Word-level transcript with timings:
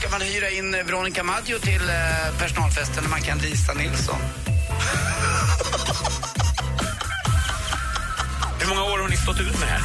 ska 0.00 0.10
man 0.10 0.20
hyra 0.20 0.50
in 0.50 0.72
Veronica 0.72 1.22
Maggio 1.22 1.58
till 1.58 1.88
eh, 1.88 2.38
personalfesten 2.38 3.02
när 3.02 3.10
man 3.10 3.20
kan 3.20 3.38
Lisa 3.38 3.74
Nilsson. 3.74 4.16
många 8.70 8.82
år 8.92 8.98
har 8.98 9.08
ni 9.08 9.16
stått 9.16 9.40
ut 9.40 9.58
med 9.60 9.68
det 9.68 9.72
här? 9.74 9.82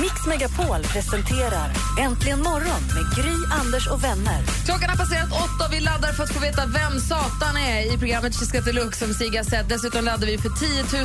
Mix 0.00 0.26
Megapol 0.26 0.82
presenterar 0.82 1.70
Äntligen 2.00 2.42
morgon 2.42 2.82
med 2.94 3.16
Gry, 3.16 3.36
Anders 3.60 3.86
och 3.86 4.04
vänner. 4.04 4.42
Klockan 4.64 4.90
har 4.90 4.96
passerat 4.96 5.32
åtta 5.32 5.66
och 5.66 5.72
vi 5.72 5.80
laddar 5.80 6.12
för 6.12 6.22
att 6.24 6.32
få 6.32 6.40
veta 6.40 6.66
vem 6.66 7.00
Satan 7.00 7.56
är 7.56 7.94
i 7.94 7.98
programmet 7.98 8.38
Chiska 8.38 8.60
Deluxe 8.60 9.04
som 9.04 9.14
Sigge 9.14 9.38
har 9.38 9.44
sett. 9.44 9.68
Dessutom 9.68 10.04
laddar 10.04 10.26
vi 10.26 10.38
för 10.38 10.50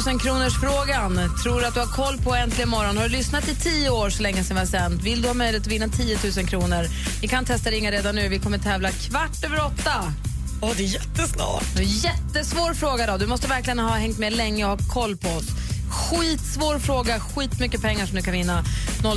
10 0.05 0.11
000 0.11 0.19
kronors 0.19 0.59
frågan. 0.59 1.19
Tror 1.43 1.59
du 1.59 1.65
att 1.65 1.73
du 1.73 1.79
har 1.79 1.87
koll 1.87 2.17
på 2.17 2.35
Äntligen 2.35 2.69
morgon? 2.69 2.97
Har 2.97 3.03
du 3.03 3.09
lyssnat 3.09 3.47
i 3.47 3.55
tio 3.55 3.89
år 3.89 4.09
så 4.09 4.23
länge 4.23 4.43
som 4.43 4.55
vi 4.55 4.59
har 4.59 4.67
sänt? 4.67 5.01
Vill 5.03 5.21
du 5.21 5.27
ha 5.27 5.33
möjlighet 5.33 5.67
att 5.67 5.73
vinna 5.73 5.87
10 5.87 6.17
000 6.37 6.47
kronor? 6.47 6.85
Vi 7.21 7.27
kan 7.27 7.45
testa 7.45 7.69
ringa 7.69 7.91
redan 7.91 8.15
nu. 8.15 8.29
Vi 8.29 8.39
kommer 8.39 8.57
tävla 8.57 8.91
kvart 8.91 9.43
över 9.43 9.65
åtta. 9.65 10.13
Åh, 10.61 10.71
det 10.77 10.83
är 10.83 10.87
jättesnart. 10.87 11.65
Jättesvår 11.79 12.73
fråga. 12.73 13.07
då. 13.11 13.17
Du 13.17 13.27
måste 13.27 13.47
verkligen 13.47 13.79
ha 13.79 13.95
hängt 13.95 14.17
med 14.17 14.33
länge 14.33 14.65
och 14.65 14.69
ha 14.71 14.77
koll 14.93 15.17
på 15.17 15.29
oss. 15.29 15.45
Skitsvår 15.93 16.79
fråga, 16.79 17.19
skitmycket 17.19 17.81
pengar 17.81 18.05
som 18.05 18.15
du 18.15 18.21
kan 18.21 18.33
vinna. 18.33 18.63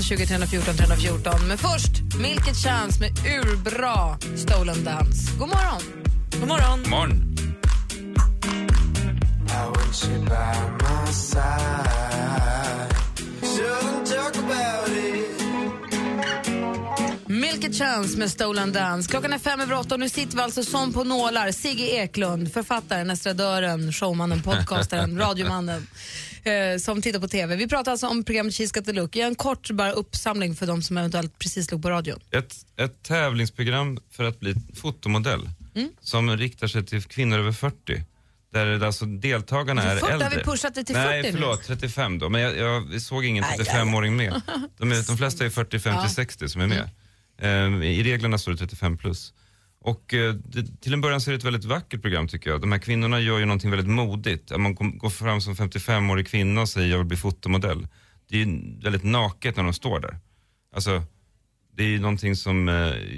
020 0.02 0.26
314 0.26 0.74
314. 0.76 1.48
Men 1.48 1.58
först, 1.58 1.90
Milk 2.20 2.48
It 2.48 2.56
Chance 2.56 3.00
med 3.00 3.10
urbra 3.18 4.18
Stolen 4.36 4.84
Dance. 4.84 5.32
God 5.38 5.48
morgon! 5.48 5.82
God 6.40 6.48
morgon. 6.48 6.82
Morgon. 6.90 7.36
Milk 17.26 17.64
It 17.64 17.78
Chance 17.78 18.18
med 18.18 18.30
Stolen 18.30 18.72
Dance. 18.72 19.10
Klockan 19.10 19.32
är 19.32 19.38
fem 19.38 19.60
över 19.60 19.78
åtta 19.78 19.94
och 19.94 20.00
nu 20.00 20.08
sitter 20.08 20.36
vi 20.36 20.42
alltså 20.42 20.62
som 20.62 20.92
på 20.92 21.04
nålar. 21.04 21.52
Sigge 21.52 21.84
Eklund, 21.84 22.52
författaren, 22.52 23.10
estradören, 23.10 23.92
showmannen, 23.92 24.42
podcastaren, 24.42 25.18
radiomannen 25.18 25.86
eh, 26.46 26.78
som 26.78 27.02
tittar 27.02 27.20
på 27.20 27.28
TV. 27.28 27.56
Vi 27.56 27.68
pratar 27.68 27.92
alltså 27.92 28.06
om 28.08 28.24
programmet 28.24 28.54
She's 28.54 28.74
got 28.74 28.84
the 28.84 28.92
look. 28.92 29.16
Jag 29.16 29.26
en 29.28 29.34
kort 29.34 29.70
bara 29.70 29.92
uppsamling 29.92 30.56
för 30.56 30.66
de 30.66 30.82
som 30.82 30.98
eventuellt 30.98 31.38
precis 31.38 31.66
slog 31.66 31.82
på 31.82 31.90
radion. 31.90 32.20
Ett, 32.30 32.54
ett 32.76 33.02
tävlingsprogram 33.02 33.98
för 34.10 34.24
att 34.24 34.40
bli 34.40 34.54
fotomodell 34.74 35.48
Mm. 35.74 35.88
som 36.00 36.36
riktar 36.36 36.66
sig 36.66 36.86
till 36.86 37.02
kvinnor 37.02 37.38
över 37.38 37.52
40. 37.52 38.02
Där 38.52 38.84
alltså 38.84 39.04
deltagarna 39.06 39.82
är 39.82 39.96
40 39.96 40.04
har 40.04 40.12
äldre. 40.12 40.38
vi 40.38 40.44
pushat 40.44 40.74
det 40.74 40.84
till 40.84 40.94
Nej, 40.96 41.22
40 41.22 41.32
nu. 41.34 41.40
förlåt, 41.40 41.64
35 41.66 42.18
då. 42.18 42.28
Men 42.28 42.40
jag, 42.40 42.56
jag 42.56 43.02
såg 43.02 43.24
ingen 43.24 43.44
Aj, 43.44 43.58
35-åring 43.58 44.16
med. 44.16 44.40
De, 44.78 44.92
är, 44.92 45.06
de 45.06 45.16
flesta 45.16 45.44
är 45.44 45.50
40, 45.50 45.78
50, 45.78 46.00
Ja. 46.02 46.08
60 46.08 46.48
som 46.48 46.60
är 46.60 46.66
med. 46.66 46.90
Eh, 47.38 47.84
I 47.90 48.02
reglerna 48.02 48.38
står 48.38 48.52
det 48.52 48.58
35 48.58 48.96
plus. 48.98 49.32
Och 49.86 50.14
eh, 50.14 50.34
det, 50.34 50.80
till 50.80 50.92
en 50.92 51.00
början 51.00 51.20
så 51.20 51.30
är 51.30 51.32
det 51.32 51.38
ett 51.38 51.44
väldigt 51.44 51.64
vackert 51.64 52.02
program 52.02 52.28
tycker 52.28 52.50
jag. 52.50 52.60
De 52.60 52.72
här 52.72 52.78
kvinnorna 52.78 53.20
gör 53.20 53.38
ju 53.38 53.44
någonting 53.44 53.70
väldigt 53.70 53.88
modigt. 53.88 54.52
Att 54.52 54.60
Man 54.60 54.74
går 54.74 55.10
fram 55.10 55.40
som 55.40 55.54
55-årig 55.54 56.28
kvinna 56.28 56.60
och 56.60 56.68
säger 56.68 56.90
jag 56.90 56.98
vill 56.98 57.06
bli 57.06 57.16
fotomodell. 57.16 57.88
Det 58.28 58.36
är 58.36 58.46
ju 58.46 58.80
väldigt 58.82 59.04
naket 59.04 59.56
när 59.56 59.64
de 59.64 59.72
står 59.72 60.00
där. 60.00 60.18
Alltså, 60.74 61.02
det 61.72 61.82
är 61.82 61.88
ju 61.88 61.98
någonting 62.00 62.36
som 62.36 62.68
eh, 62.68 62.74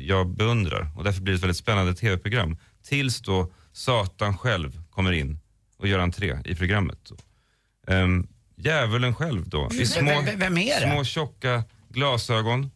jag 0.06 0.28
beundrar 0.28 0.91
och 0.97 1.04
därför 1.04 1.22
blir 1.22 1.32
det 1.32 1.37
ett 1.37 1.43
väldigt 1.43 1.56
spännande 1.56 1.94
tv-program. 1.94 2.56
Tills 2.82 3.20
då 3.20 3.53
Satan 3.72 4.38
själv 4.38 4.82
kommer 4.91 5.12
in 5.12 5.38
och 5.78 5.88
gör 5.88 5.98
entré 5.98 6.38
i 6.44 6.54
programmet. 6.54 7.12
Um, 7.87 8.28
djävulen 8.56 9.14
själv 9.14 9.48
då, 9.48 9.69
i 9.72 9.87
små, 9.87 10.10
är 10.10 10.50
det? 10.50 10.93
små 10.93 11.04
tjocka 11.04 11.64
glasögon 11.88 12.70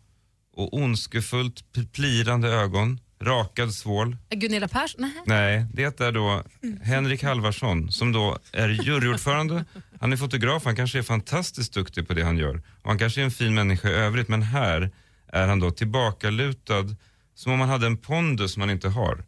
och 0.53 0.75
ondskefullt 0.75 1.65
plirande 1.93 2.49
ögon, 2.49 3.01
rakad 3.25 3.75
svål. 3.75 4.17
Gunilla 4.31 4.69
Persson? 4.69 5.01
Nej. 5.01 5.13
Nej, 5.27 5.67
det 5.73 6.01
är 6.01 6.13
då 6.13 6.43
Henrik 6.83 7.23
Halvarsson 7.23 7.93
som 7.93 8.13
då 8.13 8.39
är 8.53 8.69
juryordförande. 8.69 9.65
Han 10.01 10.13
är 10.13 10.17
fotograf, 10.17 10.65
han 10.65 10.77
kanske 10.77 10.99
är 10.99 11.03
fantastiskt 11.03 11.75
duktig 11.75 12.09
på 12.09 12.15
det 12.15 12.23
han 12.23 12.39
gör. 12.39 12.63
Och 12.83 12.89
han 12.89 12.99
kanske 12.99 13.21
är 13.21 13.25
en 13.25 13.31
fin 13.31 13.55
människa 13.55 13.89
i 13.89 13.93
övrigt, 13.93 14.29
men 14.29 14.43
här 14.43 14.91
är 15.29 15.49
han 15.49 15.61
då 15.61 15.71
tillbakalutad 15.71 16.97
som 17.35 17.53
om 17.53 17.61
han 17.61 17.69
hade 17.69 17.87
en 17.87 17.97
pondus 17.97 18.53
som 18.53 18.61
han 18.61 18.71
inte 18.71 18.89
har. 18.89 19.25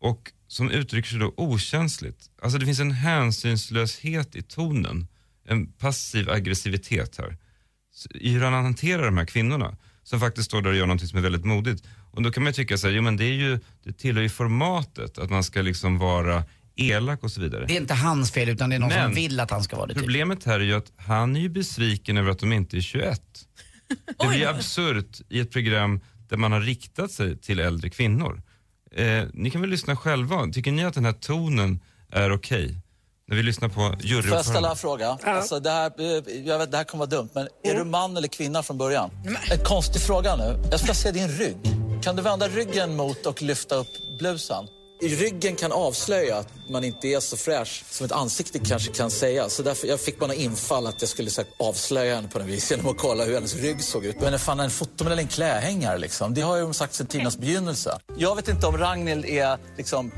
Och 0.00 0.32
som 0.48 0.70
uttrycker 0.70 1.08
sig 1.08 1.18
då 1.18 1.34
okänsligt. 1.36 2.30
Alltså 2.42 2.58
det 2.58 2.66
finns 2.66 2.80
en 2.80 2.90
hänsynslöshet 2.90 4.36
i 4.36 4.42
tonen, 4.42 5.06
en 5.48 5.72
passiv 5.72 6.30
aggressivitet 6.30 7.16
här. 7.18 7.36
I 8.14 8.30
hur 8.30 8.40
han 8.40 8.52
hanterar 8.52 9.04
de 9.04 9.16
här 9.18 9.24
kvinnorna 9.24 9.76
som 10.02 10.20
faktiskt 10.20 10.46
står 10.46 10.62
där 10.62 10.70
och 10.70 10.76
gör 10.76 10.86
något 10.86 11.08
som 11.08 11.18
är 11.18 11.22
väldigt 11.22 11.44
modigt. 11.44 11.84
Och 12.16 12.22
då 12.22 12.30
kan 12.30 12.42
man 12.42 12.50
ju 12.50 12.54
tycka 12.54 12.78
så 12.78 12.86
här, 12.86 12.94
jo 12.94 13.02
men 13.02 13.16
det 13.16 13.24
är 13.24 13.32
ju, 13.34 13.58
det 13.84 13.92
tillhör 13.92 14.22
ju 14.22 14.28
formatet 14.28 15.18
att 15.18 15.30
man 15.30 15.44
ska 15.44 15.62
liksom 15.62 15.98
vara 15.98 16.44
elak 16.76 17.22
och 17.24 17.30
så 17.30 17.40
vidare. 17.40 17.64
Det 17.66 17.72
är 17.76 17.80
inte 17.80 17.94
hans 17.94 18.30
fel 18.32 18.48
utan 18.48 18.70
det 18.70 18.76
är 18.76 18.80
någon 18.80 18.88
Men- 18.88 19.04
som 19.04 19.14
vill 19.14 19.40
att 19.40 19.50
han 19.50 19.62
ska 19.64 19.76
vara 19.76 19.86
det. 19.86 19.94
Typ. 19.94 20.02
Problemet 20.02 20.44
här 20.44 20.60
är 20.60 20.64
ju 20.64 20.74
att 20.74 20.92
han 20.96 21.36
är 21.36 21.40
ju 21.40 21.48
besviken 21.48 22.16
över 22.18 22.30
att 22.30 22.38
de 22.38 22.52
inte 22.52 22.76
är 22.76 22.80
21. 22.80 23.20
Det 24.18 24.26
blir 24.28 24.38
ju 24.38 24.44
absurt 24.46 25.20
i 25.28 25.40
ett 25.40 25.50
program 25.50 26.00
där 26.28 26.36
man 26.36 26.52
har 26.52 26.60
riktat 26.60 27.10
sig 27.12 27.38
till 27.38 27.60
äldre 27.60 27.90
kvinnor. 27.90 28.42
Eh, 28.94 29.24
ni 29.32 29.50
kan 29.50 29.60
väl 29.60 29.70
lyssna 29.70 29.96
själva. 29.96 30.46
Tycker 30.52 30.72
ni 30.72 30.84
att 30.84 30.94
den 30.94 31.04
här 31.04 31.12
tonen 31.12 31.80
är 32.12 32.32
okej? 32.32 32.78
När 33.28 33.36
vi 33.36 33.42
lyssnar 33.42 33.68
på 33.68 33.74
Får 33.74 33.84
jag 33.84 33.98
ställa 34.00 34.14
juryordföranden. 34.14 34.70
en 34.70 34.76
fråga? 34.76 35.18
Alltså, 35.22 35.60
det, 35.60 35.70
här, 35.70 35.92
eh, 35.98 36.34
jag 36.46 36.58
vet, 36.58 36.70
det 36.70 36.76
här 36.76 36.84
kommer 36.84 37.06
vara 37.06 37.10
dumt, 37.20 37.28
men 37.34 37.48
är 37.64 37.74
du 37.74 37.84
man 37.84 38.16
eller 38.16 38.28
kvinna 38.28 38.62
från 38.62 38.78
början? 38.78 39.10
En 39.50 39.64
konstig 39.64 40.02
fråga 40.02 40.36
nu. 40.36 40.56
Jag 40.70 40.80
ska 40.80 40.94
se 40.94 41.10
din 41.10 41.28
rygg. 41.28 41.56
Kan 42.02 42.16
du 42.16 42.22
vända 42.22 42.48
ryggen 42.48 42.96
mot 42.96 43.26
och 43.26 43.42
lyfta 43.42 43.74
upp 43.74 43.88
blusen? 44.18 44.68
Ryggen 45.02 45.56
kan 45.56 45.72
avslöja 45.72 46.36
att 46.36 46.48
man 46.70 46.84
inte 46.84 47.08
är 47.08 47.20
så 47.20 47.36
fräsch 47.36 47.84
som 47.90 48.06
ett 48.06 48.12
ansikte 48.12 48.58
kanske 48.58 48.92
kan 48.92 49.10
säga. 49.10 49.48
Så 49.48 49.62
därför 49.62 49.86
jag 49.88 50.00
fick 50.00 50.18
bara 50.18 50.34
infall 50.34 50.86
att 50.86 51.02
jag 51.02 51.08
skulle 51.08 51.30
så 51.30 51.40
här, 51.40 51.50
avslöja 51.58 52.14
henne 52.14 52.28
på 52.28 52.38
något 52.38 52.48
vis 52.48 52.70
genom 52.70 52.86
att 52.88 52.98
kolla 52.98 53.24
hur 53.24 53.34
hennes 53.34 53.54
rygg 53.56 53.84
såg 53.84 54.04
ut. 54.04 54.20
Men 54.20 54.34
är 54.34 54.38
fan 54.38 54.60
en 54.60 54.70
fotomodell 54.70 55.12
eller 55.12 55.22
en 55.22 55.28
klädhängare 55.28 55.98
liksom? 55.98 56.34
Det 56.34 56.40
har 56.40 56.56
ju 56.56 56.62
de 56.62 56.74
sagt 56.74 56.94
sedan 56.94 57.06
tidernas 57.06 57.38
begynnelse. 57.38 57.98
Jag 58.18 58.36
vet 58.36 58.48
inte 58.48 58.66
om 58.66 58.78
Ragnhild 58.78 59.24
är 59.24 59.58
liksom 59.76 60.12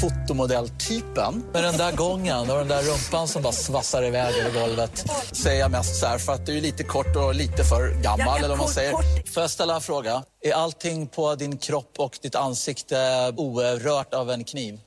fotomodelltypen. 0.00 1.44
Men 1.52 1.62
den 1.62 1.76
där 1.76 1.92
gången 1.92 2.50
och 2.50 2.58
den 2.58 2.68
där 2.68 2.82
rumpan 2.82 3.28
som 3.28 3.42
bara 3.42 3.52
svassar 3.52 4.04
iväg 4.04 4.34
över 4.34 4.60
golvet 4.60 5.04
säger 5.32 5.60
jag 5.60 5.70
mest 5.70 6.00
så 6.00 6.06
här 6.06 6.18
för 6.18 6.32
att 6.32 6.46
du 6.46 6.56
är 6.56 6.60
lite 6.60 6.84
kort 6.84 7.16
och 7.16 7.34
lite 7.34 7.64
för 7.64 8.02
gammal. 8.02 8.38
eller 8.38 8.48
vad 8.48 8.58
man 8.58 8.68
säger. 8.68 8.92
Får 9.32 9.42
jag 9.42 9.50
ställa 9.50 9.74
en 9.74 9.80
fråga? 9.80 10.22
Är 10.44 10.52
allting 10.52 11.06
på 11.06 11.34
din 11.34 11.58
kropp 11.58 11.92
och 11.98 12.18
ditt 12.22 12.34
ansikte 12.34 12.96
orört 13.36 14.14
av 14.14 14.30
en 14.30 14.44
kniv? 14.44 14.80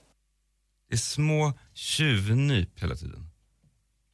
Det 0.90 0.96
är 0.96 0.98
små 0.98 1.54
tjuvnyp 1.74 2.70
hela 2.82 2.96
tiden. 2.96 3.26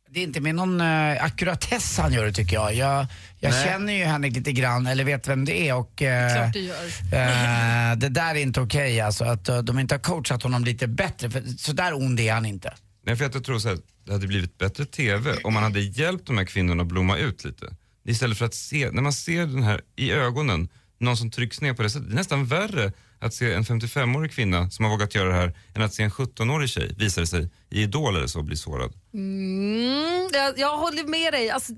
Det 0.10 0.20
är 0.20 0.24
inte 0.24 0.42
med 0.42 0.56
någon 0.56 0.82
uh, 0.82 1.24
ackuratess 1.24 1.98
han 1.98 2.14
gör 2.14 2.26
det 2.26 2.32
tycker 2.34 2.56
jag. 2.56 2.74
Jag, 2.74 3.06
jag 3.40 3.52
Nej. 3.52 3.66
känner 3.66 3.94
ju 3.94 4.04
Henrik 4.04 4.36
lite 4.36 4.52
grann, 4.52 4.88
eller 4.88 5.04
vet 5.04 5.28
vem 5.28 5.46
det 5.46 5.70
är 5.70 5.76
och 5.76 6.02
eh, 6.02 6.36
Klart 6.36 6.54
du 6.54 6.60
gör. 6.60 6.84
eh, 6.86 7.98
det 7.98 8.10
där 8.10 8.36
är 8.36 8.40
inte 8.40 8.62
okej 8.62 9.02
alltså. 9.02 9.24
Att 9.24 9.50
eh, 9.50 9.58
de 9.58 9.80
inte 9.80 9.94
har 9.96 10.00
coachat 10.00 10.44
honom 10.44 10.64
lite 10.66 10.88
bättre, 10.88 11.30
för 11.30 11.44
så 11.58 11.74
där 11.74 11.94
ond 11.94 12.20
är 12.20 12.34
han 12.34 12.46
inte. 12.46 12.74
Nej, 13.06 13.16
för 13.16 13.26
att 13.26 13.34
jag 13.34 13.44
tror 13.44 13.60
så 13.60 13.70
här, 13.70 13.78
det 14.06 14.12
hade 14.12 14.28
blivit 14.28 14.58
bättre 14.58 14.86
TV 14.86 15.36
om 15.44 15.54
man 15.54 15.64
hade 15.64 15.80
hjälpt 15.80 16.28
de 16.28 16.38
här 16.38 16.46
kvinnorna 16.46 16.82
att 16.84 16.88
blomma 16.90 17.18
ut 17.18 17.44
lite. 17.44 17.76
Istället 18.06 18.38
för 18.38 18.46
att 18.46 18.54
se, 18.54 18.92
när 18.92 19.02
man 19.02 19.14
ser 19.14 19.46
den 19.46 19.64
här 19.64 19.82
i 19.96 20.12
ögonen, 20.12 20.70
någon 20.98 21.18
som 21.18 21.32
trycks 21.32 21.62
ner 21.62 21.74
på 21.74 21.84
det 21.84 21.90
sättet. 21.90 22.10
Det 22.10 22.14
är 22.14 22.16
nästan 22.16 22.46
värre 22.46 22.94
att 23.20 23.34
se 23.34 23.54
en 23.54 23.64
55-årig 23.64 24.32
kvinna 24.32 24.70
som 24.70 24.86
har 24.86 24.92
vågat 24.92 25.16
göra 25.16 25.30
det 25.30 25.36
här 25.36 25.58
än 25.76 25.82
att 25.82 25.94
se 25.94 26.04
en 26.04 26.10
17-årig 26.10 26.70
tjej, 26.70 26.96
visar 26.98 27.22
det 27.22 27.28
sig, 27.28 27.50
i 27.70 27.82
Idol 27.82 28.16
eller 28.16 28.28
så, 28.28 28.42
bli 28.42 28.58
sårad. 28.58 28.94
Mm, 29.14 30.30
jag, 30.34 30.60
jag 30.60 30.78
håller 30.78 31.04
med 31.04 31.34
dig. 31.34 31.50
Alltså, 31.50 31.74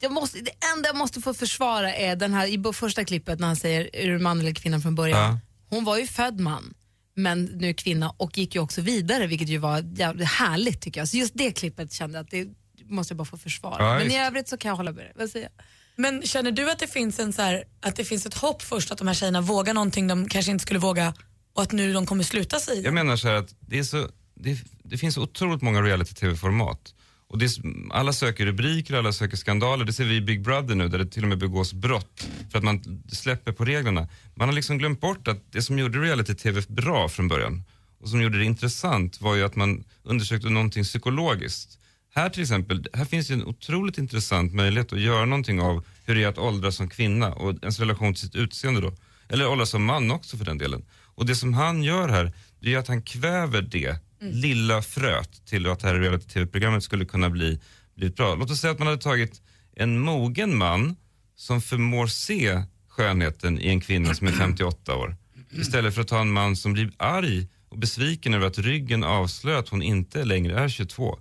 jag 0.00 0.12
måste, 0.12 0.38
det 0.38 0.52
enda 0.76 0.88
jag 0.88 0.96
måste 0.96 1.20
få 1.20 1.34
försvara 1.34 1.94
är 1.94 2.16
den 2.16 2.32
här 2.32 2.46
i 2.46 2.72
första 2.72 3.04
klippet 3.04 3.38
när 3.38 3.46
han 3.46 3.56
säger 3.56 3.96
är 3.96 4.08
du 4.08 4.18
man 4.18 4.40
eller 4.40 4.54
kvinna 4.54 4.80
från 4.80 4.94
början. 4.94 5.20
Ja. 5.20 5.38
Hon 5.68 5.84
var 5.84 5.98
ju 5.98 6.06
född 6.06 6.40
man 6.40 6.74
men 7.14 7.44
nu 7.44 7.74
kvinna 7.74 8.10
och 8.16 8.38
gick 8.38 8.54
ju 8.54 8.60
också 8.60 8.80
vidare 8.80 9.26
vilket 9.26 9.48
ju 9.48 9.58
var 9.58 9.84
jävligt 9.96 10.28
härligt 10.28 10.80
tycker 10.80 11.00
jag. 11.00 11.08
Så 11.08 11.16
just 11.16 11.34
det 11.34 11.50
klippet 11.50 11.92
kände 11.92 12.18
jag 12.18 12.24
att 12.24 12.30
det 12.30 12.48
måste 12.84 13.12
jag 13.12 13.18
bara 13.18 13.24
få 13.24 13.36
försvara. 13.36 13.84
Ja, 13.84 13.98
men 13.98 14.10
i 14.10 14.18
övrigt 14.18 14.48
så 14.48 14.56
kan 14.56 14.68
jag 14.68 14.76
hålla 14.76 14.92
med 14.92 15.04
dig. 15.04 15.12
Vad 15.16 15.30
säger 15.30 15.48
jag? 15.56 15.64
Men 16.00 16.22
känner 16.22 16.50
du 16.52 16.70
att 16.70 16.78
det 16.78 16.86
finns 16.86 17.18
en 17.18 17.32
så 17.32 17.42
här, 17.42 17.64
att 17.80 17.96
det 17.96 18.04
finns 18.04 18.26
ett 18.26 18.34
hopp 18.34 18.62
först 18.62 18.90
att 18.90 18.98
de 18.98 19.06
här 19.06 19.14
tjejerna 19.14 19.40
vågar 19.40 19.74
någonting 19.74 20.06
de 20.06 20.28
kanske 20.28 20.50
inte 20.52 20.62
skulle 20.62 20.78
våga 20.78 21.14
och 21.54 21.62
att 21.62 21.72
nu 21.72 21.92
de 21.92 22.06
kommer 22.06 22.24
sluta 22.24 22.58
sig? 22.60 22.80
Jag 22.82 22.94
menar 22.94 23.16
så 23.16 23.28
här 23.28 23.34
att 23.34 23.54
det 23.60 23.78
är 23.78 23.82
så, 23.82 24.08
det, 24.34 24.58
det 24.82 24.98
finns 24.98 25.18
otroligt 25.18 25.62
många 25.62 25.82
reality-tv-format. 25.82 26.94
Och 27.28 27.38
det, 27.38 27.44
är- 27.44 27.92
alla 27.92 28.12
söker 28.12 28.46
rubriker, 28.46 28.94
alla 28.94 29.12
söker 29.12 29.36
skandaler. 29.36 29.84
Det 29.84 29.92
ser 29.92 30.04
vi 30.04 30.16
i 30.16 30.20
Big 30.20 30.42
Brother 30.42 30.74
nu 30.74 30.88
där 30.88 30.98
det 30.98 31.06
till 31.06 31.22
och 31.22 31.28
med 31.28 31.38
begås 31.38 31.72
brott 31.72 32.26
för 32.50 32.58
att 32.58 32.64
man 32.64 33.02
släpper 33.12 33.52
på 33.52 33.64
reglerna. 33.64 34.08
Man 34.34 34.48
har 34.48 34.54
liksom 34.54 34.78
glömt 34.78 35.00
bort 35.00 35.28
att 35.28 35.52
det 35.52 35.62
som 35.62 35.78
gjorde 35.78 35.98
reality-tv 35.98 36.62
bra 36.68 37.08
från 37.08 37.28
början 37.28 37.62
och 38.00 38.08
som 38.08 38.22
gjorde 38.22 38.38
det 38.38 38.44
intressant 38.44 39.20
var 39.20 39.34
ju 39.34 39.44
att 39.44 39.56
man 39.56 39.84
undersökte 40.02 40.48
någonting 40.48 40.84
psykologiskt. 40.84 41.78
Här 42.18 42.28
till 42.28 42.42
exempel, 42.42 42.86
här 42.92 43.04
finns 43.04 43.30
ju 43.30 43.34
en 43.34 43.44
otroligt 43.44 43.98
intressant 43.98 44.54
möjlighet 44.54 44.92
att 44.92 45.00
göra 45.00 45.24
någonting 45.24 45.60
av 45.60 45.84
hur 46.04 46.14
det 46.14 46.24
är 46.24 46.28
att 46.28 46.38
åldras 46.38 46.76
som 46.76 46.88
kvinna 46.88 47.32
och 47.32 47.54
ens 47.62 47.80
relation 47.80 48.14
till 48.14 48.20
sitt 48.20 48.34
utseende 48.34 48.80
då. 48.80 48.92
Eller 49.28 49.48
åldras 49.48 49.70
som 49.70 49.84
man 49.84 50.10
också 50.10 50.36
för 50.36 50.44
den 50.44 50.58
delen. 50.58 50.84
Och 51.14 51.26
det 51.26 51.34
som 51.34 51.54
han 51.54 51.82
gör 51.82 52.08
här, 52.08 52.32
det 52.60 52.74
är 52.74 52.78
att 52.78 52.88
han 52.88 53.02
kväver 53.02 53.62
det 53.62 53.96
lilla 54.20 54.82
fröet 54.82 55.46
till 55.46 55.66
att 55.66 55.80
det 55.80 55.88
här 55.88 55.94
reality-tv-programmet 55.94 56.84
skulle 56.84 57.04
kunna 57.04 57.30
bli, 57.30 57.60
bli 57.94 58.10
bra. 58.10 58.34
Låt 58.34 58.50
oss 58.50 58.60
säga 58.60 58.72
att 58.72 58.78
man 58.78 58.88
hade 58.88 59.02
tagit 59.02 59.42
en 59.76 59.98
mogen 59.98 60.56
man 60.56 60.96
som 61.36 61.60
förmår 61.60 62.06
se 62.06 62.62
skönheten 62.88 63.60
i 63.60 63.68
en 63.68 63.80
kvinna 63.80 64.14
som 64.14 64.26
är 64.26 64.32
58 64.32 64.96
år. 64.96 65.16
Istället 65.50 65.94
för 65.94 66.00
att 66.00 66.08
ta 66.08 66.20
en 66.20 66.32
man 66.32 66.56
som 66.56 66.72
blir 66.72 66.90
arg 66.96 67.48
och 67.68 67.78
besviken 67.78 68.34
över 68.34 68.46
att 68.46 68.58
ryggen 68.58 69.04
avslöjar 69.04 69.58
att 69.58 69.68
hon 69.68 69.82
inte 69.82 70.24
längre 70.24 70.60
är 70.60 70.68
22. 70.68 71.18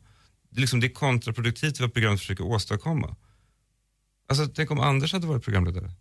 Det 0.58 0.60
är, 0.60 0.62
liksom, 0.62 0.80
det 0.80 0.88
är 0.88 0.94
kontraproduktivt 0.94 1.80
vad 1.80 1.94
programmet 1.94 2.20
försöker 2.20 2.44
åstadkomma. 2.44 3.16
Alltså, 4.30 4.48
tänk 4.48 4.72
om 4.72 4.80
Anders 4.80 5.14
hade 5.14 5.28
varit 5.28 5.44
programledare. 5.44 5.92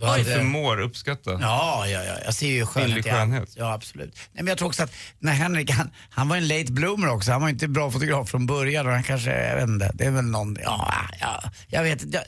Oj, 0.00 0.06
hade- 0.08 0.24
förmår 0.24 0.80
uppskatta. 0.80 1.30
Ja, 1.40 1.86
ja, 1.86 2.04
ja. 2.04 2.14
Jag 2.24 2.34
ser 2.34 2.48
ju 2.48 2.66
skönhet 2.66 3.04
skönhet. 3.04 3.54
Ja, 3.56 3.72
absolut. 3.72 4.14
Nej, 4.16 4.28
men 4.32 4.46
jag 4.46 4.58
tror 4.58 4.68
också 4.68 4.82
att 4.82 4.92
när 5.18 5.32
Henrik, 5.32 5.70
han, 5.70 5.90
han 6.10 6.28
var 6.28 6.36
en 6.36 6.48
late 6.48 6.72
bloomer 6.72 7.08
också. 7.08 7.32
Han 7.32 7.40
var 7.42 7.48
inte 7.48 7.68
bra 7.68 7.90
fotograf 7.90 8.28
från 8.30 8.46
början 8.46 8.86
och 8.86 8.92
han 8.92 9.02
kanske, 9.02 9.48
jag 9.48 9.56
vet 9.56 9.68
inte, 9.68 9.90
det 9.94 10.04
är 10.04 10.10
väl 10.10 10.24
någon, 10.24 10.56
ja, 10.62 10.94
ja 11.20 11.42
jag 11.68 11.82
vet 11.82 12.02
inte. 12.02 12.24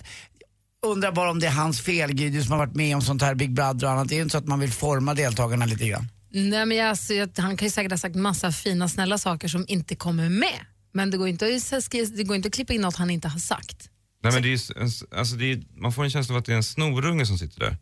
Jag 0.82 0.90
undrar 0.90 1.12
bara 1.12 1.30
om 1.30 1.38
det 1.40 1.46
är 1.46 1.50
hans 1.50 1.80
fel, 1.80 2.16
du 2.16 2.42
som 2.42 2.50
har 2.52 2.58
varit 2.58 2.74
med 2.74 2.96
om 2.96 3.02
sånt 3.02 3.22
här 3.22 3.34
Big 3.34 3.54
Brother 3.54 3.84
och 3.86 3.90
annat. 3.92 4.08
Det 4.08 4.14
är 4.14 4.16
ju 4.16 4.22
inte 4.22 4.32
så 4.32 4.38
att 4.38 4.46
man 4.46 4.60
vill 4.60 4.72
forma 4.72 5.14
deltagarna 5.14 5.66
lite 5.66 5.88
grann. 5.88 6.08
Nej, 6.30 6.66
men 6.66 6.76
jag, 6.76 6.88
alltså, 6.88 7.14
jag, 7.14 7.30
han 7.36 7.56
kan 7.56 7.66
ju 7.66 7.70
säkert 7.70 7.92
ha 7.92 7.98
sagt 7.98 8.16
massa 8.16 8.52
fina, 8.52 8.88
snälla 8.88 9.18
saker 9.18 9.48
som 9.48 9.64
inte 9.68 9.94
kommer 9.96 10.28
med. 10.28 10.58
Men 10.92 11.10
det 11.10 11.16
går 11.16 11.28
inte 11.28 11.46
att, 11.72 11.90
det 12.16 12.24
går 12.24 12.36
inte 12.36 12.48
att 12.48 12.54
klippa 12.54 12.72
in 12.72 12.80
något 12.80 12.96
han 12.96 13.10
inte 13.10 13.28
har 13.28 13.38
sagt. 13.38 13.88
Nej, 14.22 14.32
men 14.32 14.42
det 14.42 14.52
är, 14.52 15.16
alltså 15.18 15.36
det 15.36 15.52
är, 15.52 15.62
man 15.76 15.92
får 15.92 16.04
en 16.04 16.10
känsla 16.10 16.34
av 16.34 16.38
att 16.38 16.44
det 16.46 16.52
är 16.52 16.56
en 16.56 16.62
snorunge 16.62 17.26
som 17.26 17.38
sitter 17.38 17.60
där 17.60 17.76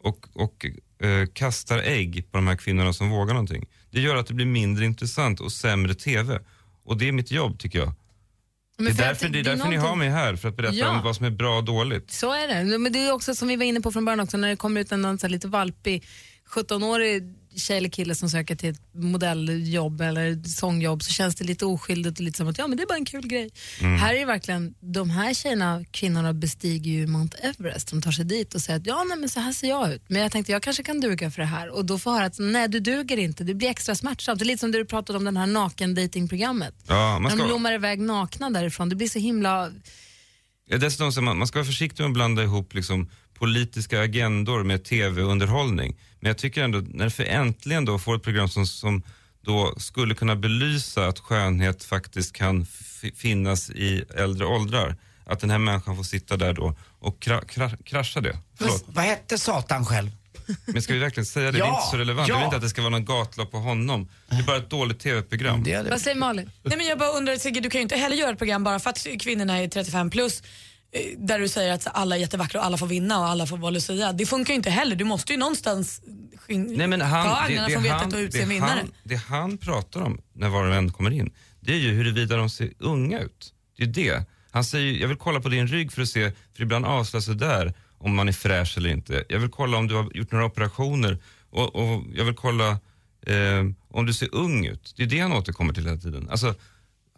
och, 0.00 0.26
och 0.34 0.66
eh, 1.06 1.26
kastar 1.32 1.78
ägg 1.78 2.28
på 2.30 2.38
de 2.38 2.46
här 2.46 2.56
kvinnorna 2.56 2.92
som 2.92 3.10
vågar 3.10 3.34
någonting. 3.34 3.66
Det 3.90 4.00
gör 4.00 4.16
att 4.16 4.26
det 4.26 4.34
blir 4.34 4.46
mindre 4.46 4.84
intressant 4.84 5.40
och 5.40 5.52
sämre 5.52 5.94
TV. 5.94 6.38
Och 6.84 6.96
det 6.98 7.08
är 7.08 7.12
mitt 7.12 7.30
jobb 7.30 7.58
tycker 7.58 7.78
jag. 7.78 7.92
Men 8.78 8.86
det 8.96 9.02
är 9.02 9.06
därför, 9.08 9.28
det 9.28 9.38
är 9.40 9.44
därför 9.44 9.68
ni 9.68 9.76
har 9.76 9.82
någonting- 9.82 9.98
mig 9.98 10.10
här, 10.10 10.36
för 10.36 10.48
att 10.48 10.56
berätta 10.56 10.74
Ja. 10.74 10.88
om 10.90 11.02
vad 11.04 11.16
som 11.16 11.26
är 11.26 11.30
bra 11.30 11.56
och 11.56 11.64
dåligt. 11.64 12.10
Så 12.10 12.32
är 12.32 12.48
det. 12.48 12.78
Men 12.78 12.92
det 12.92 12.98
är 13.06 13.12
också 13.12 13.34
som 13.34 13.48
vi 13.48 13.56
var 13.56 13.64
inne 13.64 13.80
på 13.80 13.92
från 13.92 14.04
början 14.04 14.20
också, 14.20 14.36
när 14.36 14.48
det 14.48 14.56
kommer 14.56 14.80
ut 14.80 14.92
en 14.92 15.02
någon 15.02 15.18
lite 15.22 15.48
valpig 15.48 16.04
17-årig 16.54 17.34
tjej 17.56 17.76
eller 17.76 17.88
kille 17.88 18.14
som 18.14 18.30
söker 18.30 18.56
till 18.56 18.70
ett 18.70 18.80
modelljobb 18.94 20.00
eller 20.00 20.48
sångjobb 20.48 21.02
så 21.02 21.12
känns 21.12 21.34
det 21.34 21.44
lite 21.44 21.66
oskyldigt 21.66 22.18
och 22.18 22.24
lite 22.24 22.36
som 22.36 22.48
att 22.48 22.58
ja 22.58 22.66
men 22.66 22.76
det 22.76 22.82
är 22.82 22.86
bara 22.86 22.98
en 22.98 23.04
kul 23.04 23.26
grej. 23.26 23.50
Mm. 23.80 23.98
Här 23.98 24.14
är 24.14 24.18
det 24.18 24.24
verkligen, 24.24 24.74
de 24.80 25.10
här 25.10 25.34
tjejerna, 25.34 25.84
kvinnorna 25.90 26.32
bestiger 26.32 26.90
ju 26.90 27.06
Mount 27.06 27.38
Everest. 27.38 27.90
De 27.90 28.02
tar 28.02 28.12
sig 28.12 28.24
dit 28.24 28.54
och 28.54 28.60
säger 28.60 28.80
att 28.80 28.86
ja 28.86 29.04
nej, 29.08 29.18
men 29.18 29.28
så 29.28 29.40
här 29.40 29.52
ser 29.52 29.68
jag 29.68 29.92
ut. 29.92 30.02
Men 30.08 30.22
jag 30.22 30.32
tänkte 30.32 30.52
jag 30.52 30.62
kanske 30.62 30.82
kan 30.82 31.00
duga 31.00 31.30
för 31.30 31.42
det 31.42 31.48
här 31.48 31.68
och 31.68 31.84
då 31.84 31.98
får 31.98 32.12
jag 32.12 32.18
höra 32.18 32.26
att 32.26 32.38
nej 32.38 32.68
du 32.68 32.80
duger 32.80 33.16
inte, 33.16 33.44
det 33.44 33.54
blir 33.54 33.68
extra 33.68 33.94
smärtsamt. 33.94 34.38
Det 34.38 34.42
är 34.42 34.46
lite 34.46 34.60
som 34.60 34.72
det 34.72 34.78
du 34.78 34.84
pratade 34.84 35.18
om 35.18 35.24
den 35.24 35.36
här 35.36 35.46
naken 35.46 35.94
datingprogrammet. 35.94 36.74
Ja, 36.86 36.94
man 36.94 37.22
När 37.22 37.30
de 37.30 37.38
ska, 37.38 37.46
blommar 37.46 37.72
iväg 37.72 38.00
nakna 38.00 38.50
därifrån, 38.50 38.88
det 38.88 38.96
blir 38.96 39.08
så 39.08 39.18
himla 39.18 39.72
ja, 40.66 40.78
dessutom, 40.78 41.12
så 41.12 41.22
man, 41.22 41.38
man 41.38 41.46
ska 41.46 41.58
vara 41.58 41.66
försiktig 41.66 42.02
med 42.02 42.08
att 42.08 42.14
blanda 42.14 42.42
ihop 42.42 42.74
liksom, 42.74 43.10
politiska 43.34 44.00
agendor 44.00 44.64
med 44.64 44.84
tv-underhållning. 44.84 45.96
Men 46.24 46.30
jag 46.30 46.38
tycker 46.38 46.62
ändå, 46.64 46.82
när 46.88 47.08
för 47.08 47.24
äntligen 47.24 47.84
då 47.84 47.98
får 47.98 48.16
ett 48.16 48.22
program 48.22 48.48
som, 48.48 48.66
som 48.66 49.02
då 49.44 49.74
skulle 49.78 50.14
kunna 50.14 50.36
belysa 50.36 51.06
att 51.06 51.18
skönhet 51.18 51.84
faktiskt 51.84 52.32
kan 52.32 52.66
finnas 53.16 53.70
i 53.70 54.04
äldre 54.16 54.46
åldrar. 54.46 54.96
Att 55.26 55.40
den 55.40 55.50
här 55.50 55.58
människan 55.58 55.96
får 55.96 56.02
sitta 56.04 56.36
där 56.36 56.52
då 56.52 56.76
och 56.98 57.20
kra, 57.22 57.40
kra, 57.40 57.70
krascha 57.84 58.20
det. 58.20 58.38
Förlåt. 58.58 58.84
Vad 58.86 59.04
hette 59.04 59.38
Satan 59.38 59.86
själv? 59.86 60.10
Men 60.66 60.82
ska 60.82 60.92
vi 60.92 60.98
verkligen 60.98 61.26
säga 61.26 61.52
det? 61.52 61.58
det 61.58 61.64
är 61.64 61.66
Ja, 61.66 61.76
inte 61.80 61.90
så 61.90 61.96
relevant. 61.96 62.28
ja. 62.28 62.34
Jag 62.34 62.38
vill 62.38 62.44
inte 62.44 62.56
att 62.56 62.62
det 62.62 62.68
ska 62.68 62.82
vara 62.82 62.90
någon 62.90 63.04
gatlopp 63.04 63.50
på 63.50 63.58
honom. 63.58 64.08
Det 64.28 64.36
är 64.36 64.42
bara 64.42 64.56
ett 64.56 64.70
dåligt 64.70 65.00
tv-program. 65.00 65.64
Vad 65.90 66.00
säger 66.00 66.16
Malin? 66.16 66.50
Nej, 66.62 66.76
men 66.76 66.86
jag 66.86 66.98
bara 66.98 67.10
undrar, 67.10 67.36
Sigge, 67.36 67.60
du 67.60 67.70
kan 67.70 67.78
ju 67.78 67.82
inte 67.82 67.96
heller 67.96 68.16
göra 68.16 68.30
ett 68.30 68.38
program 68.38 68.64
bara 68.64 68.78
för 68.78 68.90
att 68.90 69.06
kvinnorna 69.20 69.58
är 69.58 69.68
35 69.68 70.10
plus 70.10 70.42
där 71.16 71.38
du 71.38 71.48
säger 71.48 71.72
att 71.72 71.86
alla 71.92 72.16
är 72.16 72.20
jättevackra 72.20 72.60
och 72.60 72.66
alla 72.66 72.76
får 72.76 72.86
vinna 72.86 73.18
och 73.18 73.26
alla 73.26 73.46
får 73.46 73.56
vara 73.56 73.70
Lucia. 73.70 74.12
Det 74.12 74.26
funkar 74.26 74.52
ju 74.52 74.56
inte 74.56 74.70
heller. 74.70 74.96
Du 74.96 75.04
måste 75.04 75.32
ju 75.32 75.38
någonstans 75.38 76.00
Nej, 76.48 76.86
men 76.86 77.00
ta 77.00 77.06
han, 77.06 77.26
det, 77.26 77.34
agnarna 77.34 77.68
från 77.68 77.82
vetet 77.82 78.12
och 78.12 78.18
utse 78.18 78.38
det, 78.38 78.46
vinnare. 78.46 78.70
han, 78.70 78.92
det 79.02 79.16
han 79.16 79.58
pratar 79.58 80.00
om 80.00 80.20
när 80.32 80.48
var 80.48 80.64
och 80.64 80.74
en 80.74 80.92
kommer 80.92 81.10
in, 81.10 81.30
det 81.60 81.72
är 81.72 81.78
ju 81.78 81.92
huruvida 81.92 82.36
de 82.36 82.50
ser 82.50 82.72
unga 82.78 83.20
ut. 83.20 83.52
Det 83.76 83.82
är 83.82 83.86
det. 83.86 84.24
Han 84.50 84.64
säger 84.64 84.92
ju, 84.92 85.00
jag 85.00 85.08
vill 85.08 85.16
kolla 85.16 85.40
på 85.40 85.48
din 85.48 85.66
rygg 85.66 85.92
för 85.92 86.02
att 86.02 86.08
se, 86.08 86.32
för 86.56 86.62
ibland 86.62 86.86
avslöjas 86.86 87.26
det 87.26 87.34
där 87.34 87.74
om 87.98 88.14
man 88.14 88.28
är 88.28 88.32
fräsch 88.32 88.78
eller 88.78 88.90
inte. 88.90 89.24
Jag 89.28 89.38
vill 89.38 89.50
kolla 89.50 89.78
om 89.78 89.88
du 89.88 89.94
har 89.94 90.10
gjort 90.14 90.32
några 90.32 90.44
operationer 90.44 91.18
och, 91.50 91.74
och 91.74 92.02
jag 92.14 92.24
vill 92.24 92.34
kolla 92.34 92.68
eh, 93.26 93.64
om 93.88 94.06
du 94.06 94.12
ser 94.12 94.34
ung 94.34 94.66
ut. 94.66 94.94
Det 94.96 95.02
är 95.02 95.06
det 95.06 95.20
han 95.20 95.32
återkommer 95.32 95.72
till 95.72 95.84
hela 95.86 95.96
tiden. 95.96 96.28
Alltså, 96.30 96.54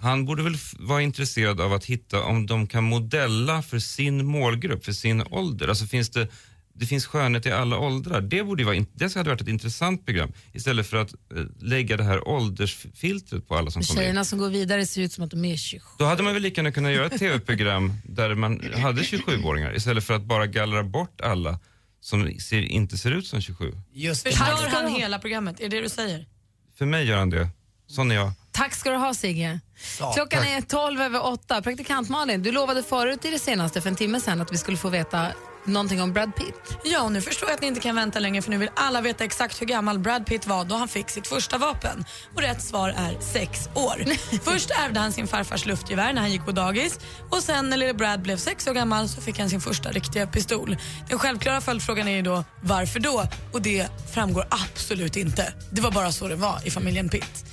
han 0.01 0.25
borde 0.25 0.43
väl 0.43 0.57
vara 0.79 1.03
intresserad 1.03 1.61
av 1.61 1.73
att 1.73 1.85
hitta 1.85 2.23
om 2.23 2.47
de 2.47 2.67
kan 2.67 2.85
modella 2.85 3.63
för 3.63 3.79
sin 3.79 4.27
målgrupp, 4.27 4.85
för 4.85 4.93
sin 4.93 5.23
ålder. 5.31 5.69
Alltså 5.69 5.87
finns 5.87 6.11
det, 6.11 6.29
det 6.75 6.87
finns 6.87 7.07
skönhet 7.07 7.47
i 7.47 7.53
alla 7.53 7.79
åldrar. 7.79 8.21
Det, 8.21 8.45
borde 8.45 8.65
vara, 8.65 8.85
det 8.93 9.15
hade 9.15 9.31
varit 9.31 9.41
ett 9.41 9.49
intressant 9.49 10.07
program 10.07 10.33
istället 10.53 10.87
för 10.87 10.97
att 10.97 11.13
eh, 11.13 11.45
lägga 11.61 11.97
det 11.97 12.05
här 12.05 12.29
åldersfiltret 12.29 13.49
på 13.49 13.57
alla 13.57 13.71
som 13.71 13.83
kommer 13.83 14.01
in. 14.01 14.05
Tjejerna 14.05 14.25
som 14.25 14.39
går 14.39 14.51
vidare 14.51 14.87
ser 14.87 15.03
ut 15.03 15.13
som 15.13 15.25
att 15.25 15.31
de 15.31 15.45
är 15.45 15.57
27. 15.57 15.87
Då 15.99 16.05
hade 16.05 16.23
man 16.23 16.33
väl 16.33 16.43
lika 16.43 16.61
gärna 16.61 16.73
kunnat 16.73 16.93
göra 16.93 17.07
ett 17.07 17.19
tv-program 17.19 17.93
där 18.05 18.35
man 18.35 18.73
hade 18.75 19.03
27-åringar 19.03 19.77
istället 19.77 20.05
för 20.05 20.15
att 20.15 20.23
bara 20.23 20.47
gallra 20.47 20.83
bort 20.83 21.21
alla 21.21 21.59
som 22.01 22.39
ser, 22.41 22.63
inte 22.63 22.99
ser 22.99 23.11
ut 23.11 23.27
som 23.27 23.41
27. 23.41 23.73
Just 23.93 24.23
Förstör 24.23 24.69
han 24.69 24.93
hela 24.93 25.19
programmet? 25.19 25.61
Är 25.61 25.69
det 25.69 25.77
det 25.77 25.83
du 25.83 25.89
säger? 25.89 26.27
För 26.79 26.87
mig 26.87 27.07
gör 27.07 27.19
han 27.19 27.31
det. 27.31 27.49
Sån 27.87 28.11
är 28.11 28.15
jag. 28.15 28.33
Tack 28.57 28.75
ska 28.75 28.91
du 28.91 28.97
ha 28.97 29.15
Sigge. 29.15 29.61
Ja, 30.01 30.13
Klockan 30.13 30.43
tack. 30.43 30.51
är 30.51 30.61
12 30.61 31.01
över 31.01 31.27
8. 31.27 31.63
Praktikant 31.63 32.09
Malin, 32.09 32.43
du 32.43 32.53
lovade 32.53 32.83
förut 32.83 33.25
i 33.25 33.31
det 33.31 33.39
senaste 33.39 33.81
för 33.81 33.89
en 33.89 33.97
timme 33.97 34.21
sedan 34.21 34.41
att 34.41 34.53
vi 34.53 34.59
skulle 34.59 34.77
få 34.77 34.89
veta 34.89 35.27
någonting 35.65 36.03
om 36.03 36.13
Brad 36.13 36.37
Pitt. 36.37 36.79
Ja, 36.85 37.03
och 37.03 37.13
nu 37.13 37.21
förstår 37.21 37.49
jag 37.49 37.55
att 37.55 37.61
ni 37.61 37.67
inte 37.67 37.81
kan 37.81 37.97
vänta 37.97 38.19
längre 38.19 38.43
för 38.43 38.51
nu 38.51 38.59
vill 38.59 38.71
alla 38.77 39.01
veta 39.01 39.25
exakt 39.25 39.63
hur 39.63 39.67
gammal 39.67 39.99
Brad 39.99 40.27
Pitt 40.27 40.47
var 40.47 40.65
då 40.65 40.75
han 40.75 40.89
fick 40.89 41.11
sitt 41.11 41.27
första 41.27 41.59
vapen. 41.59 42.05
Och 42.35 42.41
rätt 42.43 42.63
svar 42.63 42.89
är 42.89 43.21
sex 43.21 43.69
år. 43.75 44.05
Först 44.45 44.71
ärvde 44.71 45.01
han 45.01 45.13
sin 45.13 45.27
farfars 45.27 45.67
luftgevär 45.67 46.13
när 46.13 46.21
han 46.21 46.33
gick 46.33 46.45
på 46.45 46.53
dagis 46.53 46.99
och 47.31 47.43
sen 47.43 47.71
när 47.71 47.77
lille 47.77 47.95
Brad 47.95 48.23
blev 48.23 48.37
sex 48.37 48.67
år 48.67 48.73
gammal 48.75 49.09
så 49.09 49.21
fick 49.21 49.39
han 49.39 49.51
sin 49.51 49.61
första 49.61 49.91
riktiga 49.91 50.27
pistol. 50.27 50.77
Den 51.09 51.19
självklara 51.19 51.61
följdfrågan 51.61 52.09
är 52.09 52.17
ju 52.17 52.23
då 52.23 52.45
varför 52.63 53.01
då? 53.01 53.25
Och 53.53 53.63
det 53.63 53.87
framgår 54.15 54.47
absolut 54.51 55.17
inte. 55.17 55.55
Det 55.71 55.81
var 55.81 55.91
bara 55.91 56.13
så 56.13 56.29
det 56.29 56.37
var 56.37 56.61
i 56.65 56.71
familjen 56.71 57.09
Pitt. 57.09 57.46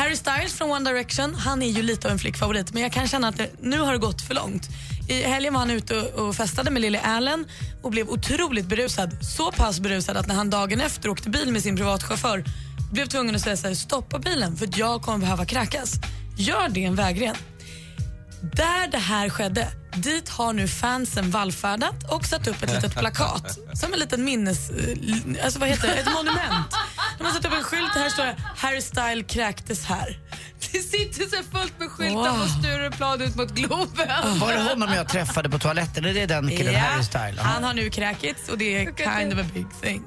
Harry 0.00 0.16
Styles 0.16 0.52
från 0.52 0.70
One 0.70 0.90
Direction, 0.90 1.34
han 1.34 1.62
är 1.62 1.66
ju 1.66 1.82
lite 1.82 2.08
av 2.08 2.12
en 2.12 2.18
flickfavorit 2.18 2.72
men 2.72 2.82
jag 2.82 2.92
kan 2.92 3.08
känna 3.08 3.28
att 3.28 3.36
det, 3.36 3.50
nu 3.60 3.78
har 3.78 3.92
det 3.92 3.98
gått 3.98 4.22
för 4.22 4.34
långt. 4.34 4.68
I 5.08 5.22
helgen 5.22 5.52
var 5.52 5.60
han 5.60 5.70
ute 5.70 6.00
och, 6.00 6.28
och 6.28 6.36
festade 6.36 6.70
med 6.70 6.82
Lily 6.82 6.98
Allen 6.98 7.46
och 7.82 7.90
blev 7.90 8.08
otroligt 8.08 8.66
berusad. 8.66 9.24
Så 9.24 9.52
pass 9.52 9.80
berusad 9.80 10.16
att 10.16 10.26
när 10.26 10.34
han 10.34 10.50
dagen 10.50 10.80
efter 10.80 11.08
åkte 11.08 11.30
bil 11.30 11.52
med 11.52 11.62
sin 11.62 11.76
privatchaufför 11.76 12.44
blev 12.92 13.06
tvungen 13.06 13.34
att 13.34 13.40
säga 13.40 13.56
så 13.56 13.66
här, 13.66 13.74
stoppa 13.74 14.18
bilen 14.18 14.56
för 14.56 14.68
jag 14.74 15.02
kommer 15.02 15.18
behöva 15.18 15.44
kräkas. 15.44 15.94
Gör 16.36 16.68
det 16.68 16.84
en 16.84 16.94
vägren. 16.94 17.36
Där 18.40 18.90
det 18.90 18.98
här 18.98 19.28
skedde, 19.28 19.68
dit 19.96 20.28
har 20.28 20.52
nu 20.52 20.68
fansen 20.68 21.30
vallfärdat 21.30 22.12
och 22.12 22.24
satt 22.24 22.46
upp 22.46 22.62
ett 22.62 22.74
litet 22.74 22.98
plakat 22.98 23.58
som 23.74 23.92
en 23.92 23.98
liten 23.98 24.24
minnes... 24.24 24.70
Eh, 24.70 25.44
alltså 25.44 25.58
vad 25.58 25.68
heter 25.68 25.88
det? 25.88 25.94
Ett 25.94 26.12
monument. 26.14 26.74
De 27.20 27.24
har 27.26 27.32
satt 27.32 27.44
upp 27.44 27.52
en 27.52 27.62
skylt 27.64 27.94
här 27.94 28.08
står 28.08 28.24
det 28.24 28.36
Harry 28.56 28.80
Style 28.80 29.22
kräktes 29.24 29.84
här. 29.84 30.18
Det 30.72 30.78
sitter 30.78 31.24
så 31.36 31.42
fullt 31.58 31.78
med 31.78 31.88
skyltar 31.90 32.14
Wow. 32.30 32.40
på 32.42 32.48
Stureplan 32.48 33.20
ut 33.22 33.36
mot 33.36 33.50
Globen. 33.54 34.38
Var 34.38 34.52
det 34.52 34.62
honom 34.62 34.92
jag 34.94 35.08
träffade 35.08 35.50
på 35.50 35.58
toaletten? 35.58 36.04
Är 36.04 36.14
det 36.14 36.26
den 36.26 36.48
killen, 36.48 36.74
Harry 36.74 37.02
Style? 37.04 37.40
Han 37.40 37.64
har 37.64 37.74
nu 37.74 37.90
kräkits 37.90 38.48
och 38.48 38.58
det 38.58 38.76
är 38.76 38.84
kind 39.18 39.32
of 39.32 39.46
a 39.46 39.48
big 39.54 39.66
thing. 39.82 40.02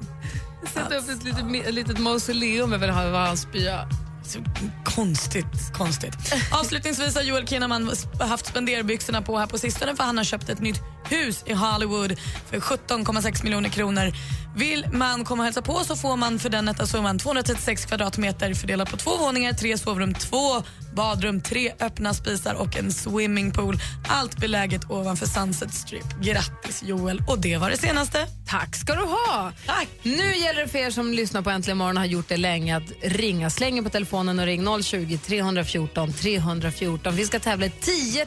Sätta 0.74 0.96
upp 0.96 1.08
ett 1.08 1.24
litet, 1.24 1.66
ett 1.68 1.74
litet 1.74 1.98
mausoleum 1.98 2.72
över 2.72 2.88
hans 2.88 3.40
spya. 3.42 3.88
Så 4.26 4.38
konstigt, 4.84 5.72
konstigt. 5.74 6.14
Avslutningsvis 6.52 7.14
har 7.14 7.22
Joel 7.22 7.46
Kinnaman 7.48 7.90
haft 8.20 8.46
spenderbyxorna 8.46 9.22
på 9.22 9.38
här 9.38 9.46
på 9.46 9.58
sistone 9.58 9.96
för 9.96 10.04
han 10.04 10.16
har 10.16 10.24
köpt 10.24 10.48
ett 10.48 10.60
nytt 10.60 10.80
hus 11.08 11.42
i 11.46 11.52
Hollywood 11.54 12.18
för 12.50 12.60
17,6 12.60 13.44
miljoner 13.44 13.68
kronor. 13.68 14.12
Vill 14.56 14.86
man 14.92 15.24
komma 15.24 15.40
och 15.40 15.44
hälsa 15.44 15.62
på 15.62 15.74
så 15.74 15.96
får 15.96 16.16
man 16.16 16.38
för 16.38 16.48
den 16.48 16.64
nätta 16.64 16.86
summan 16.86 17.18
236 17.18 17.84
kvadratmeter 17.84 18.54
fördelat 18.54 18.90
på 18.90 18.96
två 18.96 19.16
våningar, 19.16 19.52
tre 19.52 19.78
sovrum, 19.78 20.14
två 20.14 20.62
badrum, 20.94 21.40
tre 21.40 21.72
öppna 21.80 22.14
spisar 22.14 22.54
och 22.54 22.76
en 22.76 22.92
swimmingpool. 22.92 23.76
Allt 24.08 24.38
beläget 24.38 24.90
ovanför 24.90 25.26
Sunset 25.26 25.74
Strip. 25.74 26.20
Grattis 26.22 26.82
Joel! 26.82 27.22
Och 27.28 27.38
det 27.38 27.56
var 27.56 27.70
det 27.70 27.76
senaste. 27.76 28.26
Tack 28.48 28.76
ska 28.76 28.94
du 28.94 29.02
ha. 29.02 29.52
Tack. 29.66 29.88
Nu 30.02 30.36
gäller 30.36 30.60
det 30.60 30.68
för 30.68 30.78
er 30.78 30.90
som 30.90 31.12
lyssnar 31.14 31.42
på 31.42 31.50
Äntligen 31.50 31.78
morgon 31.78 31.96
och 31.96 32.00
har 32.00 32.08
gjort 32.08 32.28
det 32.28 32.36
länge 32.36 32.76
att 32.76 32.92
ringa. 33.02 33.50
Släng 33.50 33.84
på 33.84 33.90
telefonen 33.90 34.38
och 34.38 34.46
ring 34.46 34.82
020 34.82 35.18
314 35.18 36.12
314. 36.12 37.16
Vi 37.16 37.26
ska 37.26 37.38
tävla 37.38 37.66
i 37.66 37.70
10 37.70 38.26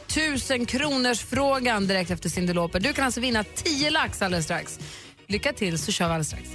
000 0.56 0.66
kronors 0.66 1.20
frågan 1.20 1.86
direkt 1.86 2.10
efter 2.10 2.28
Cyndi. 2.28 2.52
Du 2.80 2.92
kan 2.92 3.04
alltså 3.04 3.20
vinna 3.20 3.44
10 3.44 3.90
lax 3.90 4.22
alldeles 4.22 4.44
strax. 4.44 4.78
Lycka 5.30 5.52
till 5.52 5.78
så 5.78 5.92
kör 5.92 6.06
vi 6.06 6.12
alldeles 6.14 6.26
strax. 6.26 6.48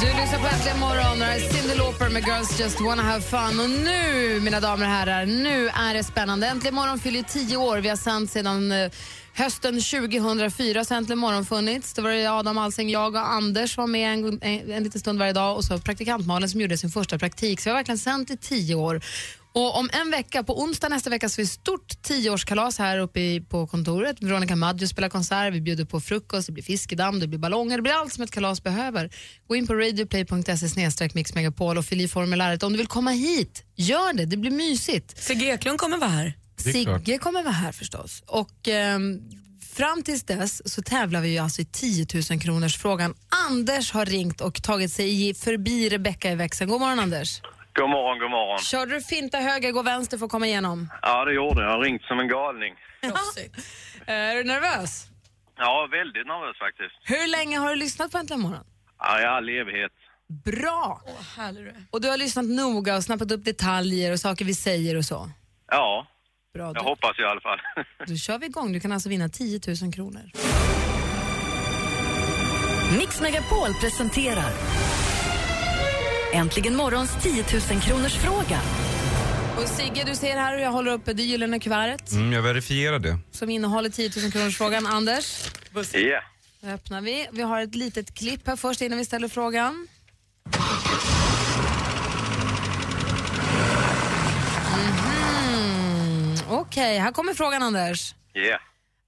Du 0.00 0.06
lyssnar 0.06 0.38
på 0.38 0.46
Äntligen 0.46 0.78
morgon 0.80 1.22
och 1.22 1.28
är 1.28 1.38
Cyndi 1.38 1.74
Lauper 1.74 2.08
med 2.08 2.22
Girls 2.26 2.60
Just 2.60 2.80
Wanna 2.80 3.02
Have 3.02 3.20
Fun. 3.20 3.60
Och 3.60 3.70
nu, 3.70 4.40
mina 4.40 4.60
damer 4.60 4.84
och 4.86 4.92
herrar, 4.92 5.26
nu 5.26 5.68
är 5.68 5.94
det 5.94 6.04
spännande. 6.04 6.46
Äntligen 6.46 6.74
morgon 6.74 6.98
fyller 6.98 7.22
tio 7.22 7.56
år. 7.56 7.78
Vi 7.78 7.88
har 7.88 7.96
sänt 7.96 8.30
sedan 8.30 8.72
eh, 8.72 8.90
hösten 9.38 9.80
2004 9.80 10.84
så 10.84 10.94
Äntligen 10.94 11.18
morgon 11.18 11.46
funnits. 11.46 11.94
Det 11.94 12.02
var 12.02 12.10
det 12.10 12.26
Adam 12.26 12.58
Alsing, 12.58 12.90
jag 12.90 13.14
och 13.14 13.28
Anders 13.28 13.76
var 13.76 13.86
med 13.86 14.12
en, 14.12 14.42
en, 14.42 14.72
en 14.72 14.84
liten 14.84 15.00
stund 15.00 15.18
varje 15.18 15.32
dag 15.32 15.56
och 15.56 15.64
så 15.64 15.78
praktikant 15.78 16.26
Malin 16.26 16.48
som 16.48 16.60
gjorde 16.60 16.78
sin 16.78 16.90
första 16.90 17.18
praktik. 17.18 17.60
Så 17.60 17.64
vi 17.64 17.70
har 17.70 17.76
verkligen 17.78 17.98
sänt 17.98 18.30
i 18.30 18.36
tio 18.36 18.74
år. 18.74 19.00
Och 19.52 19.78
om 19.78 19.90
en 19.92 20.10
vecka, 20.10 20.42
på 20.42 20.62
onsdag 20.62 20.88
nästa 20.88 21.10
vecka, 21.10 21.28
så 21.28 21.40
är 21.40 21.42
vi 21.42 21.46
stort 21.46 22.02
tioårskalas 22.02 22.78
här 22.78 22.98
uppe 22.98 23.20
i, 23.20 23.40
på 23.40 23.66
kontoret. 23.66 24.22
Veronica 24.22 24.56
Maggio 24.56 24.86
spelar 24.86 25.08
konsert, 25.08 25.54
vi 25.54 25.60
bjuder 25.60 25.84
på 25.84 26.00
frukost, 26.00 26.46
det 26.46 26.52
blir 26.52 26.64
fiskedamm, 26.64 27.20
det 27.20 27.26
blir 27.26 27.38
ballonger, 27.38 27.76
det 27.76 27.82
blir 27.82 27.92
allt 27.92 28.12
som 28.12 28.24
ett 28.24 28.30
kalas 28.30 28.62
behöver. 28.62 29.10
Gå 29.48 29.56
in 29.56 29.66
på 29.66 29.74
radioplay.se 29.74 30.68
snedstreck 30.68 31.14
mixmegapol 31.14 31.78
och 31.78 31.84
fyll 31.84 32.00
i 32.00 32.08
formuläret. 32.08 32.62
Om 32.62 32.72
du 32.72 32.78
vill 32.78 32.86
komma 32.86 33.10
hit, 33.10 33.64
gör 33.76 34.12
det, 34.12 34.24
det 34.24 34.36
blir 34.36 34.50
mysigt. 34.50 35.18
Sigge 35.18 35.46
Eklund 35.46 35.78
kommer 35.78 35.98
vara 35.98 36.10
här. 36.10 36.47
Sigge 36.62 37.18
kommer 37.18 37.42
vara 37.42 37.52
här 37.54 37.72
förstås. 37.72 38.22
Och 38.26 38.68
ehm, 38.68 39.20
fram 39.76 40.02
tills 40.02 40.22
dess 40.22 40.72
så 40.74 40.82
tävlar 40.82 41.20
vi 41.20 41.28
ju 41.28 41.38
alltså 41.38 41.62
i 41.62 41.64
10 41.64 42.06
000 42.30 42.40
kronors 42.40 42.76
frågan. 42.76 43.14
Anders 43.48 43.92
har 43.92 44.06
ringt 44.06 44.40
och 44.40 44.62
tagit 44.62 44.92
sig 44.92 45.28
i- 45.28 45.34
förbi 45.34 45.88
Rebecka 45.88 46.30
i 46.32 46.34
växeln. 46.34 46.70
God 46.70 46.80
morgon 46.80 46.98
Anders. 47.00 47.40
God 47.74 47.90
morgon, 47.90 48.18
god 48.18 48.30
morgon. 48.30 48.58
Körde 48.58 48.94
du 48.94 49.00
finta 49.00 49.38
höger, 49.38 49.72
gå 49.72 49.82
vänster 49.82 50.18
för 50.18 50.24
att 50.24 50.30
komma 50.30 50.46
igenom? 50.46 50.88
Ja, 51.02 51.24
det 51.24 51.32
gjorde 51.34 51.62
jag. 51.62 51.70
Jag 51.70 51.76
har 51.76 51.84
ringt 51.84 52.02
som 52.02 52.20
en 52.20 52.28
galning. 52.28 52.74
Eh, 54.06 54.14
Är 54.14 54.34
du 54.36 54.44
nervös? 54.44 55.06
Ja, 55.58 55.88
väldigt 55.90 56.26
nervös 56.26 56.58
faktiskt. 56.58 56.94
Hur 57.04 57.28
länge 57.28 57.58
har 57.58 57.70
du 57.70 57.76
lyssnat 57.76 58.12
på 58.12 58.18
Äntligen 58.18 58.40
morgon? 58.40 58.64
Ja, 58.98 59.20
i 59.20 59.24
all 59.24 59.48
evighet. 59.48 59.92
Bra! 60.44 61.02
Åh. 61.06 61.48
Och 61.90 62.00
du 62.00 62.08
har 62.08 62.16
lyssnat 62.16 62.44
noga 62.44 62.96
och 62.96 63.04
snappat 63.04 63.32
upp 63.32 63.44
detaljer 63.44 64.12
och 64.12 64.20
saker 64.20 64.44
vi 64.44 64.54
säger 64.54 64.96
och 64.96 65.04
så. 65.04 65.30
Ja, 65.70 66.06
Bra, 66.58 66.66
jag 66.66 66.74
då, 66.74 66.82
hoppas 66.82 67.18
i 67.18 67.22
alla 67.22 67.40
fall. 67.40 67.58
då 68.06 68.16
kör 68.16 68.38
vi 68.38 68.46
igång. 68.46 68.72
Du 68.72 68.80
kan 68.80 68.92
alltså 68.92 69.08
vinna 69.08 69.28
10 69.28 69.60
000 69.82 69.92
kronor. 69.92 70.30
Mix 72.98 73.20
Megapol 73.20 73.74
presenterar 73.80 74.52
Äntligen 76.32 76.76
morgons 76.76 77.10
10 77.22 77.44
000 77.72 77.80
kronors 77.80 78.14
fråga. 78.14 78.60
Och 79.56 79.68
Sigge, 79.68 80.04
du 80.06 80.14
ser 80.14 80.36
här 80.36 80.52
hur 80.56 80.62
jag 80.62 80.70
håller 80.72 80.92
uppe 80.92 81.12
det 81.12 81.22
gyllene 81.22 81.58
kuvertet 81.60 82.12
Mm, 82.12 82.32
jag 82.32 82.42
verifierar 82.42 82.98
det. 82.98 83.18
som 83.30 83.50
innehåller 83.50 83.90
10 83.90 84.10
000 84.22 84.32
kronors 84.32 84.58
frågan. 84.58 84.86
Anders, 84.86 85.44
Ja. 85.92 86.20
då 86.60 86.68
öppnar 86.68 87.00
vi. 87.00 87.26
Vi 87.32 87.42
har 87.42 87.60
ett 87.60 87.74
litet 87.74 88.14
klipp 88.14 88.46
här 88.46 88.56
först 88.56 88.80
innan 88.80 88.98
vi 88.98 89.04
ställer 89.04 89.28
frågan. 89.28 89.86
Okej, 96.78 96.98
här 96.98 97.12
kommer 97.12 97.34
frågan 97.34 97.62
Anders. 97.62 98.14
Ja. 98.32 98.58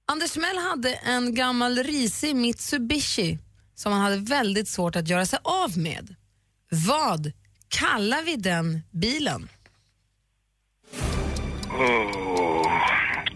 Anders 0.05 0.31
Timell 0.31 0.57
hade 0.57 0.93
en 0.93 1.35
gammal 1.35 1.77
risig 1.77 2.35
Mitsubishi 2.35 3.39
som 3.75 3.91
han 3.91 4.01
hade 4.01 4.17
väldigt 4.17 4.67
svårt 4.67 4.95
att 4.95 5.07
göra 5.07 5.25
sig 5.25 5.39
av 5.43 5.77
med. 5.77 6.15
Vad 6.87 7.31
kallar 7.69 8.23
vi 8.23 8.35
den 8.35 8.81
bilen? 8.91 9.49
Åh, 11.71 12.71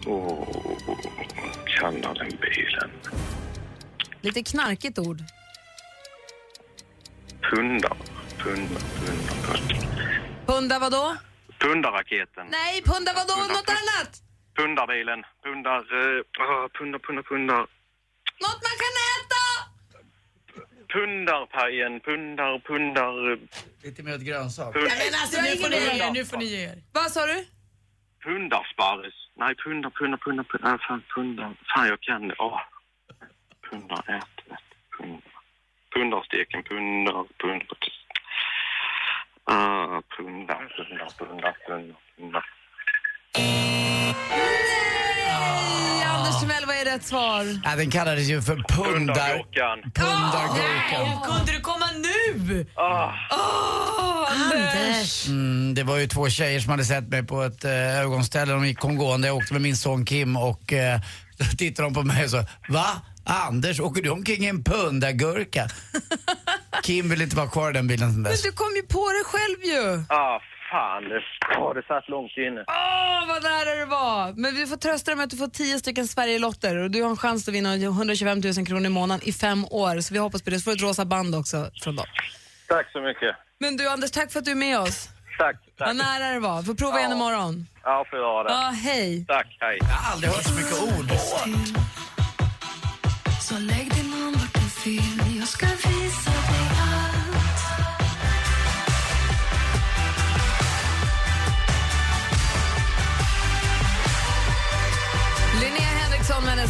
åh, 0.06 0.48
kallar 1.78 2.14
den 2.14 2.38
bilen. 2.40 2.90
Lite 4.20 4.42
knarkigt 4.42 4.98
ord. 4.98 5.22
Pundar, 7.50 7.96
pundar, 8.38 8.80
pundar, 8.98 9.34
pundar. 9.46 10.46
Punda 10.46 10.78
vadå? 10.78 11.16
Pundarraketen. 11.58 12.46
Nej, 12.50 12.82
punda 12.82 13.12
vadå? 13.14 13.36
Något 13.36 13.68
annat? 13.68 14.22
Pundarbilen. 14.56 15.24
Pundar, 15.44 15.80
uh, 15.80 16.68
pundar, 16.78 16.98
pundar, 16.98 17.22
pundar. 17.22 17.66
Något 18.44 18.60
man 18.66 18.76
kan 18.82 18.94
äta! 19.12 19.44
Pundarpajen, 20.92 22.00
pundar, 22.00 22.58
pundar. 22.58 23.38
Lite 23.84 24.02
mer 24.02 24.14
åt 24.14 24.20
grönsak. 24.20 24.74
Pund, 24.74 24.84
Men 24.84 25.14
alltså, 25.20 25.40
nu 25.40 25.56
får 25.56 25.68
ni 25.70 25.76
ge 25.76 26.06
er. 26.06 26.10
Nu 26.10 26.24
får 26.24 26.36
ni 26.36 26.44
ge 26.44 26.64
er. 26.64 26.78
Vad 26.92 27.10
sa 27.12 27.26
du? 27.26 27.44
pundarsparris. 28.26 29.18
Nej, 29.34 29.54
pundar, 29.54 29.90
pundar, 29.90 30.18
pundar, 30.18 30.44
pundar. 30.44 30.72
Äh, 30.72 30.78
fan, 30.88 31.02
pundar. 31.14 31.54
Fan, 31.74 31.86
jag 31.88 32.00
kan 32.00 32.28
det. 32.28 32.34
Åh. 32.38 32.60
Pundar, 33.70 34.02
ät, 34.16 34.36
ät, 34.54 34.68
pundar. 34.98 35.32
Pundarsteken, 35.94 36.62
pundar, 36.62 37.24
pundar. 37.40 37.78
Ah, 39.44 40.02
pundar, 40.16 40.62
pundar, 40.76 41.08
pundar, 41.18 41.56
pundar, 41.66 41.96
pundar. 42.16 42.44
Rätt 46.96 47.04
svar? 47.06 47.60
Ja, 47.64 47.76
den 47.76 47.90
kallades 47.90 48.28
ju 48.28 48.42
för 48.42 48.54
pundar... 48.56 48.92
Pundargurkan. 48.92 49.78
Pundargurkan. 49.94 51.06
Hur 51.08 51.36
kunde 51.36 51.52
du 51.52 51.60
komma 51.60 51.86
nu? 51.96 52.66
Ah, 52.74 53.12
Åh, 53.30 54.32
Anders! 54.42 55.26
Mm, 55.28 55.74
det 55.74 55.82
var 55.82 55.96
ju 55.96 56.06
två 56.06 56.28
tjejer 56.28 56.60
som 56.60 56.70
hade 56.70 56.84
sett 56.84 57.08
mig 57.08 57.22
på 57.22 57.42
ett 57.42 57.64
eh, 57.64 58.00
ögonställe. 58.00 58.52
De 58.52 58.66
gick 58.66 58.84
omgående. 58.84 59.28
Jag 59.28 59.36
åkte 59.36 59.52
med 59.52 59.62
min 59.62 59.76
son 59.76 60.04
Kim 60.04 60.36
och 60.36 60.72
eh, 60.72 61.00
då 61.38 61.44
tittade 61.44 61.88
de 61.88 61.94
på 61.94 62.02
mig 62.02 62.24
och 62.24 62.30
sa 62.30 62.44
Va? 62.68 62.86
Anders, 63.24 63.80
åker 63.80 64.02
du 64.02 64.10
omkring 64.10 64.44
i 64.44 64.48
en 64.48 64.64
pundargurka? 64.64 65.68
Kim 66.82 67.08
vill 67.10 67.22
inte 67.22 67.36
vara 67.36 67.48
kvar 67.48 67.70
i 67.70 67.72
den 67.72 67.86
bilen 67.86 68.12
sen 68.12 68.22
Men 68.22 68.32
dess. 68.32 68.42
du 68.42 68.52
kom 68.52 68.76
ju 68.76 68.82
på 68.82 69.08
det 69.12 69.24
själv 69.24 69.64
ju. 69.74 70.04
ah 70.08 70.40
fan. 70.70 71.02
Det, 71.10 71.20
oh, 71.58 71.74
det 71.74 71.82
satt 71.86 72.08
långt 72.08 72.32
inne. 72.36 72.64
Åh, 72.68 73.28
vad 73.28 73.42
nära 73.42 73.74
det 73.80 73.84
var. 73.86 74.32
Men 74.32 74.54
vi 74.54 74.66
får 74.66 74.76
trösta 74.76 75.10
dig 75.10 75.16
med 75.16 75.24
att 75.24 75.30
du 75.30 75.36
får 75.36 75.48
10 75.48 75.78
stycken 75.78 76.06
Sverigelotter 76.06 76.76
och 76.76 76.90
du 76.90 77.02
har 77.02 77.10
en 77.10 77.16
chans 77.16 77.48
att 77.48 77.54
vinna 77.54 77.74
125 77.74 78.40
000 78.40 78.66
kronor 78.66 78.86
i 78.86 78.88
månaden 78.88 79.28
i 79.28 79.32
fem 79.32 79.64
år. 79.70 80.00
Så 80.00 80.14
vi 80.14 80.20
hoppas 80.20 80.42
på 80.42 80.50
det. 80.50 80.58
Så 80.58 80.62
får 80.64 80.70
du 80.70 80.76
ett 80.76 80.82
rosa 80.82 81.04
band 81.04 81.34
också 81.34 81.70
från 81.82 81.96
dem. 81.96 82.06
Tack 82.68 82.92
så 82.92 83.00
mycket. 83.00 83.36
Men 83.58 83.76
du 83.76 83.88
Anders, 83.88 84.10
tack 84.10 84.32
för 84.32 84.38
att 84.38 84.44
du 84.44 84.50
är 84.50 84.54
med 84.54 84.78
oss. 84.80 85.08
Tack, 85.38 85.56
Vad 85.78 85.88
tack. 85.88 85.96
nära 85.96 86.32
det 86.32 86.40
var. 86.40 86.62
Får 86.62 86.74
prova 86.74 86.98
igen 86.98 87.10
Ja. 87.10 87.16
imorgon. 87.16 87.66
Ja, 87.84 88.04
får 88.10 88.18
göra 88.18 88.42
det. 88.44 88.52
Ja, 88.52 88.70
hej. 88.82 89.24
Tack, 89.28 89.56
hej. 89.60 89.78
Jag 89.80 89.86
har 89.88 90.12
aldrig 90.12 90.32
hört 90.32 90.42
så 90.44 90.54
mycket 90.54 90.82
ord. 90.82 91.10
Så 93.40 93.54
lägg 93.58 93.94
din 93.94 94.12
hand 94.12 94.36
vart 94.36 94.54
du 94.54 94.90
vill, 94.90 95.38
jag 95.38 95.48
ska 95.48 95.66
visa 95.66 96.30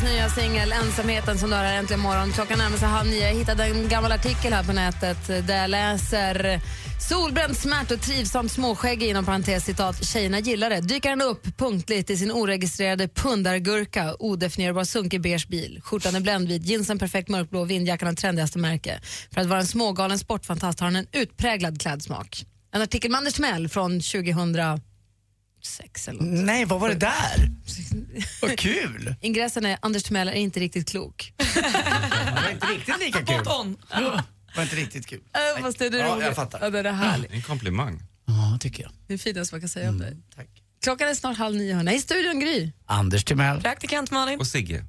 nya 0.06 0.28
singel 0.28 0.72
Ensamheten 0.72 1.38
som 1.38 1.50
du 1.50 1.56
har 1.56 1.64
här 1.64 1.78
äntligen 1.78 2.00
morgon. 2.00 2.32
Klockan 2.32 2.58
närmar 2.58 2.76
sig 2.76 2.88
halv 2.88 3.10
nio. 3.10 3.28
Jag 3.28 3.34
hittade 3.34 3.64
en 3.64 3.88
gammal 3.88 4.12
artikel 4.12 4.52
här 4.52 4.64
på 4.64 4.72
nätet 4.72 5.26
där 5.26 5.56
jag 5.56 5.70
läser 5.70 6.60
Solbränd, 7.08 7.56
smärt 7.56 7.90
och 7.90 8.00
trivsamt 8.00 8.52
småskäggig 8.52 9.08
inom 9.08 9.24
parentes 9.24 9.64
citat. 9.64 10.04
Tjejerna 10.04 10.38
gillar 10.38 10.70
det. 10.70 10.80
Dyker 10.80 11.10
han 11.10 11.22
upp 11.22 11.56
punktligt 11.56 12.10
i 12.10 12.16
sin 12.16 12.32
oregistrerade 12.32 13.08
pundargurka, 13.08 14.14
odefinierbar 14.18 14.84
sunkig 14.84 15.20
beige 15.20 15.48
bil. 15.48 15.80
Skjortan 15.82 16.14
är 16.14 16.20
bländvit, 16.20 16.66
jeansen 16.66 16.98
perfekt 16.98 17.28
mörkblå, 17.28 17.64
vindjackan 17.64 18.08
av 18.08 18.12
trendigaste 18.12 18.58
märke. 18.58 19.00
För 19.34 19.40
att 19.40 19.46
vara 19.46 19.60
en 19.60 19.66
smågalen 19.66 20.18
sportfantast 20.18 20.80
har 20.80 20.86
han 20.86 20.96
en 20.96 21.06
utpräglad 21.12 21.80
klädsmak. 21.80 22.44
En 22.74 22.82
artikel 22.82 23.10
med 23.10 23.18
Anders 23.18 23.34
Timell 23.34 23.68
från 23.68 24.00
2000 24.00 24.52
2006 25.66 26.08
eller 26.08 26.22
något. 26.22 26.44
Nej, 26.46 26.64
vad 26.64 26.80
var 26.80 26.88
det 26.88 26.94
där? 26.94 27.50
Vad 28.42 28.58
kul! 28.58 29.14
Ingressen 29.20 29.66
är 29.66 29.78
Anders 29.82 30.02
Timell 30.02 30.28
är 30.28 30.32
inte 30.32 30.60
riktigt 30.60 30.88
klok. 30.88 31.32
Det 31.36 32.42
var 32.42 32.50
inte 32.50 32.66
riktigt 32.66 32.98
lika 33.00 33.24
kul. 33.24 33.48
On. 33.48 33.76
var 34.56 34.62
inte 34.62 34.76
riktigt 34.76 35.06
kul. 35.06 35.20
Äh, 35.56 35.62
fast 35.62 35.78
det 35.78 35.86
är 35.86 35.90
det 35.90 35.98
Ja, 35.98 36.14
roligt. 36.14 36.24
jag 36.26 36.34
fattar. 36.34 36.58
Ja, 36.62 36.70
det 36.70 36.78
är 36.78 36.82
det 36.82 36.90
härligt. 36.92 37.32
En 37.32 37.42
komplimang. 37.42 38.02
Ja, 38.26 38.58
tycker 38.60 38.82
jag. 38.82 38.92
Det 39.06 39.14
är 39.14 39.18
finaste 39.18 39.54
man 39.54 39.60
kan 39.60 39.68
säga 39.68 39.88
om 39.88 39.98
dig. 39.98 40.16
Tack. 40.36 40.46
Klockan 40.82 41.08
är 41.08 41.14
snart 41.14 41.36
halv 41.36 41.56
nio. 41.56 41.74
hörni. 41.74 41.94
I 41.94 42.00
studion 42.00 42.40
Gry. 42.40 42.72
Anders 42.86 43.24
Timell. 43.24 43.60
Praktikant 43.60 44.10
Malin. 44.10 44.40
Och 44.40 44.46
Sigge. 44.46 44.84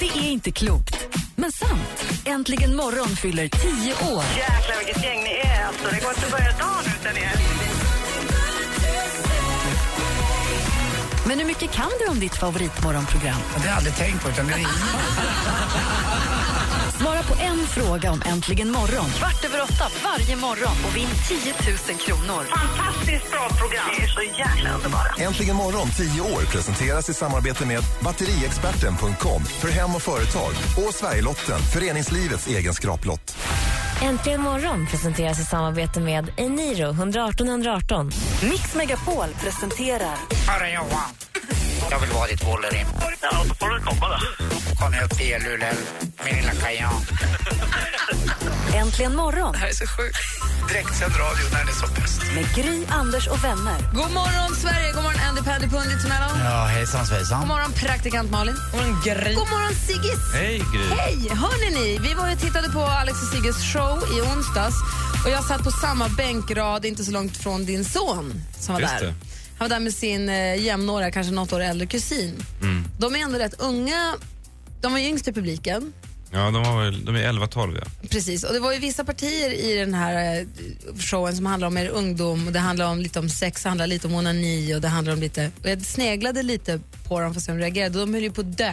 Det 0.00 0.06
är 0.06 0.30
inte 0.30 0.50
klokt, 0.50 0.96
men 1.36 1.52
sant. 1.52 2.04
Äntligen 2.24 2.76
morgon 2.76 3.16
fyller 3.16 3.48
tio 3.48 3.92
år. 4.14 4.24
Jäklar 4.36 4.84
vilket 4.84 5.04
gäng 5.04 5.18
ni 5.24 5.30
är. 5.30 5.64
Alltså, 5.64 5.84
det 5.90 6.00
går 6.00 6.10
inte 6.10 6.26
att 6.26 6.32
börja 6.32 6.50
dagen 6.58 6.84
utan 7.00 7.16
er. 7.16 7.57
Men 11.28 11.38
hur 11.38 11.46
mycket 11.46 11.70
kan 11.70 11.90
du 12.00 12.06
om 12.10 12.20
ditt 12.20 12.34
favoritmorgonprogram? 12.34 13.40
Det 13.54 13.60
har 13.60 13.66
jag 13.66 13.76
aldrig 13.76 13.96
tänkt 13.96 14.22
på, 14.22 14.28
utan 14.28 14.46
det 14.46 14.52
är 14.52 14.58
Svara 16.98 17.22
på 17.22 17.34
en 17.42 17.66
fråga 17.66 18.12
om 18.12 18.22
Äntligen 18.26 18.70
morgon 18.70 19.10
kvart 19.10 19.44
över 19.44 19.62
åtta 19.62 19.84
varje 20.04 20.36
morgon 20.36 20.76
och 20.88 20.96
vinn 20.96 21.08
10 21.28 21.54
000 21.88 21.98
kronor. 21.98 22.44
Fantastiskt 22.44 23.30
bra 23.30 23.48
program. 23.48 23.86
Ni 23.98 24.04
är 24.04 24.08
så 24.08 24.22
jäkla 24.22 24.74
underbara. 24.74 25.14
Äntligen 25.18 25.56
morgon 25.56 25.88
10 25.90 26.20
år 26.20 26.42
presenteras 26.52 27.10
i 27.10 27.14
samarbete 27.14 27.66
med 27.66 27.82
batteriexperten.com 28.00 29.44
för 29.44 29.68
hem 29.68 29.94
och 29.94 30.02
företag 30.02 30.52
och 30.76 30.94
Sverigelotten, 30.94 31.58
föreningslivets 31.74 32.46
egen 32.46 32.74
skraplott. 32.74 33.36
Äntligen 34.02 34.40
morgon 34.40 34.86
presenteras 34.86 35.40
i 35.40 35.44
samarbete 35.44 36.00
med 36.00 36.30
Eniro 36.36 36.90
118 36.90 37.48
118. 37.48 38.10
Mix 38.42 38.74
Megapol 38.74 39.28
presenterar 39.40 40.16
Hörru 40.48 40.68
Johan, 40.74 41.14
jag 41.90 41.98
vill 41.98 42.10
vara 42.10 42.26
ditt 42.26 42.44
Wolverine. 42.46 42.88
Ja, 43.22 43.28
då 43.48 43.54
får 43.54 43.68
du 43.74 43.80
komma 43.84 44.08
då. 44.08 44.46
Kom 44.80 44.94
upp 45.04 45.10
till 45.18 45.42
Luleå, 45.44 45.74
min 46.24 46.36
lilla 46.36 46.52
kajan. 46.62 46.92
Äntligen 48.74 49.16
morgon 49.16 49.52
Det 49.52 49.58
här 49.58 49.68
är 49.68 49.72
så 49.72 49.86
sjukt. 49.86 50.18
Direktsänd 50.68 51.12
radio 51.12 51.44
när 51.52 51.58
den 51.58 51.68
är 51.68 51.72
som 51.72 51.88
bäst. 51.94 52.20
med 52.34 52.54
Gry, 52.54 52.84
Anders 52.88 53.26
och 53.28 53.44
vänner. 53.44 53.78
God 53.94 54.10
morgon 54.12 54.54
Sverige, 54.56 54.92
god 54.92 55.02
morgon 55.02 55.20
Andy 55.28 55.42
Pandy 55.42 55.66
Pundit 55.68 56.02
Mello. 56.08 56.28
Ja, 56.44 56.64
hejsan 56.66 57.06
svejsan. 57.06 57.38
God 57.40 57.48
morgon 57.48 57.72
praktikant 57.72 58.30
Malin. 58.30 58.54
God 58.72 58.80
morgon 58.80 59.00
Gry. 59.04 59.34
God 59.34 59.48
morgon 59.50 59.74
Siggis. 59.86 60.18
Hej 60.34 60.58
Gry. 60.74 60.88
Hej! 60.98 61.28
Hörni 61.30 61.70
ni, 61.80 61.98
vi 62.08 62.14
var 62.14 62.26
ju 62.28 62.32
och 62.34 62.40
tittade 62.40 62.68
på 62.68 62.82
Alex 62.82 63.22
och 63.22 63.28
Sigges 63.28 63.72
show 63.72 63.98
i 64.18 64.20
onsdags 64.20 64.76
och 65.24 65.30
jag 65.30 65.44
satt 65.44 65.64
på 65.64 65.70
samma 65.70 66.08
bänkrad 66.08 66.84
inte 66.84 67.04
så 67.04 67.10
långt 67.10 67.36
från 67.36 67.64
din 67.66 67.84
son 67.84 68.42
som 68.60 68.74
var 68.74 68.80
Just 68.80 68.98
där. 68.98 69.06
det. 69.06 69.14
Han 69.58 69.68
var 69.68 69.68
där 69.68 69.80
med 69.80 69.94
sin 69.94 70.28
eh, 70.28 70.62
jämnåriga, 70.64 71.10
kanske 71.10 71.32
något 71.32 71.52
år 71.52 71.60
äldre 71.60 71.86
kusin. 71.86 72.34
Mm. 72.62 72.84
De 72.98 73.14
är 73.14 73.18
ändå 73.18 73.38
rätt 73.38 73.54
unga. 73.60 74.14
De 74.80 74.92
var 74.92 74.98
yngst 75.00 75.28
i 75.28 75.32
publiken. 75.32 75.92
Ja, 76.30 76.38
de, 76.50 76.62
var 76.62 76.84
väl, 76.84 77.04
de 77.04 77.16
är 77.16 77.32
11-12 77.32 77.78
ja. 77.84 78.08
Precis, 78.10 78.44
och 78.44 78.52
det 78.52 78.60
var 78.60 78.72
ju 78.72 78.78
vissa 78.78 79.04
partier 79.04 79.50
i 79.52 79.74
den 79.76 79.94
här 79.94 80.40
eh, 80.40 80.46
showen 80.98 81.36
som 81.36 81.46
handlar 81.46 81.68
om 81.68 81.76
er 81.78 81.88
ungdom 81.88 82.46
och 82.46 82.52
det 82.52 82.58
handlar 82.58 82.86
om 82.90 82.98
lite 83.00 83.18
om 83.18 83.28
sex, 83.28 83.62
det 83.62 83.68
handlar 83.68 83.86
lite 83.86 84.06
om 84.06 84.14
onani 84.14 84.74
och 84.74 84.80
det 84.80 84.88
handlar 84.88 85.12
om 85.14 85.20
lite, 85.20 85.50
och 85.62 85.68
jag 85.70 85.82
sneglade 85.82 86.42
lite 86.42 86.80
på 87.08 87.20
dem 87.20 87.32
för 87.34 87.38
att 87.38 87.44
se 87.44 87.52
om 87.52 87.58
de 87.58 87.64
reagerade 87.64 87.98
de 87.98 88.14
höll 88.14 88.22
ju 88.22 88.30
på 88.32 88.40
att 88.40 88.58
dö. 88.58 88.72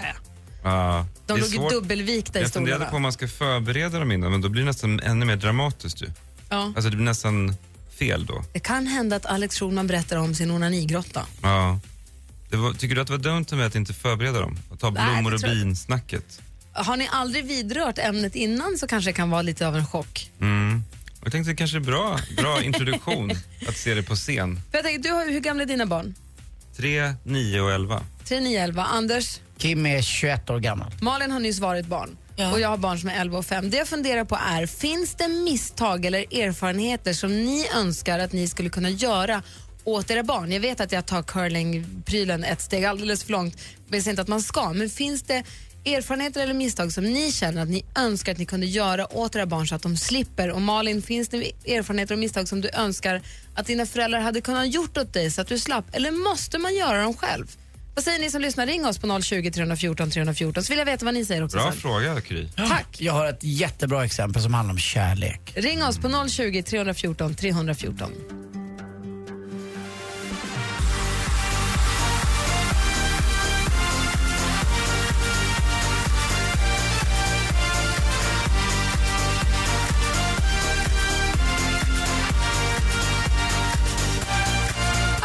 ja 0.63 1.05
De 1.27 1.33
det 1.39 1.45
är 1.45 1.57
låg 1.57 1.63
ju 1.63 1.69
dubbelvikta 1.69 2.39
i 2.39 2.41
Jag 2.41 2.51
funderade 2.51 2.75
stolarna. 2.77 2.89
på 2.91 2.95
om 2.95 3.01
man 3.01 3.13
ska 3.13 3.27
förbereda 3.27 3.99
dem 3.99 4.11
innan, 4.11 4.31
men 4.31 4.41
då 4.41 4.49
blir 4.49 4.61
det 4.61 4.67
nästan 4.67 4.99
ännu 4.99 5.25
mer 5.25 5.35
dramatiskt 5.35 6.01
ju. 6.01 6.07
Ja. 6.49 6.57
Alltså 6.75 6.89
det 6.89 6.95
blir 6.95 7.05
nästan 7.05 7.55
fel 7.99 8.25
då. 8.25 8.43
Det 8.53 8.59
kan 8.59 8.87
hända 8.87 9.15
att 9.15 9.25
Alex 9.25 9.59
Schulman 9.59 9.87
berättar 9.87 10.17
om 10.17 10.35
sin 10.35 10.51
onanigrotta. 10.51 11.25
Ja. 11.41 11.79
Det 12.49 12.57
var, 12.57 12.73
tycker 12.73 12.95
du 12.95 13.01
att 13.01 13.07
det 13.07 13.13
var 13.13 13.23
dumt 13.23 13.45
av 13.51 13.57
mig 13.57 13.67
att 13.67 13.75
inte 13.75 13.93
förbereda 13.93 14.39
dem? 14.39 14.57
Att 14.71 14.79
ta 14.79 14.89
Nej, 14.89 15.13
blommor 15.13 15.31
det 15.31 15.35
och 15.35 15.41
tror 15.41 15.53
jag 15.53 15.65
bin-snacket? 15.65 16.41
Har 16.73 16.97
ni 16.97 17.09
aldrig 17.11 17.45
vidrört 17.45 17.97
ämnet 17.97 18.35
innan 18.35 18.77
så 18.77 18.87
kanske 18.87 19.09
det 19.09 19.13
kan 19.13 19.29
vara 19.29 19.41
lite 19.41 19.67
av 19.67 19.75
en 19.75 19.87
chock. 19.87 20.31
Mm. 20.41 20.83
Jag 21.23 21.31
tänkte 21.31 21.51
det 21.51 21.55
kanske 21.55 21.77
är 21.77 21.81
bra, 21.81 22.19
bra 22.37 22.63
introduktion 22.63 23.31
att 23.67 23.77
se 23.77 23.93
det 23.93 24.03
på 24.03 24.15
scen. 24.15 24.59
För 24.71 24.77
jag 24.77 24.85
tänker, 24.85 25.09
du 25.09 25.15
har, 25.15 25.31
hur 25.31 25.39
gamla 25.39 25.63
är 25.63 25.67
dina 25.67 25.85
barn? 25.85 26.15
3, 26.77 27.13
9 27.23 27.61
och 27.61 27.71
11. 27.71 28.01
3, 28.23 28.39
9, 28.39 28.63
11. 28.63 28.83
Anders? 28.83 29.39
Kim 29.57 29.85
är 29.85 30.01
21 30.01 30.49
år 30.49 30.59
gammal. 30.59 30.91
Malin 31.01 31.31
har 31.31 31.39
nyss 31.39 31.59
varit 31.59 31.85
barn 31.85 32.17
och 32.37 32.59
jag 32.59 32.69
har 32.69 32.77
barn 32.77 32.99
som 32.99 33.09
är 33.09 33.21
11 33.21 33.37
och 33.37 33.45
5. 33.45 33.69
Det 33.69 33.77
jag 33.77 33.87
funderar 33.87 34.23
på 34.23 34.35
är, 34.35 34.65
finns 34.65 35.15
det 35.15 35.27
misstag 35.27 36.05
eller 36.05 36.19
erfarenheter 36.19 37.13
som 37.13 37.43
ni 37.45 37.67
önskar 37.75 38.19
att 38.19 38.33
ni 38.33 38.47
skulle 38.47 38.69
kunna 38.69 38.89
göra 38.89 39.43
åt 39.83 40.11
era 40.11 40.23
barn? 40.23 40.51
Jag 40.51 40.59
vet 40.59 40.81
att 40.81 40.91
jag 40.91 41.05
tar 41.05 41.23
curlingprylen 41.23 42.43
ett 42.43 42.61
steg 42.61 42.85
alldeles 42.85 43.23
för 43.23 43.31
långt, 43.31 43.55
men 43.87 43.97
jag 43.97 44.03
säger 44.03 44.11
inte 44.11 44.21
att 44.21 44.27
man 44.27 44.41
ska, 44.41 44.73
men 44.73 44.89
finns 44.89 45.23
det 45.23 45.43
erfarenheter 45.85 46.43
eller 46.43 46.53
misstag 46.53 46.91
som 46.91 47.03
ni 47.03 47.31
känner 47.31 47.61
att 47.61 47.69
ni 47.69 47.85
önskar 47.95 48.31
att 48.31 48.37
ni 48.37 48.45
kunde 48.45 48.65
göra 48.65 49.17
åt 49.17 49.35
era 49.35 49.45
barn 49.45 49.67
så 49.67 49.75
att 49.75 49.83
de 49.83 49.97
slipper? 49.97 50.49
Och 50.51 50.61
Malin, 50.61 51.01
finns 51.01 51.29
det 51.29 51.37
erfarenheter 51.67 52.15
och 52.15 52.19
misstag 52.19 52.47
som 52.47 52.61
du 52.61 52.69
önskar 52.73 53.21
att 53.55 53.65
dina 53.65 53.85
föräldrar 53.85 54.19
hade 54.19 54.41
kunnat 54.41 54.73
gjort 54.73 54.97
åt 54.97 55.13
dig 55.13 55.31
så 55.31 55.41
att 55.41 55.47
du 55.47 55.59
slapp? 55.59 55.85
Eller 55.91 56.11
måste 56.11 56.57
man 56.57 56.75
göra 56.75 57.01
dem 57.01 57.13
själv? 57.13 57.57
Vad 57.95 58.03
säger 58.03 58.19
ni 58.19 58.29
som 58.29 58.41
lyssnar? 58.41 58.65
Ring 58.65 58.85
oss 58.85 58.97
på 58.97 59.21
020 59.21 59.51
314 59.51 60.11
314 60.11 60.63
så 60.63 60.71
vill 60.71 60.77
jag 60.79 60.85
veta 60.85 61.05
vad 61.05 61.13
ni 61.13 61.25
säger 61.25 61.43
också 61.43 61.57
Bra 61.57 61.71
sen. 61.71 61.81
fråga, 61.81 62.21
Kry. 62.21 62.47
Tack. 62.55 62.87
Jag 63.01 63.13
har 63.13 63.25
ett 63.25 63.39
jättebra 63.43 64.05
exempel 64.05 64.41
som 64.41 64.53
handlar 64.53 64.73
om 64.73 64.79
kärlek. 64.79 65.53
Ring 65.55 65.83
oss 65.83 65.97
på 65.97 66.27
020 66.29 66.63
314 66.63 67.35
314. 67.35 68.11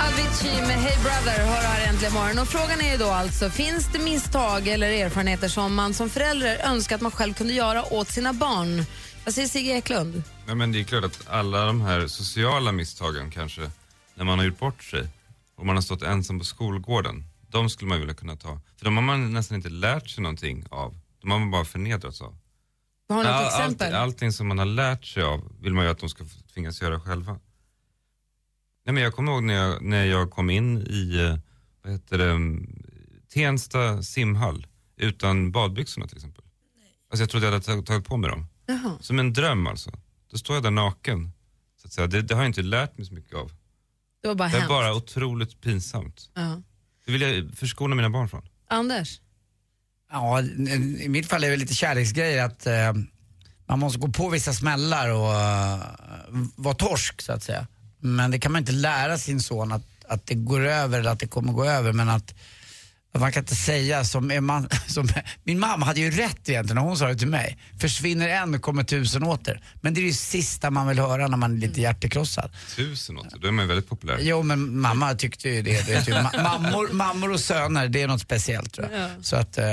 Avicii 0.07 0.61
med 0.67 0.79
Hey 0.85 0.97
Brother 1.03 1.39
hör 1.45 1.63
här 1.63 1.80
äntligen. 2.07 2.39
Och 2.39 2.49
frågan 2.49 2.81
är 2.81 2.93
ju 2.93 2.97
då 2.97 3.11
alltså, 3.11 3.51
finns 3.51 3.93
det 3.93 3.99
misstag 3.99 4.69
eller 4.69 4.91
erfarenheter 4.91 5.49
som 5.49 5.75
man 5.75 5.95
som 5.95 6.11
förälder 6.11 6.59
önskar 6.59 6.97
att 6.97 7.03
man 7.03 7.11
själv 7.13 7.35
kunde 7.35 7.53
göra 7.53 7.93
åt 7.93 8.09
sina 8.09 8.33
barn? 8.33 8.85
Vad 9.25 9.35
säger 9.35 9.49
Sigge 9.49 9.71
Eklund? 9.71 10.23
Ja, 10.47 10.55
men 10.55 10.73
det 10.73 10.81
är 10.81 10.85
klart 10.85 11.05
att 11.05 11.29
alla 11.29 11.65
de 11.65 11.81
här 11.81 12.07
sociala 12.07 12.73
misstagen 12.73 13.31
kanske, 13.31 13.71
när 14.15 14.25
man 14.25 14.39
har 14.39 14.47
gjort 14.47 14.59
bort 14.59 14.83
sig 14.85 15.09
och 15.57 15.67
man 15.67 15.77
har 15.77 15.83
stått 15.83 16.03
ensam 16.03 16.39
på 16.39 16.45
skolgården, 16.45 17.25
de 17.49 17.71
skulle 17.71 17.89
man 17.89 18.01
vilja 18.01 18.15
kunna 18.15 18.37
ta. 18.37 18.61
För 18.77 18.85
de 18.85 18.97
har 18.97 19.05
man 19.05 19.33
nästan 19.33 19.57
inte 19.57 19.69
lärt 19.69 20.09
sig 20.11 20.23
någonting 20.23 20.65
av. 20.71 20.99
De 21.21 21.31
har 21.31 21.39
man 21.39 21.51
bara 21.51 21.65
förnedrats 21.65 22.21
av. 22.23 22.37
Har 23.09 23.17
ni 23.17 23.23
något 23.23 23.33
All- 23.33 23.47
exempel? 23.47 23.87
Allt, 23.87 24.03
allting 24.03 24.33
som 24.33 24.49
man 24.49 24.59
har 24.59 24.67
lärt 24.67 25.05
sig 25.05 25.23
av 25.23 25.53
vill 25.61 25.75
man 25.75 25.85
ju 25.85 25.91
att 25.91 25.99
de 25.99 26.09
ska 26.09 26.25
tvingas 26.55 26.83
göra 26.83 27.01
själva. 27.01 27.33
Nej, 28.87 28.95
men 28.95 29.03
jag 29.03 29.15
kommer 29.15 29.33
ihåg 29.33 29.43
när 29.43 29.55
jag, 29.55 29.83
när 29.83 30.05
jag 30.05 30.31
kom 30.31 30.51
in 30.51 30.79
i 30.79 31.17
eh, 31.21 31.39
vad 31.83 31.93
heter 31.93 32.19
det, 32.19 32.31
mm, 32.31 32.83
Tensta 33.33 34.03
simhall 34.03 34.67
utan 34.97 35.53
badbyxorna 35.53 36.07
till 36.07 36.17
exempel. 36.17 36.45
Alltså 37.11 37.23
jag 37.23 37.31
trodde 37.31 37.47
jag 37.47 37.53
hade 37.53 37.65
tag- 37.65 37.87
tagit 37.87 38.05
på 38.07 38.17
mig 38.17 38.31
dem. 38.31 38.47
Jaha. 38.67 38.97
Som 39.01 39.19
en 39.19 39.33
dröm 39.33 39.67
alltså. 39.67 39.91
Då 40.31 40.39
står 40.39 40.57
jag 40.57 40.63
där 40.63 40.71
naken. 40.71 41.33
Så 41.83 41.87
att 41.87 41.93
säga. 41.93 42.07
Det, 42.07 42.23
det 42.23 42.35
har 42.35 42.43
jag 42.43 42.49
inte 42.49 42.63
lärt 42.63 42.99
mig 42.99 43.07
så 43.07 43.15
mycket 43.15 43.35
av. 43.35 43.53
Det 44.23 44.29
var 44.29 44.35
bara 44.35 44.49
det 44.49 44.55
är 44.55 44.59
hemskt. 44.59 44.69
bara 44.69 44.95
otroligt 44.95 45.61
pinsamt. 45.61 46.31
Ja. 46.35 46.63
Det 47.07 47.13
vill 47.13 47.21
jag 47.21 47.51
förskona 47.55 47.95
mina 47.97 48.11
barn 48.11 48.29
från. 48.29 48.43
Anders? 48.69 49.21
Ja, 50.11 50.41
i 51.01 51.09
mitt 51.09 51.27
fall 51.29 51.45
är 51.45 51.51
det 51.51 51.57
lite 51.57 51.75
kärleksgrejer 51.75 52.45
att 52.45 52.67
eh, 52.67 52.93
man 53.67 53.79
måste 53.79 53.99
gå 53.99 54.09
på 54.09 54.29
vissa 54.29 54.53
smällar 54.53 55.09
och 55.09 55.35
eh, 55.35 55.81
vara 56.57 56.75
torsk 56.75 57.23
så 57.23 57.33
att 57.33 57.43
säga. 57.43 57.67
Men 57.99 58.31
det 58.31 58.39
kan 58.39 58.53
man 58.53 58.59
inte 58.59 58.73
lära 58.73 59.19
sin 59.19 59.41
son 59.41 59.73
att, 59.73 59.83
att 60.11 60.27
det 60.27 60.35
går 60.35 60.67
över 60.67 60.99
eller 60.99 61.11
att 61.11 61.21
det 61.21 61.27
kommer 61.27 61.53
gå 61.53 61.65
över 61.65 61.93
men 61.93 62.09
att, 62.09 62.35
att 63.15 63.21
man 63.21 63.33
kan 63.33 63.43
inte 63.43 63.55
säga 63.55 64.05
som, 64.05 64.31
är 64.31 64.41
man, 64.41 64.69
som 64.87 65.09
min 65.45 65.59
mamma 65.59 65.87
hade 65.87 66.01
ju 66.01 66.11
rätt 66.11 66.49
egentligen 66.49 66.77
när 66.77 66.83
hon 66.83 66.99
sa 66.99 67.09
det 67.09 67.17
till 67.17 67.29
mig. 67.29 67.59
Försvinner 67.81 68.29
en 68.29 68.61
kommer 68.61 68.85
tusen 68.85 69.23
åter. 69.23 69.63
Men 69.81 69.95
det 69.95 70.01
är 70.01 70.03
ju 70.03 70.09
det 70.09 70.15
sista 70.15 70.71
man 70.71 70.89
vill 70.89 70.99
höra 70.99 71.29
när 71.29 71.37
man 71.37 71.57
är 71.57 71.59
lite 71.59 71.81
hjärtekrossad. 71.81 72.51
Tusen 72.77 73.19
åter, 73.19 73.39
då 73.39 73.49
är 73.49 73.53
man 73.53 73.65
ju 73.65 73.69
väldigt 73.69 73.89
populär. 73.89 74.19
Jo 74.21 74.43
men 74.43 74.81
mamma 74.81 75.15
tyckte 75.15 75.49
ju 75.49 75.63
det. 75.63 75.87
det 75.87 76.09
ju, 76.09 76.15
ma- 76.15 76.43
mammor, 76.43 76.93
mammor 76.93 77.33
och 77.33 77.41
söner, 77.41 77.89
det 77.89 78.03
är 78.03 78.09
något 78.09 78.21
speciellt 78.21 78.73
tror 78.73 78.89
jag. 78.93 79.01
Ja. 79.01 79.09
Så 79.23 79.37
att, 79.37 79.59
eh, 79.59 79.65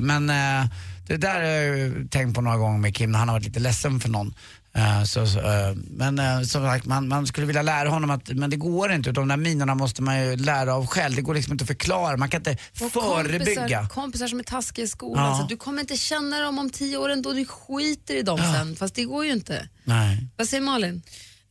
men 0.00 0.30
eh, 0.30 0.66
det 1.06 1.16
där 1.16 1.34
har 1.34 1.42
jag 1.42 2.10
tänkt 2.10 2.34
på 2.34 2.40
några 2.40 2.56
gånger 2.56 2.78
med 2.78 2.96
Kim 2.96 3.12
när 3.12 3.18
han 3.18 3.28
har 3.28 3.34
varit 3.36 3.46
lite 3.46 3.60
ledsen 3.60 4.00
för 4.00 4.08
någon. 4.08 4.34
Eh, 4.74 5.04
så, 5.04 5.26
så, 5.26 5.38
eh, 5.38 5.74
men 5.74 6.18
eh, 6.18 6.40
som 6.40 6.62
sagt, 6.62 6.86
man, 6.86 7.08
man 7.08 7.26
skulle 7.26 7.46
vilja 7.46 7.62
lära 7.62 7.88
honom 7.88 8.10
att 8.10 8.28
men 8.28 8.50
det 8.50 8.56
går 8.56 8.92
inte. 8.92 9.10
Utan 9.10 9.28
de 9.28 9.28
där 9.28 9.36
minerna 9.36 9.74
måste 9.74 10.02
man 10.02 10.20
ju 10.20 10.36
lära 10.36 10.74
av 10.74 10.86
själv. 10.86 11.16
Det 11.16 11.22
går 11.22 11.34
liksom 11.34 11.52
inte 11.52 11.62
att 11.62 11.68
förklara. 11.68 12.16
Man 12.16 12.30
kan 12.30 12.40
inte 12.40 12.56
Och 12.80 12.92
förebygga. 12.92 13.54
Kompisar, 13.54 13.88
kompisar 13.88 14.26
som 14.28 14.38
är 14.38 14.42
taskiga 14.42 14.84
i 14.84 14.88
skolan. 14.88 15.24
Ja. 15.24 15.38
Så 15.40 15.46
du 15.46 15.56
kommer 15.56 15.80
inte 15.80 15.96
känna 15.96 16.40
dem 16.40 16.58
om 16.58 16.70
tio 16.70 16.96
år 16.96 17.08
ändå. 17.08 17.32
Du 17.32 17.44
skiter 17.44 18.14
i 18.14 18.22
dem 18.22 18.38
sen. 18.38 18.76
Fast 18.76 18.94
det 18.94 19.04
går 19.04 19.24
ju 19.24 19.32
inte. 19.32 19.68
Nej. 19.84 20.26
Vad 20.36 20.48
säger 20.48 20.62
Malin? 20.62 21.02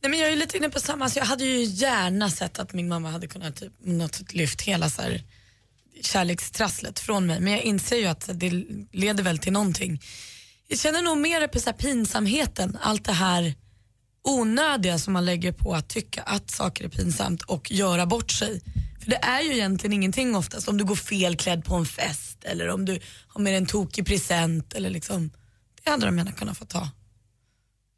Nej, 0.02 0.10
men 0.10 0.20
jag 0.20 0.32
är 0.32 0.36
lite 0.36 0.56
inne 0.56 0.70
på 0.70 0.80
samma, 0.80 1.10
så 1.10 1.18
jag 1.18 1.26
hade 1.26 1.44
ju 1.44 1.62
gärna 1.64 2.30
sett 2.30 2.58
att 2.58 2.72
min 2.72 2.88
mamma 2.88 3.10
hade 3.10 3.26
kunnat 3.26 3.56
typ, 3.56 3.72
något 3.84 4.32
lyft 4.32 4.62
hela 4.62 4.90
så 4.90 5.02
här, 5.02 5.22
kärlekstrasslet 6.02 6.98
från 6.98 7.26
mig. 7.26 7.40
Men 7.40 7.52
jag 7.52 7.62
inser 7.62 7.96
ju 7.96 8.06
att 8.06 8.30
det 8.34 8.50
leder 8.92 9.22
väl 9.22 9.38
till 9.38 9.52
någonting. 9.52 10.00
Jag 10.72 10.78
känner 10.78 11.02
nog 11.02 11.18
mer 11.18 11.48
på 11.48 11.60
så 11.60 11.70
här 11.70 11.76
pinsamheten, 11.76 12.78
allt 12.80 13.04
det 13.04 13.12
här 13.12 13.54
onödiga 14.24 14.98
som 14.98 15.12
man 15.12 15.24
lägger 15.24 15.52
på 15.52 15.74
att 15.74 15.88
tycka 15.88 16.22
att 16.22 16.50
saker 16.50 16.84
är 16.84 16.88
pinsamt 16.88 17.42
och 17.42 17.72
göra 17.72 18.06
bort 18.06 18.30
sig. 18.30 18.60
För 19.00 19.10
det 19.10 19.16
är 19.16 19.40
ju 19.40 19.52
egentligen 19.52 19.92
ingenting 19.92 20.36
oftast 20.36 20.68
om 20.68 20.78
du 20.78 20.84
går 20.84 20.94
felklädd 20.94 21.64
på 21.64 21.74
en 21.74 21.86
fest 21.86 22.44
eller 22.44 22.68
om 22.68 22.84
du 22.84 23.00
har 23.28 23.40
med 23.40 23.56
en 23.56 23.66
tokig 23.66 24.06
present 24.06 24.74
eller 24.74 24.90
liksom, 24.90 25.30
det 25.84 25.90
hade 25.90 26.06
de 26.06 26.18
gärna 26.18 26.32
kunnat 26.32 26.58
få 26.58 26.64
ta 26.64 26.88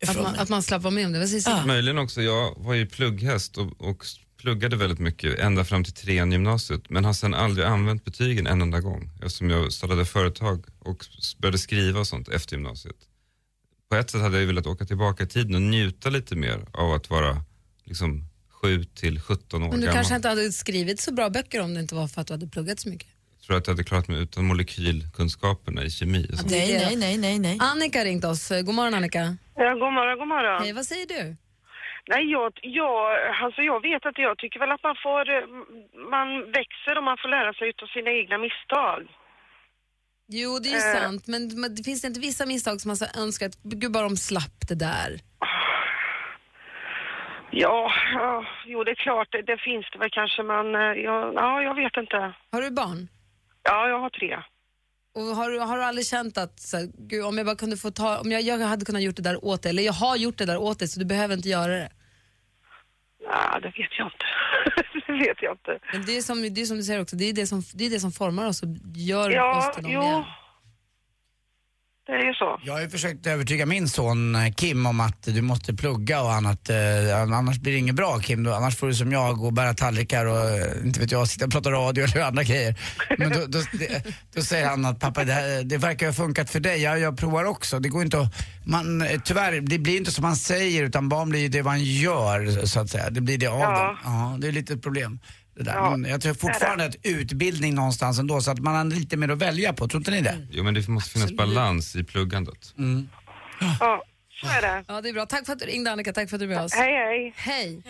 Att 0.07 0.17
man, 0.17 0.35
att 0.37 0.49
man 0.49 0.63
slapp 0.63 0.83
vara 0.83 0.95
med 0.95 1.07
om 1.07 1.13
det. 1.13 1.19
Vad 1.19 1.29
säger 1.29 1.43
Sigge? 1.43 1.67
Möjligen 1.67 1.99
också, 1.99 2.23
jag 2.23 2.55
var 2.59 2.75
ju 2.75 2.87
plugghäst 2.87 3.57
och, 3.59 3.81
och 3.81 4.07
pluggade 4.44 4.76
väldigt 4.76 4.98
mycket 4.98 5.38
ända 5.38 5.64
fram 5.64 5.85
till 5.85 5.92
trean 5.92 6.33
gymnasiet 6.33 6.90
men 6.90 7.04
har 7.04 7.12
sen 7.12 7.35
aldrig 7.35 7.66
använt 7.66 8.04
betygen 8.04 8.46
en 8.46 8.62
enda 8.62 8.80
gång 8.80 9.11
eftersom 9.22 9.50
jag 9.50 9.72
startade 9.72 10.04
företag 10.04 10.64
och 10.78 11.07
började 11.38 11.59
skriva 11.59 12.00
och 12.00 12.07
sånt 12.07 12.28
efter 12.28 12.57
gymnasiet. 12.57 12.96
På 13.90 13.96
ett 13.96 14.11
sätt 14.11 14.20
hade 14.20 14.38
jag 14.40 14.46
velat 14.46 14.66
åka 14.66 14.85
tillbaka 14.85 15.24
i 15.24 15.26
tiden 15.26 15.54
och 15.54 15.62
njuta 15.62 16.11
lite 16.11 16.37
mer 16.37 16.66
av 16.72 16.92
att 16.92 17.11
vara 17.11 17.42
liksom 17.85 18.24
7 18.50 18.85
till 18.85 19.20
17 19.20 19.62
år 19.62 19.68
Men 19.68 19.80
du 19.80 19.87
gammal. 19.87 19.94
kanske 19.94 20.16
inte 20.16 20.28
hade 20.28 20.52
skrivit 20.52 21.00
så 21.00 21.12
bra 21.12 21.30
böcker 21.30 21.61
om 21.61 21.74
det 21.74 21.80
inte 21.80 21.94
var 21.94 22.09
för 22.09 22.20
att 22.20 22.26
du 22.26 22.33
hade 22.33 22.46
pluggat 22.48 22.80
så 22.80 22.88
mycket. 22.88 23.09
Jag 23.38 23.46
tror 23.46 23.57
att 23.57 23.66
jag 23.66 23.74
hade 23.74 23.85
klarat 23.85 24.09
mig 24.09 24.20
utan 24.22 24.44
molekylkunskaperna 24.44 25.85
i 25.85 25.90
kemi. 25.90 26.26
och 26.33 26.38
sånt. 26.38 26.50
Nej, 26.50 26.72
nej, 26.87 26.96
nej, 26.96 27.16
nej, 27.18 27.38
nej. 27.38 27.59
Annika 27.61 27.98
har 27.98 28.04
ringt 28.04 28.24
oss. 28.24 28.48
God 28.48 28.74
morgon 28.74 28.94
Annika. 28.94 29.37
Ja, 29.54 29.70
god 29.74 29.92
morgon, 29.92 30.18
god 30.18 30.28
morgon. 30.28 30.62
Hej, 30.62 30.72
vad 30.72 30.87
säger 30.87 31.07
du? 31.07 31.37
Nej, 32.09 32.25
jag, 32.31 32.53
jag, 32.62 32.97
alltså 33.43 33.62
jag 33.62 33.83
vet 33.83 34.07
att 34.07 34.19
jag 34.19 34.38
tycker 34.38 34.61
väl 34.61 34.73
att 34.73 34.83
man 34.83 34.97
får, 35.03 35.31
eh, 35.31 35.47
man 36.11 36.29
växer 36.53 36.99
och 36.99 37.05
man 37.05 37.19
får 37.23 37.29
lära 37.29 37.53
sig 37.55 37.69
utav 37.69 37.87
sina 37.87 38.11
egna 38.11 38.38
misstag. 38.38 39.03
Jo, 40.29 40.59
det 40.62 40.69
är 40.69 40.73
ju 40.73 40.90
Eh. 40.97 41.03
sant, 41.03 41.27
men, 41.27 41.43
men 41.61 41.75
det 41.75 41.83
finns 41.85 42.03
det 42.03 42.09
inte 42.09 42.21
vissa 42.21 42.47
misstag 42.47 42.81
som 42.81 42.88
man 42.88 42.97
så 42.97 43.07
önskar 43.23 43.47
att 43.47 43.62
gud 43.62 43.93
bara 43.93 44.03
de 44.09 44.17
slapp 44.17 44.59
det 44.69 44.75
där? 44.88 45.11
Ja, 47.51 47.93
ja, 48.14 48.45
jo 48.67 48.85
det 48.85 48.90
är 48.90 48.95
klart, 48.95 49.29
det, 49.33 49.43
det 49.43 49.59
finns 49.59 49.87
det 49.93 49.99
väl 49.99 50.11
kanske 50.11 50.43
men, 50.43 50.75
eh, 50.75 50.81
ja, 50.81 51.33
ja, 51.35 51.62
jag 51.62 51.75
vet 51.75 51.97
inte. 51.97 52.33
Har 52.53 52.62
du 52.62 52.71
barn? 52.71 53.09
Ja, 53.62 53.88
jag 53.88 53.99
har 54.01 54.11
tre. 54.11 54.38
Och 55.14 55.22
har, 55.22 55.59
har 55.66 55.77
du 55.77 55.85
aldrig 55.85 56.07
känt 56.07 56.38
att 56.38 56.61
så 56.61 56.77
här, 56.77 56.88
gud, 56.98 57.24
om 57.24 57.37
jag 57.37 57.46
bara 57.46 57.57
kunde 57.57 57.77
få 57.77 57.90
ta, 57.90 58.18
om 58.20 58.33
jag, 58.33 58.42
jag 58.42 58.59
hade 58.59 58.85
kunnat 58.85 59.03
gjort 59.03 59.16
det 59.16 59.22
där 59.22 59.44
åt 59.44 59.62
dig, 59.62 59.70
eller 59.70 59.83
jag 59.83 59.92
har 59.92 60.16
gjort 60.16 60.38
det 60.38 60.44
där 60.46 60.57
åt 60.57 60.79
dig 60.79 60.88
så 60.88 61.00
du 61.00 61.07
behöver 61.07 61.35
inte 61.37 61.48
göra 61.48 61.72
det. 61.72 61.90
Ja, 63.22 63.61
det 63.61 63.68
vet 63.68 63.98
jag 63.98 64.07
inte. 64.07 64.27
det 65.07 65.12
vet 65.12 65.42
jag 65.42 65.53
inte. 65.53 65.79
Men 65.92 66.05
det 66.07 66.16
är 66.16 66.22
som, 66.22 66.55
det 66.55 66.61
är 66.61 66.64
som 66.64 66.77
du 66.77 66.83
säger 66.83 67.00
också, 67.03 67.16
det 67.16 67.24
är 67.24 67.33
det 67.33 67.46
som, 67.46 67.62
det 67.74 67.87
är 67.87 67.90
det 67.90 68.00
som 68.00 68.12
formar 68.12 68.46
oss 68.46 68.62
och 68.62 68.68
gör 68.94 69.31
Ja, 69.31 69.59
oss 69.59 69.74
till 69.74 69.83
de 69.85 69.88
vi 69.88 69.94
är. 69.96 70.24
Det 72.07 72.12
är 72.12 72.27
ju 72.27 72.33
så. 72.35 72.61
Jag 72.64 72.73
har 72.75 72.81
ju 72.81 72.88
försökt 72.90 73.27
övertyga 73.27 73.67
min 73.67 73.88
son 73.88 74.35
eh, 74.37 74.53
Kim 74.53 74.87
om 74.87 75.01
att 75.01 75.23
du 75.23 75.43
måste 75.43 75.75
plugga 75.75 76.23
och 76.23 76.33
annat. 76.33 76.71
eh, 76.71 76.77
Annars 77.38 77.59
blir 77.59 77.73
det 77.73 77.79
inget 77.79 77.95
bra 77.95 78.19
Kim. 78.19 78.47
Annars 78.47 78.77
får 78.77 78.87
du 78.87 78.95
som 78.95 79.12
jag 79.12 79.37
gå 79.37 79.47
och 79.47 79.53
bära 79.53 79.75
tallrikar 79.75 80.27
och 80.27 80.49
eh, 80.51 80.85
inte 80.87 81.01
vet 81.01 81.12
jag, 81.12 81.29
sitta 81.29 81.45
och 81.45 81.53
prata 81.53 81.71
radio 81.71 82.05
eller 82.05 82.21
andra 82.25 82.43
grejer. 82.43 82.75
Men 83.19 83.31
då, 83.31 83.47
då, 83.47 83.59
då 84.35 84.43
säger 84.43 84.67
han 84.69 84.85
att 84.85 85.01
pappa 85.01 85.25
det, 85.25 85.33
här, 85.33 85.62
det 85.64 85.77
verkar 85.79 86.07
ha 86.07 86.12
funkat 86.12 86.51
för 86.51 86.61
dig. 86.61 86.83
Jag, 86.83 86.99
jag 86.99 87.19
provar 87.19 87.45
också. 87.45 87.79
Det 87.79 87.88
går 87.88 88.03
inte 88.03 88.21
att, 88.21 88.35
man, 88.64 89.07
tyvärr, 89.25 89.61
det 89.61 89.79
blir 89.79 89.97
inte 89.97 90.11
som 90.12 90.23
man 90.23 90.37
säger 90.37 90.83
utan 90.83 91.09
barn 91.09 91.29
blir 91.31 91.49
det 91.49 91.62
man 91.62 91.81
gör 91.85 92.67
så 92.67 92.81
att 92.81 92.90
säga. 92.90 93.11
Det 93.11 93.21
blir 93.21 93.38
det 93.38 93.47
av 93.47 93.61
Ja. 93.61 93.87
dem. 93.87 93.97
Ja, 94.05 94.37
det 94.40 94.49
är 94.49 94.53
lite 94.53 94.73
ett 94.75 94.83
problem. 94.83 95.19
Det 95.57 95.62
där. 95.62 95.75
Ja, 95.75 95.97
Men 95.97 96.11
jag 96.11 96.21
tror 96.21 96.35
fortfarande 96.35 96.85
att 96.85 96.97
utbildning 97.03 97.75
någonstans 97.75 98.19
ändå 98.19 98.40
så 98.40 98.51
att 98.51 98.59
man 98.59 98.75
har 98.75 98.85
lite 98.85 99.17
mer 99.17 99.29
att 99.29 99.38
välja 99.38 99.73
på. 99.73 99.88
Tror 99.88 100.01
inte 100.01 100.11
ni 100.11 100.21
det? 100.21 100.47
Jo 100.51 100.64
men 100.64 100.75
det 100.75 100.88
måste 100.88 101.11
finnas 101.11 101.33
balans 101.33 101.97
i 101.97 102.05
pluggandet. 102.05 102.75
Ja, 103.81 104.05
så 104.40 104.47
är 104.47 104.62
det. 104.62 104.85
Ja, 104.88 105.01
det 105.01 105.09
är 105.09 105.12
bra. 105.12 105.27
Tack 105.27 105.47
för 105.47 105.53
att 105.53 105.59
du 105.59 105.64
ringde 105.67 105.93
Annika, 105.93 106.12
tack 106.12 106.29
för 106.31 106.37
att 106.37 106.40
du 106.40 106.45
är 106.45 106.57
med 106.57 106.64
oss. 106.64 106.73
Hej, 106.75 106.93
hej. 106.93 107.33
Hej. 107.37 107.83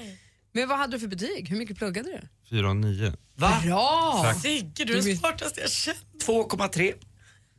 Men 0.53 0.69
vad 0.69 0.79
hade 0.79 0.93
du 0.97 1.01
för 1.01 1.07
betyg? 1.09 1.49
Hur 1.49 1.57
mycket 1.59 1.77
pluggade 1.77 2.09
du? 2.11 2.29
4 2.57 2.69
och 2.69 2.77
9. 2.77 3.13
Va? 3.37 3.61
Bra! 3.65 4.21
Tack. 4.25 4.41
Sigge, 4.43 4.85
du 4.85 4.93
är 4.99 5.03
den 5.03 5.17
smartaste 5.17 5.61
jag 5.61 5.71
känner. 5.71 5.99
2,3. 6.27 6.95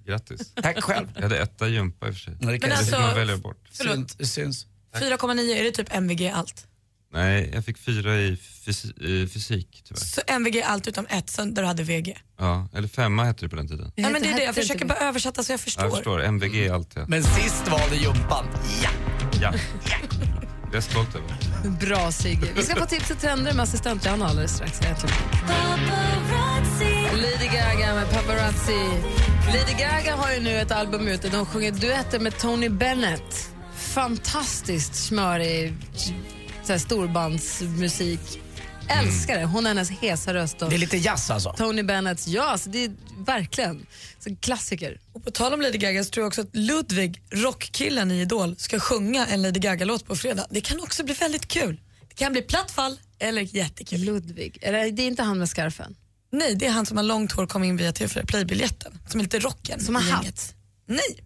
Grattis. 0.06 0.54
Tack 0.56 0.84
själv. 0.84 1.08
Jag 1.16 1.22
hade 1.22 1.40
etta 1.40 1.68
gympa 1.68 2.08
i 2.08 2.12
och 2.12 2.14
för 2.14 2.22
sig. 2.22 2.34
Kan 2.34 2.40
Men 2.46 2.50
jag 2.50 2.62
det 2.62 2.68
fick 2.68 2.78
alltså- 2.78 3.00
man 3.00 3.16
välja 3.16 3.38
bort. 3.38 3.58
Förlåt. 3.72 4.28
Syns. 4.28 4.66
4,9 5.00 5.56
är 5.60 5.64
det 5.64 5.72
typ 5.72 5.88
MVG 5.96 6.30
allt. 6.30 6.68
Nej, 7.14 7.52
jag 7.54 7.66
fick 7.66 7.78
fyra 7.78 8.16
i 8.16 8.38
fysi- 8.66 9.28
fysik 9.28 9.82
tyvärr. 9.88 10.00
Så 10.02 10.22
MVG 10.28 10.62
allt 10.62 10.88
utom 10.88 11.06
ett, 11.10 11.30
så 11.30 11.46
där 11.46 11.62
du 11.62 11.68
hade 11.68 11.84
VG. 11.84 12.18
Ja, 12.40 12.68
eller 12.74 12.88
femma 12.88 13.24
hette 13.24 13.46
det 13.46 13.50
på 13.50 13.56
den 13.56 13.68
tiden. 13.68 13.92
Ja, 13.96 14.10
men 14.10 14.22
det 14.22 14.30
är 14.30 14.36
det, 14.36 14.44
jag 14.44 14.56
försöker 14.56 14.86
bara 14.86 15.00
översätta 15.00 15.44
så 15.44 15.52
jag 15.54 15.60
förstår. 15.60 15.84
Jag 15.86 15.94
förstår, 15.94 16.24
MVG 16.24 16.66
är 16.66 16.74
allt 16.74 16.92
ja. 16.96 17.06
Men 17.08 17.24
sist 17.24 17.68
valde 17.68 17.96
jumpan. 17.96 18.46
Ja. 18.84 18.90
ja. 19.42 19.52
Det 19.52 20.70
är 20.70 20.74
jag 20.74 20.84
stolt 20.84 21.16
över. 21.16 21.80
Bra 21.80 22.12
Sigge. 22.12 22.48
Vi 22.56 22.64
ska 22.64 22.76
få 22.76 22.86
tips 22.86 23.12
och 23.12 23.20
trender 23.20 23.54
med 23.54 23.64
assistent 23.64 24.06
Johanna 24.06 24.26
alldeles 24.26 24.52
strax. 24.56 24.82
Lady 27.14 27.48
Gaga 27.48 27.96
med 27.96 28.10
Paparazzi. 28.12 28.80
Lady 29.48 29.74
Gaga 29.80 30.16
har 30.16 30.32
ju 30.34 30.40
nu 30.40 30.56
ett 30.58 30.72
album 30.72 31.08
ute. 31.08 31.30
De 31.30 31.46
sjunger 31.46 31.72
duetter 31.72 32.20
med 32.20 32.38
Tony 32.38 32.70
Bennett. 32.70 33.50
Fantastiskt 33.78 34.96
smörig 34.96 35.74
så 36.68 36.72
här, 36.74 36.80
storbandsmusik. 36.80 38.40
Älskar 38.90 39.40
det. 39.40 39.46
Hon 39.46 39.66
har 39.66 39.70
hennes 39.70 39.90
hesa 39.90 40.34
röst. 40.34 40.62
Och 40.62 40.70
Det 40.70 40.76
är 40.76 40.78
lite 40.78 40.98
jazz 40.98 41.32
alltså. 41.32 41.54
Tony 41.58 41.84
Bennett, 41.84 42.28
ja, 42.28 42.44
alltså, 42.44 42.70
det 42.70 42.84
är 42.86 42.92
verkligen 43.26 43.86
så 44.20 44.36
klassiker. 44.36 45.00
Och 45.14 45.24
på 45.24 45.32
tal 45.32 45.54
om 45.54 45.62
Lady 45.62 45.78
Gaga 45.78 46.04
så 46.04 46.10
tror 46.10 46.22
jag 46.22 46.28
också 46.28 46.42
att 46.42 46.56
Ludvig, 46.56 47.22
rockkillen 47.30 48.12
i 48.12 48.22
Idol, 48.22 48.56
ska 48.58 48.80
sjunga 48.80 49.26
en 49.26 49.42
Lady 49.42 49.60
Gaga-låt 49.60 50.06
på 50.06 50.16
fredag. 50.16 50.48
Det 50.50 50.62
kan 50.62 50.80
också 50.80 51.04
bli 51.04 51.14
väldigt 51.14 51.48
kul. 51.48 51.80
Det 52.10 52.16
kan 52.16 52.32
bli 52.32 52.42
platt 52.42 52.72
fall 52.72 53.00
eller 53.20 53.56
jättekul. 53.56 54.00
Ludvig, 54.00 54.58
eller 54.62 54.92
det 54.92 55.02
är 55.02 55.08
inte 55.08 55.24
han 55.24 55.40
med 55.40 55.50
scarfen? 55.50 55.96
Nej, 56.32 56.56
det 56.56 56.66
är 56.66 56.72
han 56.72 56.86
som 56.86 56.98
har 56.98 57.04
långt 57.04 57.32
hår 57.32 57.48
kom 57.48 57.64
in 57.64 57.78
via 57.78 57.92
TV4 57.92 58.26
Play-biljetten. 58.26 59.00
Som 59.08 59.20
är 59.20 59.24
lite 59.24 59.40
rocken. 59.40 59.80
Som 59.80 59.96
har 59.96 60.02
i 60.02 60.10
hatt? 60.10 60.54
Nej. 60.88 61.24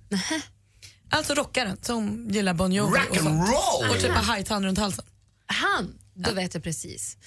Alltså 1.10 1.34
rockaren 1.34 1.78
som 1.82 2.28
gillar 2.30 2.54
Bon 2.54 2.72
Jovi 2.72 3.00
och 3.10 3.16
sånt. 3.16 3.50
roll! 3.50 3.90
Och 3.90 4.00
typ 4.00 4.12
har 4.12 4.24
hajtand 4.24 4.66
runt 4.66 4.78
halsen. 4.78 5.06
Han, 5.54 5.94
då 6.16 6.32
vet 6.32 6.54
jag 6.54 6.64
precis. 6.64 7.18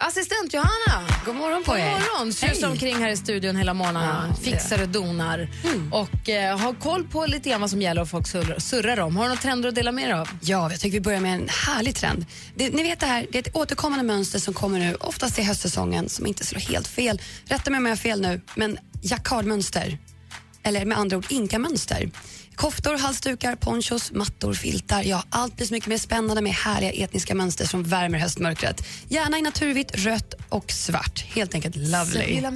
Assistent 0.00 0.54
Johanna, 0.54 1.08
God 1.26 1.34
morgon 1.34 1.64
på 1.64 1.70
god 1.72 1.80
er. 1.80 1.90
morgon. 1.90 2.32
Susar 2.32 2.70
omkring 2.70 2.96
här 2.96 3.08
i 3.08 3.16
studion 3.16 3.56
hela 3.56 3.74
morgnarna, 3.74 4.26
Ja, 4.28 4.42
fixar 4.42 4.82
och 4.82 4.88
donar 4.88 5.48
och 5.92 6.28
eh, 6.28 6.58
har 6.58 6.74
koll 6.74 7.04
på 7.08 7.26
lite 7.26 7.48
grann 7.50 7.60
vad 7.60 7.70
som 7.70 7.82
gäller 7.82 8.02
och 8.02 8.08
folk 8.08 8.26
surrar, 8.28 8.58
surrar 8.58 9.00
om. 9.00 9.16
Har 9.16 9.24
du 9.24 9.28
några 9.28 9.40
trender 9.40 9.68
att 9.68 9.74
dela 9.74 9.92
med 9.92 10.04
dig 10.08 10.12
av? 10.18 10.28
Ja, 10.40 10.70
jag 10.70 10.80
tycker 10.80 10.92
vi 10.92 11.00
börjar 11.00 11.20
med 11.20 11.34
en 11.34 11.48
härlig 11.48 11.94
trend. 11.96 12.26
Det, 12.56 12.70
ni 12.70 12.82
vet 12.82 13.00
det 13.00 13.06
här, 13.06 13.26
det 13.32 13.38
är 13.38 13.42
ett 13.48 13.56
återkommande 13.56 14.04
mönster 14.04 14.38
som 14.38 14.54
kommer 14.54 14.78
nu, 14.78 14.94
oftast 14.94 15.38
i 15.38 15.42
höstsäsongen, 15.42 16.08
som 16.08 16.26
inte 16.26 16.44
slår 16.46 16.60
helt 16.60 16.88
fel. 16.88 17.20
Rätta 17.44 17.70
mig 17.70 17.78
om 17.78 17.84
jag 17.86 17.92
har 17.92 17.96
fel 17.96 18.20
nu, 18.20 18.40
men 18.54 18.78
jacquardmönster. 19.02 19.98
Eller 20.62 20.84
med 20.84 20.98
andra 20.98 21.16
ord 21.16 21.26
inkamönster. 21.28 22.10
Koftor, 22.56 22.98
halsdukar, 22.98 23.56
ponchos, 23.56 24.12
mattor, 24.12 24.54
filtar. 24.54 25.02
Ja, 25.02 25.22
allt 25.30 25.56
blir 25.56 25.66
så 25.66 25.74
mycket 25.74 25.88
mer 25.88 25.98
spännande 25.98 26.42
med 26.42 26.52
härliga 26.52 26.92
etniska 26.92 27.34
mönster 27.34 27.66
som 27.66 27.82
värmer 27.82 28.18
höstmörkret. 28.18 28.86
Gärna 29.08 29.38
i 29.38 29.42
naturvitt, 29.42 29.94
rött 29.94 30.34
och 30.48 30.72
svart. 30.72 31.24
Helt 31.34 31.54
enkelt 31.54 31.76
lovely. 31.76 32.26
Sibylla 32.26 32.50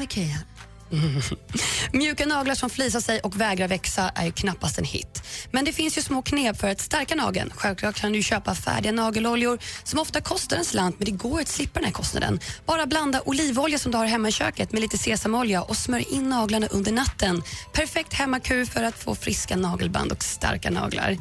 Mjuka 1.92 2.26
naglar 2.26 2.54
som 2.54 2.70
flisar 2.70 3.00
sig 3.00 3.20
och 3.20 3.40
vägrar 3.40 3.68
växa 3.68 4.12
är 4.14 4.24
ju 4.24 4.32
knappast 4.32 4.78
en 4.78 4.84
hit. 4.84 5.22
Men 5.50 5.64
det 5.64 5.72
finns 5.72 5.98
ju 5.98 6.02
små 6.02 6.22
knep 6.22 6.60
för 6.60 6.68
att 6.68 6.80
stärka 6.80 7.14
nageln. 7.14 7.52
Självklart 7.56 8.00
kan 8.00 8.12
du 8.12 8.22
köpa 8.22 8.54
färdiga 8.54 8.92
nageloljor 8.92 9.58
som 9.84 9.98
ofta 9.98 10.20
kostar 10.20 10.56
en 10.56 10.64
slant 10.64 10.98
men 10.98 11.04
det 11.04 11.10
går 11.10 11.40
att 11.40 11.48
slippa 11.48 11.74
den 11.74 11.84
här 11.84 11.92
kostnaden. 11.92 12.40
Bara 12.66 12.86
blanda 12.86 13.20
olivolja 13.24 13.78
som 13.78 13.92
du 13.92 13.98
har 13.98 14.06
hemma 14.06 14.28
i 14.28 14.32
köket 14.32 14.72
med 14.72 14.80
lite 14.80 14.98
sesamolja 14.98 15.62
och 15.62 15.76
smörj 15.76 16.06
in 16.10 16.28
naglarna 16.28 16.66
under 16.66 16.92
natten. 16.92 17.42
Perfekt 17.72 18.12
hemmakur 18.12 18.64
för 18.64 18.82
att 18.82 18.98
få 18.98 19.14
friska 19.14 19.56
nagelband 19.56 20.12
och 20.12 20.22
starka 20.22 20.70
naglar. 20.70 21.16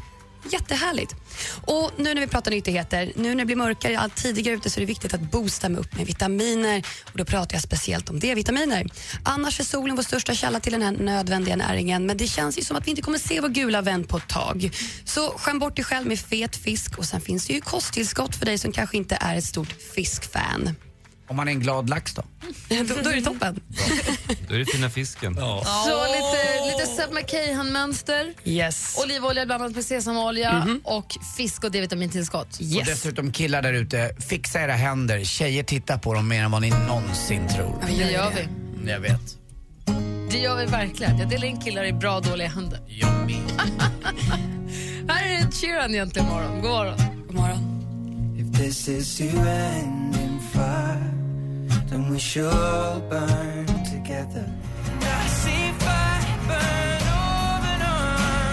Jättehärligt. 0.51 1.15
Och 1.65 1.91
nu 1.97 2.13
när 2.13 2.21
vi 2.21 2.27
pratar 2.27 2.51
nyttigheter, 2.51 3.11
nu 3.15 3.29
när 3.29 3.35
det 3.35 3.45
blir 3.45 3.55
mörkare 3.55 3.99
allt 3.99 4.15
tidigare 4.15 4.55
ute 4.55 4.69
så 4.69 4.79
är 4.79 4.81
det 4.81 4.85
viktigt 4.85 5.13
att 5.13 5.21
boosta 5.21 5.69
med 5.69 5.79
upp 5.79 5.97
med 5.97 6.05
vitaminer 6.05 6.85
och 7.11 7.17
då 7.17 7.25
pratar 7.25 7.55
jag 7.55 7.63
speciellt 7.63 8.09
om 8.09 8.19
D-vitaminer. 8.19 8.87
Annars 9.23 9.59
är 9.59 9.63
solen 9.63 9.95
vår 9.95 10.03
största 10.03 10.33
källa 10.33 10.59
till 10.59 10.71
den 10.71 10.81
här 10.81 10.91
nödvändiga 10.91 11.55
näringen 11.55 12.05
men 12.05 12.17
det 12.17 12.27
känns 12.27 12.57
ju 12.57 12.61
som 12.61 12.77
att 12.77 12.87
vi 12.87 12.89
inte 12.89 13.01
kommer 13.01 13.17
se 13.17 13.41
vår 13.41 13.49
gula 13.49 13.81
vän 13.81 14.03
på 14.03 14.17
ett 14.17 14.29
tag. 14.29 14.71
Så 15.05 15.29
skäm 15.37 15.59
bort 15.59 15.75
dig 15.75 15.85
själv 15.85 16.07
med 16.07 16.19
fet 16.19 16.55
fisk 16.55 16.97
och 16.97 17.05
sen 17.05 17.21
finns 17.21 17.47
det 17.47 17.53
ju 17.53 17.61
kosttillskott 17.61 18.35
för 18.35 18.45
dig 18.45 18.57
som 18.57 18.71
kanske 18.71 18.97
inte 18.97 19.17
är 19.21 19.35
ett 19.35 19.43
stort 19.43 19.75
fiskfan. 19.95 20.75
Om 21.29 21.35
man 21.35 21.47
är 21.47 21.51
en 21.51 21.59
glad 21.59 21.89
lax 21.89 22.13
då? 22.13 22.23
då, 22.69 22.75
då 23.03 23.09
är 23.09 23.15
det 23.15 23.21
toppen. 23.21 23.59
Då 24.49 24.55
är 24.55 24.59
det 24.59 24.65
fina 24.65 24.89
fisken. 24.89 25.35
Så 25.35 25.57
lite, 26.07 26.65
lite 26.77 26.87
Seb 26.95 27.11
McKay-mönster. 27.13 28.33
Yes. 28.43 28.95
Olivolja 29.03 29.45
blandat 29.45 29.75
med 29.75 29.85
sesamolja 29.85 30.53
Mhm. 30.59 30.81
och 30.83 31.15
fisk 31.37 31.63
och 31.63 31.71
D-vitamintillskott. 31.71 32.47
Och 32.79 32.85
dessutom 32.85 33.31
killar 33.31 33.61
där 33.61 33.73
ute, 33.73 34.15
fixa 34.29 34.61
era 34.61 34.73
händer. 34.73 35.23
Tjejer 35.23 35.63
tittar 35.63 35.97
på 35.97 36.13
dem 36.13 36.27
mer 36.27 36.43
än 36.43 36.51
vad 36.51 36.61
ni 36.61 36.69
någonsin 36.69 37.47
tror. 37.47 37.83
Det 37.87 37.93
gör 37.93 38.31
vi. 38.35 38.41
Mm, 38.41 38.87
Jag 38.87 38.99
vet. 38.99 39.21
Det 40.31 40.37
gör 40.37 40.55
vi 40.57 40.65
verkligen. 40.65 41.17
Jag 41.19 41.29
delar 41.29 41.45
in 41.47 41.61
killar 41.61 41.85
i 41.85 41.93
bra 41.93 42.15
och 42.17 42.23
dåliga 42.23 42.47
händer. 42.47 42.79
Jag 42.87 43.25
med. 43.25 43.41
Här 45.09 45.25
är 45.27 45.41
Ed 45.41 45.53
Sheeran 45.53 45.93
egentligen 45.93 46.27
imorgon. 46.27 46.61
God 46.61 46.71
morgon. 46.71 46.97
God 47.27 47.35
morgon. 47.35 47.73
If 48.39 48.57
this 48.61 48.87
is 48.87 49.17
to 49.17 49.23
end 49.23 50.15
in 50.15 50.39
fire, 50.53 51.16
then 51.89 52.13
we 52.13 52.19
should 52.19 52.53
all 52.53 53.01
burn 53.09 53.65
together. 53.65 54.45
I 55.01 55.29
see 55.29 55.73
fire 55.79 56.37
burn 56.47 57.03
over 57.17 57.77
on 57.83 58.11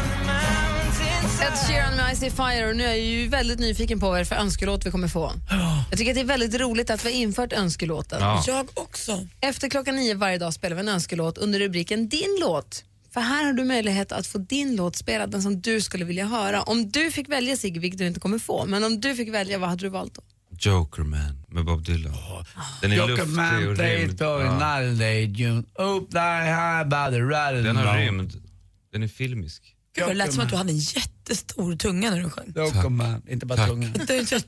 the 0.08 0.26
mountains. 0.26 1.40
Ed 1.40 1.68
Sheeran 1.68 1.96
med 1.96 2.12
Icy 2.12 2.30
Fire 2.30 2.68
och 2.68 2.76
nu 2.76 2.84
är 2.84 2.88
jag 2.88 3.00
ju 3.00 3.28
väldigt 3.28 3.58
nyfiken 3.58 4.00
på 4.00 4.06
vad 4.06 4.16
det 4.16 4.20
är 4.20 4.24
för 4.24 4.36
önskelåt 4.36 4.86
vi 4.86 4.90
kommer 4.90 5.08
få. 5.08 5.32
Jag 5.90 5.98
tycker 5.98 6.10
att 6.10 6.14
det 6.14 6.20
är 6.20 6.24
väldigt 6.24 6.60
roligt 6.60 6.90
att 6.90 7.04
vi 7.04 7.12
har 7.12 7.16
infört 7.16 7.52
önskelåten. 7.52 8.18
Ja. 8.20 8.44
Jag 8.46 8.68
också. 8.74 9.26
Efter 9.40 9.68
klockan 9.68 9.96
nio 9.96 10.14
varje 10.14 10.38
dag 10.38 10.54
spelar 10.54 10.76
vi 10.76 10.80
en 10.80 10.88
önskelåt 10.88 11.38
under 11.38 11.58
rubriken 11.58 12.08
Din 12.08 12.38
låt. 12.40 12.84
För 13.14 13.20
här 13.20 13.44
har 13.44 13.52
du 13.52 13.64
möjlighet 13.64 14.12
att 14.12 14.26
få 14.26 14.38
din 14.38 14.76
låt 14.76 14.96
spelad, 14.96 15.30
den 15.30 15.42
som 15.42 15.60
du 15.60 15.80
skulle 15.80 16.04
vilja 16.04 16.26
höra. 16.26 16.62
Om 16.62 16.90
du 16.90 17.10
fick 17.10 17.28
välja 17.28 17.56
Sigge, 17.56 17.80
vilket 17.80 17.98
du 17.98 18.06
inte 18.06 18.20
kommer 18.20 18.38
få, 18.38 18.64
men 18.66 18.84
om 18.84 19.00
du 19.00 19.14
fick 19.14 19.28
välja, 19.34 19.58
vad 19.58 19.68
hade 19.68 19.84
du 19.84 19.88
valt 19.88 20.14
då? 20.14 20.22
Jokerman 20.58 21.44
med 21.48 21.64
Bob 21.64 21.84
Dylan. 21.84 22.14
Den 22.82 22.92
är 22.92 22.96
luftig 22.96 23.12
Jokerman 23.12 23.68
och 23.68 23.76
rymd. 23.78 24.16
Ja. 24.20 24.42
another 24.42 24.98
day 24.98 25.24
June. 25.24 25.64
Up 25.78 26.10
thy 26.10 26.44
high 26.44 26.84
by 26.84 27.16
the 27.16 27.22
rattle 27.22 27.62
Den 27.62 27.76
har 27.76 27.98
rymd. 27.98 28.42
Den 28.92 29.02
är 29.02 29.08
filmisk. 29.08 29.74
Gud, 29.96 30.08
det 30.08 30.14
lät 30.14 30.32
som 30.32 30.42
att 30.42 30.50
du 30.50 30.56
hade 30.56 30.72
en 30.72 30.78
jättestor 30.78 31.76
tunga 31.76 32.10
när 32.10 32.20
du 32.22 32.30
sjöng. 32.30 32.52
Jokerman, 32.56 33.22
inte 33.28 33.46
bara 33.46 33.56
Tack. 33.56 33.68
tungan. 33.68 33.92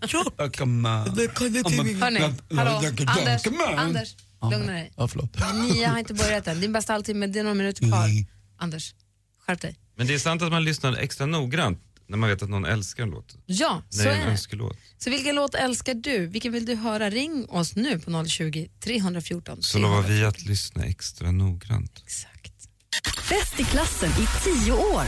Tjock. 0.09 0.35
Jokerman. 0.38 1.09
Hörni, 1.09 2.35
hallå, 2.57 2.83
Anders, 3.07 3.47
Anders, 3.77 4.16
lugna 4.42 4.73
dig. 4.73 4.92
Ja, 4.97 5.09
förlåt. 5.09 5.40
Har 5.87 5.99
inte 5.99 6.14
börjat 6.14 6.49
än. 6.49 6.61
Din 6.61 6.73
bästa 6.73 6.92
halvtimme, 6.92 7.27
det 7.27 7.38
är 7.38 7.42
några 7.42 7.55
minuter 7.55 7.88
kvar. 7.88 8.09
Anders, 8.59 8.95
skärp 9.47 9.61
dig. 9.61 9.77
Men 9.97 10.07
det 10.07 10.14
är 10.14 10.19
sant 10.19 10.42
att 10.42 10.51
man 10.51 10.64
lyssnar 10.64 10.97
extra 10.97 11.27
noggrant 11.27 11.83
när 12.09 12.19
man 12.19 12.31
vet 12.31 12.42
att 12.42 12.51
någon 12.51 12.64
älskar 12.64 13.03
en 13.03 13.11
låt. 13.11 13.37
Ja, 13.47 13.83
så 13.90 14.09
är 14.09 14.12
en 14.12 14.29
önskelåt. 14.29 14.77
Så 14.99 15.11
vilken 15.11 15.35
låt 15.35 15.55
älskar 15.55 15.95
du? 15.95 16.27
Vilken 16.27 16.53
vill 16.53 16.66
du 16.66 16.75
höra? 16.75 17.11
Ring 17.11 17.47
oss 17.49 17.77
nu 17.77 17.99
på 17.99 18.25
020 18.27 18.69
314 18.85 19.62
Så 19.62 19.79
lovar 19.79 20.03
vi 20.03 20.25
att 20.25 20.42
lyssna 20.42 20.85
extra 20.85 21.33
noggrant. 21.33 22.05
Bäst 23.29 23.61
i 23.61 23.64
klassen 23.64 24.11
i 24.11 24.27
tio 24.45 24.73
år. 24.73 25.05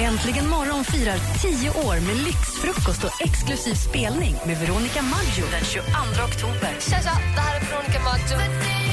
Äntligen 0.00 0.48
morgon 0.48 0.84
firar 0.84 1.18
tio 1.42 1.70
år 1.70 2.00
med 2.06 2.16
lyxfrukost 2.16 3.04
och 3.04 3.22
exklusiv 3.22 3.74
spelning 3.74 4.34
med 4.46 4.58
Veronica 4.58 5.02
Maggio 5.02 5.44
den 5.50 5.64
22 5.64 5.88
oktober. 6.28 6.76
Tja, 6.80 7.00
tja, 7.02 7.20
det 7.34 7.40
här 7.40 7.56
är 7.56 7.60
Veronica 7.60 8.00
Maggio. 8.04 8.89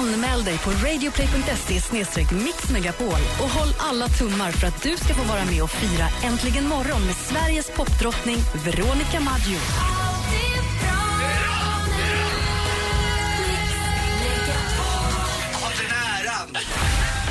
Anmäl 0.00 0.44
dig 0.44 0.58
på 0.58 0.70
radioplay.se 0.70 2.34
mixmegapol 2.34 3.20
och 3.42 3.50
håll 3.50 3.74
alla 3.78 4.08
tummar 4.08 4.52
för 4.52 4.66
att 4.66 4.82
du 4.82 4.96
ska 4.96 5.14
få 5.14 5.22
vara 5.22 5.44
med 5.44 5.62
och 5.62 5.70
fira 5.70 6.06
Äntligen 6.24 6.68
morgon 6.68 7.06
med 7.06 7.16
Sveriges 7.16 7.70
popdrottning 7.70 8.36
Veronica 8.64 9.20
Maggio. 9.20 9.58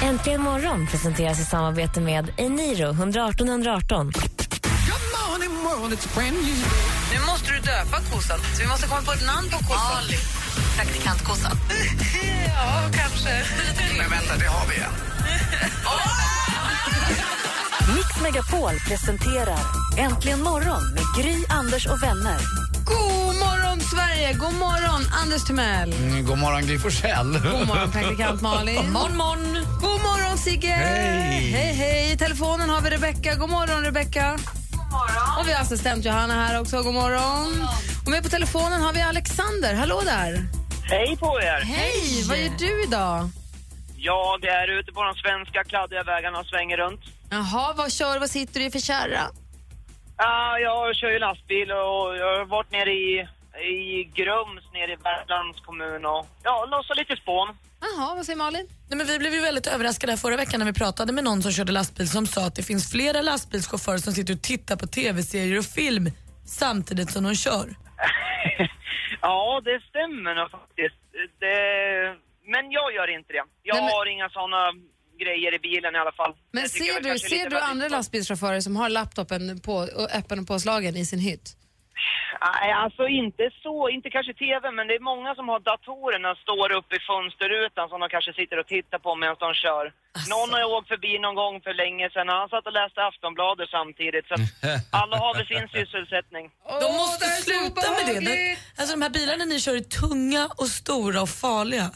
Äntligen 0.01 0.41
morgon 0.41 0.87
presenteras 0.87 1.39
i 1.39 1.45
samarbete 1.45 2.01
med 2.01 2.33
Eniro 2.37 2.89
118 2.89 3.49
118. 3.49 4.11
Nu 7.13 7.25
måste 7.25 7.51
du 7.51 7.59
döpa 7.59 7.97
kossan, 8.11 8.39
så 8.55 8.61
vi 8.61 8.67
måste 8.67 8.87
komma 8.87 9.01
på 9.01 9.11
ett 9.11 9.25
namn 9.25 9.49
på 9.49 9.57
kossan. 9.57 9.97
Ali. 9.97 10.38
Praktikantkossan. 10.75 11.57
ja, 12.55 12.81
kanske. 12.93 13.43
Men 13.97 14.09
vänta, 14.09 14.37
det 14.37 14.45
har 14.47 14.67
vi 14.67 14.75
ju. 14.75 14.81
Mix 17.95 18.21
Megapol 18.21 18.79
presenterar 18.87 19.59
Äntligen 19.97 20.43
morgon 20.43 20.93
med 20.93 21.03
Gry, 21.17 21.43
Anders 21.49 21.85
och 21.85 22.03
vänner. 22.03 22.37
God 22.85 23.35
morgon, 23.35 23.79
Sverige! 23.81 24.33
God 24.33 24.53
morgon, 24.53 25.01
Anders 25.23 25.43
Timell. 25.43 25.93
Mm, 25.93 26.25
god 26.25 26.37
morgon, 26.37 26.65
Gry 26.67 26.79
Forssell. 26.79 27.39
God 27.43 27.67
morgon, 27.67 27.91
praktikant 27.91 28.41
Malin. 28.41 28.91
Morgon, 28.91 29.17
morgon. 29.17 29.65
God 29.81 30.01
morgon, 30.01 30.37
Sigge. 30.37 30.67
Hej. 30.67 31.51
Hej, 31.51 31.73
hej. 31.73 32.11
I 32.11 32.17
telefonen 32.17 32.69
har 32.69 32.81
vi 32.81 32.89
Rebecka. 32.89 33.35
God 33.35 33.49
morgon, 33.49 33.83
Rebecka. 33.83 34.37
God 34.71 34.91
morgon. 34.91 35.39
Och 35.39 35.47
vi 35.47 35.53
har 35.53 35.61
assistent 35.61 36.05
Johanna 36.05 36.33
här 36.33 36.59
också. 36.61 36.81
God 36.83 36.93
morgon. 36.93 37.67
Och 38.09 38.13
med 38.13 38.23
på 38.23 38.29
telefonen 38.29 38.81
har 38.81 38.93
vi 38.93 39.01
Alexander. 39.01 39.73
Hallå 39.73 40.01
där. 40.05 40.33
Hej 40.83 41.17
på 41.17 41.39
er! 41.41 41.61
Hej! 41.61 42.23
Vad 42.29 42.37
gör 42.37 42.51
du 42.57 42.83
idag? 42.83 43.29
Jag 43.97 44.45
är 44.45 44.67
ute 44.79 44.91
på 44.91 45.03
de 45.03 45.13
svenska 45.15 45.63
kladdiga 45.63 46.03
vägarna 46.03 46.39
och 46.39 46.45
svänger 46.45 46.77
runt. 46.77 47.01
Jaha, 47.29 47.73
vad 47.77 47.91
kör 47.91 48.13
du? 48.13 48.19
Vad 48.19 48.29
sitter 48.29 48.59
du 48.59 48.65
i 48.65 48.71
för 48.71 48.79
kärra? 48.79 49.23
Ah, 50.15 50.57
jag 50.57 50.95
kör 50.95 51.11
ju 51.11 51.19
lastbil 51.19 51.71
och 51.71 52.17
jag 52.21 52.37
har 52.37 52.45
varit 52.45 52.71
nere 52.71 52.91
i, 52.91 53.27
i 53.73 54.03
Grums 54.17 54.63
nere 54.73 54.91
i 54.93 54.97
Värmlands 55.07 55.59
kommun 55.65 56.05
och 56.05 56.27
ja, 56.43 56.65
lossat 56.71 56.97
lite 56.97 57.15
spån. 57.21 57.47
Jaha, 57.81 58.15
vad 58.15 58.25
säger 58.25 58.37
Malin? 58.37 58.67
Nej, 58.87 58.97
men 58.97 59.07
vi 59.07 59.19
blev 59.19 59.33
ju 59.33 59.41
väldigt 59.41 59.67
överraskade 59.67 60.11
här 60.11 60.17
förra 60.17 60.37
veckan 60.37 60.59
när 60.59 60.67
vi 60.67 60.73
pratade 60.73 61.11
med 61.13 61.23
någon 61.23 61.41
som 61.43 61.51
körde 61.51 61.71
lastbil 61.71 62.09
som 62.09 62.27
sa 62.27 62.41
att 62.45 62.55
det 62.55 62.63
finns 62.63 62.91
flera 62.91 63.21
lastbilschaufförer 63.21 63.97
som 63.97 64.13
sitter 64.13 64.33
och 64.33 64.41
tittar 64.41 64.75
på 64.75 64.87
tv-serier 64.87 65.57
och 65.59 65.65
film 65.65 66.11
samtidigt 66.45 67.11
som 67.11 67.23
de 67.23 67.35
kör. 67.35 67.88
Ja, 69.21 69.61
det 69.65 69.81
stämmer 69.89 70.35
nog 70.35 70.51
faktiskt. 70.51 70.95
Det, 71.39 71.55
men 72.53 72.71
jag 72.71 72.93
gör 72.93 73.07
inte 73.17 73.33
det. 73.33 73.43
Jag 73.63 73.75
Nej, 73.75 73.83
men- 73.83 73.91
har 73.91 74.05
inga 74.05 74.29
såna 74.29 74.71
grejer 75.19 75.53
i 75.53 75.59
bilen 75.59 75.95
i 75.95 75.97
alla 75.97 76.11
fall. 76.11 76.33
Men 76.51 76.69
ser 76.69 77.01
du, 77.01 77.19
ser 77.19 77.49
du 77.49 77.59
andra 77.59 77.87
lastbilschaufförer 77.87 78.61
som 78.61 78.75
har 78.75 78.89
laptopen 78.89 79.59
på, 79.59 79.73
och 79.73 80.09
öppen 80.19 80.39
och 80.39 80.47
påslagen 80.47 80.95
i 80.97 81.05
sin 81.05 81.19
hytt? 81.19 81.55
Nej, 82.53 82.71
alltså 82.83 83.03
inte 83.07 83.43
så, 83.63 83.89
inte 83.89 84.09
kanske 84.09 84.33
TV, 84.33 84.71
men 84.71 84.87
det 84.87 84.95
är 84.95 85.09
många 85.13 85.35
som 85.35 85.49
har 85.49 85.59
datorerna 85.59 86.35
står 86.35 86.67
uppe 86.79 86.93
i 86.95 86.99
fönsterrutan 86.99 87.89
som 87.89 87.99
de 87.99 88.09
kanske 88.09 88.33
sitter 88.33 88.57
och 88.59 88.67
tittar 88.67 88.99
på 89.05 89.15
medan 89.15 89.35
de 89.39 89.53
kör. 89.53 89.85
Någon 90.33 90.49
har 90.53 90.59
jag 90.59 90.71
åkt 90.77 90.87
förbi 90.93 91.19
någon 91.19 91.35
gång 91.43 91.55
för 91.65 91.73
länge 91.83 92.05
sedan 92.09 92.29
och 92.29 92.35
han 92.41 92.49
satt 92.49 92.67
och 92.69 92.77
läste 92.81 92.99
Aftonbladet 93.09 93.69
samtidigt. 93.77 94.25
Så 94.27 94.33
att 94.33 94.45
alla 95.01 95.15
har 95.23 95.31
väl 95.37 95.47
sin 95.53 95.67
sysselsättning. 95.77 96.45
De 96.83 96.89
måste 97.01 97.25
sluta 97.45 97.85
med 97.95 98.03
det. 98.09 98.19
De, 98.29 98.57
alltså 98.77 98.91
de 98.95 99.01
här 99.05 99.13
bilarna 99.19 99.45
ni 99.45 99.59
kör 99.59 99.75
är 99.83 99.87
tunga 100.01 100.43
och 100.61 100.69
stora 100.79 101.21
och 101.25 101.33
farliga. 101.43 101.87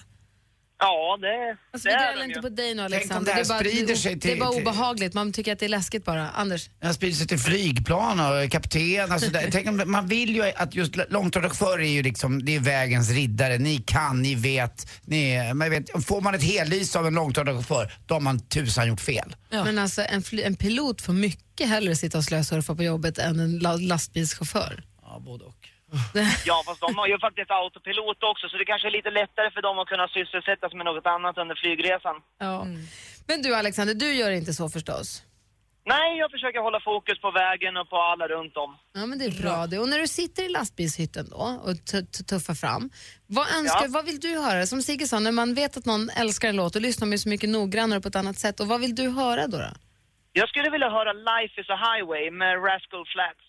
Ja, 0.83 1.17
det, 1.21 1.57
Alltså, 1.73 1.89
det 1.89 1.95
vi 1.95 2.03
är 2.03 2.11
grälar 2.11 2.25
inte 2.25 2.39
ju. 2.39 2.41
på 2.41 2.49
dig 2.49 2.75
nu 2.75 2.81
om 2.81 2.85
Alexander. 2.85 3.25
det 3.25 3.31
här 3.33 3.41
är 3.41 3.45
bara, 3.47 3.59
sprider 3.59 3.95
sig 3.95 4.15
det 4.15 4.27
är 4.27 4.31
till- 4.31 4.39
bara 4.39 4.51
till- 4.51 4.61
obehagligt. 4.61 5.13
Man 5.13 5.33
tycker 5.33 5.53
att 5.53 5.59
det 5.59 5.65
är 5.65 5.69
läskigt 5.69 6.05
bara. 6.05 6.29
Anders? 6.29 6.69
Den 6.81 6.93
sprider 6.93 7.15
sig 7.15 7.27
till 7.27 7.39
flygplan 7.39 8.19
och 8.19 8.51
kapten. 8.51 9.11
Alltså 9.11 9.29
det, 9.29 9.49
tänk 9.51 9.67
om, 9.67 9.77
det- 9.77 9.85
man 9.85 10.07
vill 10.07 10.35
ju 10.35 10.43
att 10.55 10.75
just 10.75 10.95
långtradarchaufförer 11.09 11.79
är 11.83 11.87
ju 11.89 12.03
liksom, 12.03 12.45
det 12.45 12.55
är 12.55 12.59
vägens 12.59 13.09
riddare. 13.09 13.57
Ni 13.57 13.77
kan, 13.77 14.21
ni 14.21 14.35
vet. 14.35 14.87
Ni, 15.05 15.53
man 15.53 15.69
vet 15.69 16.05
får 16.05 16.21
man 16.21 16.35
ett 16.35 16.43
hellys 16.43 16.95
av 16.95 17.07
en 17.07 17.13
långtradarchaufför, 17.13 17.93
då 18.05 18.15
har 18.15 18.19
man 18.21 18.39
tusan 18.39 18.87
gjort 18.87 19.01
fel. 19.01 19.35
Men 19.49 19.79
alltså 19.79 20.01
en, 20.01 20.23
fly, 20.23 20.41
en 20.43 20.55
pilot 20.55 21.01
får 21.01 21.13
mycket 21.13 21.69
hellre 21.69 21.95
sitta 21.95 22.17
och 22.17 22.23
slösurfa 22.23 22.75
på 22.75 22.83
jobbet 22.83 23.17
än 23.17 23.39
en 23.39 23.59
la, 23.59 23.75
lastbilschaufför. 23.75 24.83
Ja, 25.01 25.21
både 25.25 25.43
och. 25.45 25.69
Ja, 26.49 26.63
fast 26.65 26.81
de 26.85 26.95
har 26.99 27.07
ju 27.07 27.19
faktiskt 27.19 27.51
autopilot 27.51 28.23
också 28.31 28.49
så 28.49 28.57
det 28.57 28.65
kanske 28.65 28.87
är 28.87 28.91
lite 28.99 29.11
lättare 29.21 29.51
för 29.51 29.61
dem 29.61 29.79
att 29.79 29.87
kunna 29.87 30.07
sysselsätta 30.07 30.69
sig 30.69 30.77
med 30.77 30.85
något 30.85 31.05
annat 31.15 31.37
under 31.37 31.55
flygresan. 31.55 32.15
Ja. 32.39 32.65
Men 33.27 33.41
du 33.41 33.55
Alexander, 33.55 33.93
du 33.93 34.13
gör 34.13 34.31
inte 34.31 34.53
så 34.53 34.69
förstås? 34.69 35.23
Nej, 35.85 36.17
jag 36.17 36.31
försöker 36.31 36.59
hålla 36.59 36.79
fokus 36.79 37.19
på 37.21 37.31
vägen 37.31 37.77
och 37.77 37.89
på 37.89 37.97
alla 37.97 38.27
runt 38.27 38.57
om. 38.57 38.77
Ja 38.93 39.05
men 39.05 39.19
det 39.19 39.25
är 39.25 39.41
bra 39.41 39.67
det. 39.67 39.79
Och 39.79 39.89
när 39.89 39.99
du 39.99 40.07
sitter 40.07 40.43
i 40.43 40.49
lastbilshytten 40.49 41.29
då 41.29 41.43
och 41.65 41.75
t- 41.85 42.01
t- 42.01 42.23
tuffar 42.23 42.53
fram, 42.53 42.89
vad, 43.27 43.47
önskar, 43.57 43.81
Ja. 43.81 43.87
vad 43.89 44.05
vill 44.05 44.19
du 44.19 44.39
höra? 44.39 44.65
Som 44.65 44.81
Sigge 44.81 45.07
sa, 45.07 45.19
när 45.19 45.31
man 45.31 45.53
vet 45.53 45.77
att 45.77 45.85
någon 45.85 46.09
älskar 46.09 46.49
en 46.49 46.55
låt, 46.55 46.73
då 46.73 46.79
lyssnar 46.79 47.05
man 47.07 47.11
ju 47.11 47.17
så 47.17 47.29
mycket 47.29 47.49
noggrannare 47.49 48.01
på 48.01 48.07
ett 48.07 48.15
annat 48.15 48.37
sätt. 48.39 48.59
Och 48.59 48.67
vad 48.67 48.81
vill 48.81 48.95
du 48.95 49.09
höra 49.09 49.47
då? 49.47 49.57
då? 49.57 49.69
Jag 50.33 50.49
skulle 50.49 50.69
vilja 50.69 50.89
höra 50.89 51.13
Life 51.13 51.61
is 51.61 51.69
a 51.69 51.77
highway 51.87 52.31
med 52.31 52.53
Rascal 52.65 53.05
Flats. 53.13 53.43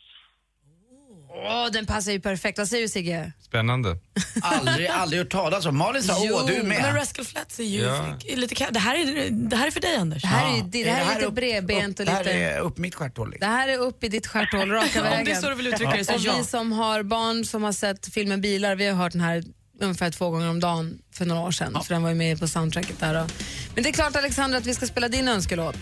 Åh, 1.37 1.67
den 1.73 1.87
passar 1.87 2.13
ju 2.13 2.21
perfekt. 2.21 2.59
Vad 2.59 2.69
säger 2.69 2.83
du 2.83 2.89
Sigge? 2.89 3.33
Spännande. 3.43 3.97
Aldrig, 4.43 4.87
aldrig 4.87 5.21
hört 5.21 5.31
talas 5.33 5.67
om. 5.67 5.77
Malin 5.79 6.03
sa 6.03 6.13
åh, 6.33 6.47
du 6.47 6.55
är 6.55 6.63
med. 6.63 6.83
Men 6.83 6.95
Rascal 6.95 7.25
Flats 7.25 7.59
är 7.61 7.65
ju 7.65 7.81
Ja. 7.83 8.17
är 8.27 8.37
lite 8.37 8.55
ka- 8.55 8.69
det, 8.73 8.79
här 8.81 8.95
är, 8.95 9.31
det 9.31 9.57
här 9.57 9.67
är 9.67 9.71
för 9.71 9.81
dig 9.81 9.97
Anders. 9.97 10.23
Det 10.23 10.29
här 10.29 10.53
är, 10.53 10.57
ju- 10.57 10.63
det, 10.63 10.85
det 10.85 10.91
här 10.91 11.11
är 11.11 11.15
lite 11.15 11.27
upp- 11.27 11.35
bredbent 11.35 12.01
och 12.01 12.07
upp, 12.07 12.13
Det 12.13 12.19
lite... 12.19 12.31
här 12.33 12.49
är 12.57 12.59
upp 12.61 12.79
mitt 12.79 12.95
stjärthål. 12.95 13.31
liksom. 13.31 13.49
Det 13.51 13.55
här 13.57 13.69
är 13.69 13.79
upp 13.79 14.05
i 14.05 14.09
ditt 14.09 14.27
stjärthål, 14.27 14.71
raka 14.71 14.87
Om 14.87 14.93
det 14.93 14.99
är 15.15 15.17
vägen. 15.25 15.43
så 15.43 15.49
du 15.49 15.55
vill 15.55 15.67
uttrycka 15.67 15.97
det, 15.97 16.05
så 16.05 16.15
och 16.15 16.21
ja. 16.21 16.35
vi 16.39 16.45
som 16.45 16.73
har 16.73 17.03
barn 17.03 17.45
som 17.45 17.63
har 17.63 17.73
sett 17.73 18.15
filmen 18.15 18.41
Bilar, 18.41 18.75
vi 18.77 18.87
har 18.87 18.95
hört 18.95 19.13
den 19.13 19.21
här 19.21 19.45
ungefär 19.81 20.11
två 20.11 20.31
gånger 20.31 20.49
om 20.51 20.61
dagen 20.61 20.99
för 21.15 21.25
några 21.27 21.41
år 21.43 21.51
sedan. 21.51 21.79
För 21.87 21.95
den 21.95 22.03
var 22.03 22.11
ju 22.11 22.17
med 22.17 22.41
på 22.41 22.49
soundtracket 22.49 23.01
där. 23.01 23.15
då. 23.15 23.27
Men 23.75 23.83
det 23.85 23.89
är 23.89 23.93
klart 23.93 24.17
Alexandra 24.17 24.59
att 24.59 24.67
vi 24.67 24.75
ska 24.75 24.87
spela 24.87 25.09
din 25.09 25.29
önskelåt. 25.29 25.77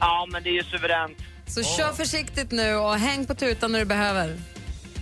Ja, 0.00 0.26
men 0.32 0.42
det 0.42 0.48
är 0.48 0.52
ju 0.54 0.62
suveränt. 0.62 1.16
Så 1.46 1.62
kör 1.62 1.92
försiktigt 1.92 2.50
nu 2.52 2.74
och 2.74 2.94
häng 2.98 3.26
på 3.26 3.34
tutan 3.34 3.72
när 3.72 3.78
du 3.78 3.84
behöver. 3.84 4.36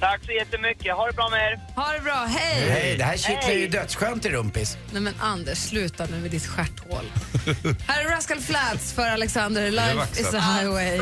Tack 0.03 0.25
så 0.25 0.33
jättemycket. 0.33 0.95
Ha 0.95 1.07
det 1.07 1.13
bra 1.13 1.29
med 1.29 1.41
er. 1.41 1.61
Ha 1.75 1.93
det 1.93 2.01
bra, 2.01 2.27
hej! 2.29 2.71
Hej, 2.71 2.97
det 2.97 3.05
här 3.05 3.17
kittlar 3.17 3.53
ju 3.53 3.69
dödsskönt 3.69 4.27
i 4.27 4.29
rumpis. 4.29 4.77
Nej 4.93 5.03
men 5.03 5.15
Anders, 5.21 5.59
sluta 5.59 6.07
nu 6.07 6.17
med 6.17 6.31
ditt 6.31 6.47
stjärthål. 6.47 7.05
här 7.87 8.05
är 8.05 8.09
Rascal 8.09 8.41
Flats 8.41 8.93
för 8.93 9.03
Alexander. 9.03 9.71
Life 9.71 10.21
is 10.21 10.35
a 10.35 10.39
highway. 10.41 11.01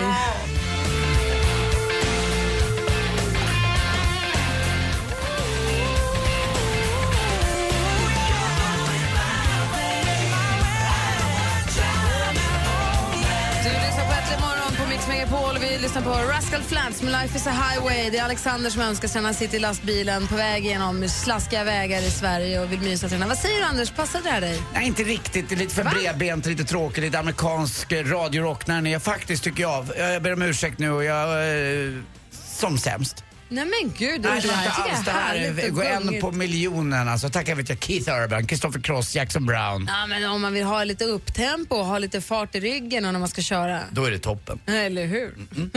Megapol. 15.10 15.58
Vi 15.60 15.78
lyssnar 15.78 16.02
på 16.02 16.10
Rascal 16.10 16.62
Flats 16.62 17.02
med 17.02 17.12
Life 17.12 17.36
is 17.36 17.46
a 17.46 17.50
highway. 17.50 18.10
Det 18.10 18.18
är 18.18 18.24
Alexander 18.24 18.70
som 18.70 18.82
önskar 18.82 19.08
sig 19.08 19.20
när 19.20 19.28
han 19.28 19.34
sitter 19.34 19.56
i 19.56 19.60
lastbilen 19.60 20.26
på 20.26 20.36
väg 20.36 20.64
genom 20.64 21.08
slaskiga 21.08 21.64
vägar 21.64 21.98
i 21.98 22.10
Sverige 22.10 22.60
och 22.60 22.72
vill 22.72 22.80
mysa 22.80 23.08
till. 23.08 23.24
Vad 23.28 23.38
säger 23.38 23.58
du 23.58 23.64
Anders, 23.64 23.90
passar 23.90 24.20
det 24.22 24.30
här 24.30 24.40
dig? 24.40 24.62
Nej, 24.74 24.86
inte 24.86 25.02
riktigt. 25.02 25.48
Det 25.48 25.54
är 25.54 25.56
lite 25.56 25.74
för 25.74 25.84
bredbent, 25.84 26.46
lite 26.46 26.64
tråkigt, 26.64 27.04
lite 27.04 27.18
amerikansk 27.18 27.92
eh, 27.92 28.04
radiorock 28.04 28.66
den 28.66 28.86
är 28.86 28.98
faktiskt 28.98 29.44
tycker 29.44 29.62
jag. 29.62 29.86
Jag 29.98 30.22
ber 30.22 30.32
om 30.32 30.42
ursäkt 30.42 30.78
nu 30.78 30.90
och 30.90 31.04
jag... 31.04 31.28
Eh, 31.28 31.92
som 32.32 32.78
sämst. 32.78 33.24
Nej 33.52 33.64
men 33.64 33.92
gud, 33.98 34.20
Nej, 34.20 34.40
det 34.40 34.48
det 34.48 34.54
här 34.54 34.66
inte 34.66 34.82
alls 34.82 35.04
det 35.04 35.10
är 35.10 35.14
här. 35.14 35.38
härligt 35.38 35.68
och 35.68 35.74
Gå 35.74 35.82
en 35.82 36.20
på 36.20 36.32
miljonen 36.32 37.08
alltså. 37.08 37.28
Tackar 37.28 37.54
vet 37.54 37.68
jag 37.68 37.82
Keith 37.84 38.10
Urban, 38.10 38.46
Christopher 38.46 38.80
Cross, 38.80 39.14
Jackson 39.16 39.46
Brown. 39.46 39.86
Ja, 39.88 40.06
men 40.06 40.24
om 40.30 40.40
man 40.42 40.52
vill 40.54 40.64
ha 40.64 40.84
lite 40.84 41.04
upptempo 41.04 41.76
och 41.76 41.86
ha 41.86 41.98
lite 41.98 42.20
fart 42.20 42.54
i 42.54 42.60
ryggen 42.60 43.04
och 43.04 43.12
när 43.12 43.20
man 43.20 43.28
ska 43.28 43.42
köra. 43.42 43.80
Då 43.90 44.04
är 44.04 44.10
det 44.10 44.18
toppen. 44.18 44.60
Eller 44.66 45.06
hur? 45.06 45.34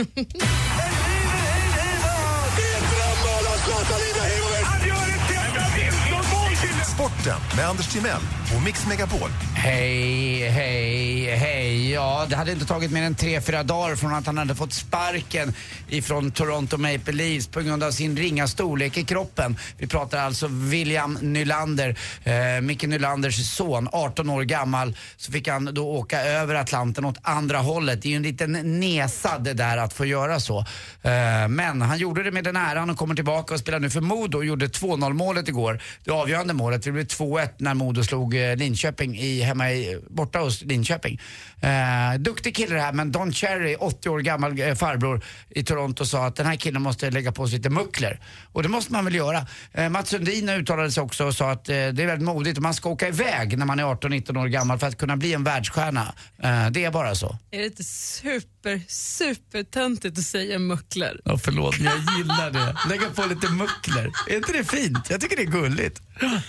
Sporten 6.94 7.40
med 7.56 7.68
Anders 7.68 7.86
Timell 7.88 8.20
och 8.56 8.62
Mix 8.62 8.86
Megapol. 8.86 9.30
Hej, 9.54 10.48
hej, 10.48 11.36
hej. 11.36 11.92
Ja, 11.92 12.26
det 12.28 12.36
hade 12.36 12.52
inte 12.52 12.66
tagit 12.66 12.92
mer 12.92 13.02
än 13.02 13.14
tre, 13.14 13.40
fyra 13.40 13.62
dagar 13.62 13.96
från 13.96 14.14
att 14.14 14.26
han 14.26 14.38
hade 14.38 14.54
fått 14.54 14.72
sparken 14.72 15.54
ifrån 15.88 16.30
Toronto 16.30 16.76
Maple 16.76 17.12
Leafs 17.12 17.46
på 17.46 17.60
grund 17.60 17.82
av 17.82 17.90
sin 17.90 18.16
ringa 18.16 18.48
storlek 18.48 18.96
i 18.96 19.04
kroppen. 19.04 19.56
Vi 19.78 19.86
pratar 19.86 20.18
alltså 20.18 20.48
William 20.50 21.18
Nylander, 21.22 21.98
eh, 22.24 22.60
Micke 22.62 22.82
Nylanders 22.82 23.56
son, 23.56 23.88
18 23.92 24.30
år 24.30 24.42
gammal. 24.42 24.96
Så 25.16 25.32
fick 25.32 25.48
han 25.48 25.74
då 25.74 25.88
åka 25.88 26.22
över 26.22 26.54
Atlanten 26.54 27.04
åt 27.04 27.18
andra 27.22 27.58
hållet. 27.58 28.02
Det 28.02 28.08
är 28.08 28.10
ju 28.10 28.16
en 28.16 28.22
liten 28.22 28.80
nesa 28.80 29.38
det 29.38 29.52
där 29.52 29.76
att 29.76 29.92
få 29.92 30.04
göra 30.04 30.40
så. 30.40 30.58
Eh, 31.02 31.48
men 31.48 31.82
han 31.82 31.98
gjorde 31.98 32.22
det 32.22 32.30
med 32.30 32.44
den 32.44 32.56
äran 32.56 32.90
och 32.90 32.96
kommer 32.96 33.14
tillbaka 33.14 33.54
och 33.54 33.60
spelar 33.60 33.80
nu 33.80 33.90
för 33.90 34.00
Modo 34.00 34.38
och 34.38 34.44
gjorde 34.44 34.66
2-0 34.66 35.12
målet 35.12 35.48
igår. 35.48 35.82
Det 36.04 36.10
avgörande 36.10 36.54
målet. 36.54 36.82
Det 36.82 36.92
blev 36.92 37.06
2-1 37.06 37.48
när 37.58 37.74
Modo 37.74 38.04
slog 38.04 38.33
eh, 38.36 38.56
Linköping 38.56 39.18
i, 39.18 39.40
hemma 39.40 39.72
i, 39.72 40.00
borta 40.10 40.38
hos 40.38 40.62
Linköping. 40.62 41.20
Eh, 41.60 42.18
duktig 42.18 42.56
kille 42.56 42.74
det 42.74 42.80
här 42.80 42.92
men 42.92 43.12
Don 43.12 43.32
Cherry, 43.32 43.76
80 43.76 44.08
år 44.08 44.20
gammal 44.20 44.60
eh, 44.60 44.74
farbror 44.74 45.24
i 45.50 45.64
Toronto 45.64 46.06
sa 46.06 46.26
att 46.26 46.36
den 46.36 46.46
här 46.46 46.56
killen 46.56 46.82
måste 46.82 47.10
lägga 47.10 47.32
på 47.32 47.48
sig 47.48 47.56
lite 47.56 47.70
muckler. 47.70 48.20
Och 48.52 48.62
det 48.62 48.68
måste 48.68 48.92
man 48.92 49.04
väl 49.04 49.14
göra. 49.14 49.46
Eh, 49.72 49.88
Mats 49.88 50.08
Sundin 50.08 50.48
uttalade 50.48 50.90
sig 50.90 51.02
också 51.02 51.24
och 51.24 51.34
sa 51.34 51.50
att 51.50 51.68
eh, 51.68 51.74
det 51.74 52.02
är 52.02 52.06
väldigt 52.06 52.26
modigt 52.26 52.56
och 52.56 52.62
man 52.62 52.74
ska 52.74 52.88
åka 52.88 53.08
iväg 53.08 53.58
när 53.58 53.66
man 53.66 53.78
är 53.78 53.84
18-19 53.84 54.40
år 54.40 54.46
gammal 54.46 54.78
för 54.78 54.86
att 54.86 54.98
kunna 54.98 55.16
bli 55.16 55.32
en 55.34 55.44
världsstjärna. 55.44 56.14
Eh, 56.42 56.70
det 56.70 56.84
är 56.84 56.90
bara 56.90 57.14
så. 57.14 57.38
Är 57.50 57.58
det 57.58 57.66
inte 57.66 57.84
super, 57.84 58.80
super 58.88 59.62
töntigt 59.62 60.18
att 60.18 60.24
säga 60.24 60.58
muckler? 60.58 61.20
Ja, 61.24 61.38
förlåt, 61.38 61.78
men 61.78 61.92
jag 61.92 62.18
gillar 62.18 62.50
det. 62.50 62.76
Lägga 62.88 63.10
på 63.10 63.26
lite 63.26 63.48
muckler. 63.48 64.12
Är 64.28 64.36
inte 64.36 64.52
det 64.52 64.64
fint? 64.64 65.10
Jag 65.10 65.20
tycker 65.20 65.36
det 65.36 65.42
är 65.42 65.46
gulligt. 65.46 66.02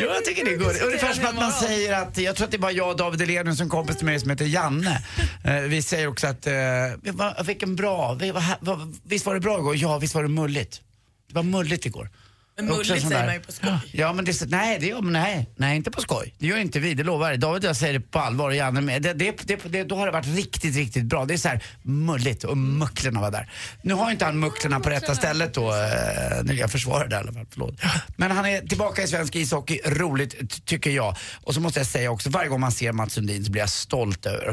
Jo, 0.00 0.08
jag 0.08 0.24
tycker 0.24 0.44
det 0.44 0.50
är 0.50 0.56
gulligt. 0.56 0.82
Ungefär 0.84 1.12
som 1.12 1.26
att 1.26 1.34
man 1.34 1.52
säger 1.52 1.92
att, 2.02 2.18
jag 2.18 2.36
tror 2.36 2.44
att 2.44 2.50
det 2.50 2.56
är 2.56 2.58
bara 2.58 2.72
jag 2.72 2.90
och 2.90 2.96
David 2.96 3.22
Elenius 3.22 3.58
som 3.58 3.68
kompis 3.68 3.96
till 3.96 4.06
mig 4.06 4.20
som 4.20 4.30
heter 4.30 4.44
Janne. 4.44 5.02
Eh, 5.44 5.60
vi 5.60 5.82
säger 5.82 6.06
också 6.06 6.26
att, 6.26 6.46
eh, 6.46 6.52
vilken 7.44 7.76
bra, 7.76 8.18
visst 9.04 9.26
var 9.26 9.34
det 9.34 9.40
bra 9.40 9.58
igår? 9.58 9.76
Ja, 9.76 9.98
visst 9.98 10.14
var 10.14 10.22
det 10.22 10.28
mulligt. 10.28 10.80
Det 11.28 11.34
var 11.34 11.42
mulligt 11.42 11.86
igår. 11.86 12.10
Men 12.58 12.66
mulligt 12.66 13.08
säger 13.08 13.26
man 13.26 13.34
ju 13.34 13.40
på 13.40 13.52
skoj. 13.52 13.78
Ja, 13.92 14.12
men 14.12 14.24
det, 14.24 14.50
nej, 14.50 14.78
det 14.80 14.86
gör, 14.86 15.02
nej, 15.02 15.50
nej, 15.56 15.76
inte 15.76 15.90
på 15.90 16.00
skoj. 16.00 16.34
Det 16.38 16.46
gör 16.46 16.56
inte 16.58 16.78
vi, 16.80 16.94
det 16.94 17.02
lovar 17.02 17.30
jag. 17.30 17.40
David 17.40 17.64
och 17.64 17.68
jag 17.68 17.76
säger 17.76 17.92
det 17.92 18.00
på 18.00 18.18
allvar 18.18 18.48
och 18.48 18.54
Janne 18.54 18.80
med. 18.80 19.02
Det, 19.02 19.12
det, 19.12 19.34
det, 19.44 19.56
det, 19.68 19.84
då 19.84 19.96
har 19.96 20.06
det 20.06 20.12
varit 20.12 20.26
riktigt, 20.26 20.76
riktigt 20.76 21.04
bra. 21.04 21.24
Det 21.24 21.34
är 21.34 21.38
så 21.38 21.48
här 21.48 21.64
mulligt 21.82 22.44
och 22.44 22.56
mucklerna 22.56 23.20
var 23.20 23.30
där. 23.30 23.50
Nu 23.82 23.94
har 23.94 24.10
inte 24.10 24.24
han 24.24 24.38
mucklerna 24.40 24.80
på 24.80 24.90
rätta 24.90 25.14
stället 25.14 25.54
då. 25.54 25.68
Eh, 25.70 26.44
nu 26.44 26.54
jag 26.54 26.70
försvarar 26.72 27.08
det 27.08 27.16
i 27.16 27.18
alla 27.18 27.32
fall, 27.32 27.46
förlåt. 27.50 27.74
Men 28.16 28.30
han 28.30 28.46
är 28.46 28.60
tillbaka 28.60 29.02
i 29.02 29.06
svensk 29.06 29.36
ishockey, 29.36 29.80
roligt 29.86 30.38
ty- 30.38 30.46
tycker 30.64 30.90
jag. 30.90 31.16
Och 31.42 31.54
så 31.54 31.60
måste 31.60 31.80
jag 31.80 31.86
säga 31.86 32.10
också, 32.10 32.30
varje 32.30 32.48
gång 32.48 32.60
man 32.60 32.72
ser 32.72 32.92
Mats 32.92 33.12
Sundin 33.12 33.44
så 33.44 33.50
blir 33.50 33.62
jag 33.62 33.70
stolt 33.70 34.26
över 34.26 34.52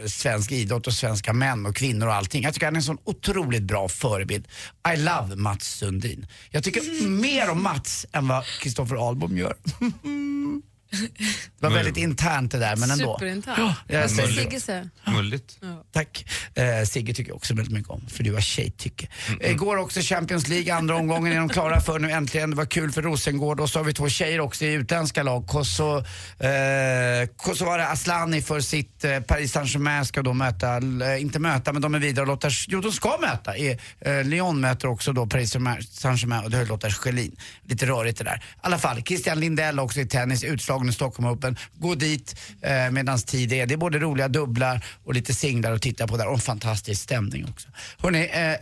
eh, 0.00 0.06
svensk 0.06 0.52
idrott 0.52 0.86
och 0.86 0.92
svenska 0.92 1.32
män 1.32 1.66
och 1.66 1.76
kvinnor 1.76 2.06
och 2.06 2.14
allting. 2.14 2.42
Jag 2.42 2.54
tycker 2.54 2.66
han 2.66 2.74
är 2.74 2.78
en 2.78 2.82
sån 2.82 2.98
otroligt 3.04 3.62
bra 3.62 3.88
förebild. 3.88 4.46
I 4.94 4.96
love 4.96 5.36
Mats 5.36 5.64
Sundin. 5.68 6.26
Jag 6.50 6.64
tycker 6.64 7.06
mer 7.08 7.43
om 7.48 7.62
Mats 7.62 8.06
än 8.12 8.28
vad 8.28 8.44
Kristoffer 8.44 8.96
Ahlbom 8.96 9.36
gör. 9.36 9.54
Det 10.90 11.66
var 11.68 11.70
väldigt 11.70 11.96
internt 11.96 12.52
det 12.52 12.58
där 12.58 12.76
men 12.76 12.90
ändå. 12.90 13.14
Superinternt. 13.14 13.58
Ja, 13.58 13.74
jag 13.86 14.10
säger 14.10 14.22
säger 14.28 14.44
det. 14.44 14.50
Sigge 14.50 14.60
säga? 14.60 14.88
Mulligt. 15.06 15.58
Tack. 15.92 16.26
Eh, 16.54 16.84
Sigge 16.86 17.14
tycker 17.14 17.30
jag 17.30 17.36
också 17.36 17.54
väldigt 17.54 17.72
mycket 17.74 17.90
om, 17.90 18.06
för 18.08 18.24
du 18.24 18.32
har 18.34 18.40
tjejtycke. 18.40 19.08
Eh, 19.40 19.50
Igår 19.50 19.76
också 19.76 20.00
Champions 20.02 20.48
League, 20.48 20.74
andra 20.74 20.96
omgången 20.96 21.32
är 21.32 21.36
de 21.36 21.48
klara 21.48 21.80
för 21.80 21.98
nu 21.98 22.10
äntligen. 22.10 22.50
Det 22.50 22.56
var 22.56 22.66
kul 22.66 22.92
för 22.92 23.02
Rosengård 23.02 23.60
och 23.60 23.70
så 23.70 23.78
har 23.78 23.84
vi 23.84 23.94
två 23.94 24.08
tjejer 24.08 24.40
också 24.40 24.64
i 24.64 24.72
utländska 24.72 25.22
lag. 25.22 25.46
Koso, 25.46 25.98
eh, 25.98 27.28
Kosovare 27.36 27.86
Aslani 27.88 28.42
för 28.42 28.60
sitt 28.60 29.04
eh, 29.04 29.20
Paris 29.20 29.52
Saint-Germain 29.52 30.04
ska 30.04 30.22
då 30.22 30.32
möta, 30.32 30.76
eh, 30.76 31.20
inte 31.22 31.38
möta 31.38 31.72
men 31.72 31.82
de 31.82 31.94
är 31.94 31.98
vidare 31.98 32.22
och 32.22 32.28
Lotta, 32.28 32.50
jo 32.68 32.80
de 32.80 32.92
ska 32.92 33.18
möta. 33.20 33.56
Eh, 33.56 33.76
eh, 34.00 34.24
Lyon 34.24 34.60
möter 34.60 34.88
också 34.88 35.12
då 35.12 35.26
Paris 35.26 35.52
Saint-Germain 35.90 36.44
och 36.44 36.50
det 36.50 36.58
är 36.58 36.66
Lotta 36.66 36.90
Schelin. 36.90 37.36
Lite 37.62 37.86
rörigt 37.86 38.18
det 38.18 38.24
där. 38.24 38.36
I 38.36 38.40
alla 38.60 38.78
fall, 38.78 39.02
Christian 39.02 39.40
Lindell 39.40 39.80
också 39.80 40.00
i 40.00 40.06
tennis, 40.06 40.44
utslagen 40.44 40.83
i 40.88 40.92
Stockholm 40.92 41.28
Open. 41.28 41.56
Gå 41.74 41.94
dit 41.94 42.40
eh, 42.60 42.90
medans 42.90 43.24
tid 43.24 43.52
är. 43.52 43.66
Det 43.66 43.74
är 43.74 43.78
både 43.78 43.98
roliga 43.98 44.28
dubblar 44.28 44.84
och 45.04 45.14
lite 45.14 45.34
singlar 45.34 45.72
att 45.72 45.82
titta 45.82 46.06
på 46.06 46.16
där 46.16 46.26
och 46.26 46.34
en 46.34 46.40
fantastisk 46.40 47.02
stämning 47.02 47.46
också. 47.50 47.68
Hörrni, 47.98 48.18
eh, 48.18 48.30
är 48.38 48.58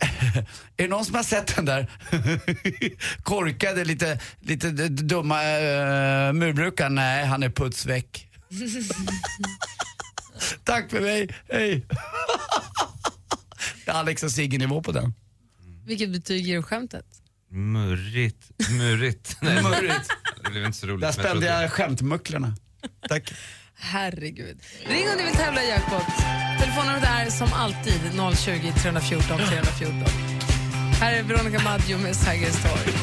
det 0.75 0.87
någon 0.87 1.05
som 1.05 1.15
har 1.15 1.23
sett 1.23 1.55
den 1.55 1.65
där 1.65 1.87
korkade, 3.23 3.85
lite, 3.85 4.19
lite 4.39 4.69
dumma 4.87 5.43
eh, 5.43 6.33
murbrukaren? 6.33 6.95
Nej, 6.95 7.25
han 7.25 7.43
är 7.43 7.49
putsväck. 7.49 8.27
Tack 10.63 10.89
för 10.89 11.01
mig, 11.01 11.29
hej! 11.51 11.85
Det 13.85 13.91
är 13.91 13.95
Alex 13.95 14.23
och 14.23 14.31
Sigge-nivå 14.31 14.83
på 14.83 14.91
den. 14.91 15.13
Vilket 15.85 16.09
betyg 16.09 16.45
ger 16.45 16.55
du 16.55 16.63
skämtet? 16.63 17.05
Murrigt. 17.49 18.69
Murrigt. 18.69 19.37
Nej, 19.41 19.63
Murrigt. 19.63 20.09
Det 20.53 20.59
blev 20.59 20.65
inte 20.65 20.77
så 20.77 20.87
roligt. 20.87 21.01
Där 21.01 21.07
men 21.07 21.13
spände 21.13 21.29
trodde- 21.31 21.61
jag 21.61 21.71
skämtmucklarna. 21.71 22.55
Tack. 23.09 23.33
Herregud. 23.75 24.59
Ring 24.85 25.09
om 25.11 25.17
du 25.17 25.23
vill 25.23 25.33
tävla 25.35 25.63
i 25.63 25.69
jackpot. 25.69 26.03
Telefonnumret 26.59 27.03
är 27.03 27.29
som 27.29 27.53
alltid 27.53 28.01
020 28.37 28.73
314 28.81 29.37
314. 29.37 30.03
Här 30.99 31.13
är 31.13 31.23
Veronica 31.23 31.63
Maggio 31.63 31.97
med 31.97 32.15
Sergels 32.15 32.61
torg. 32.63 32.93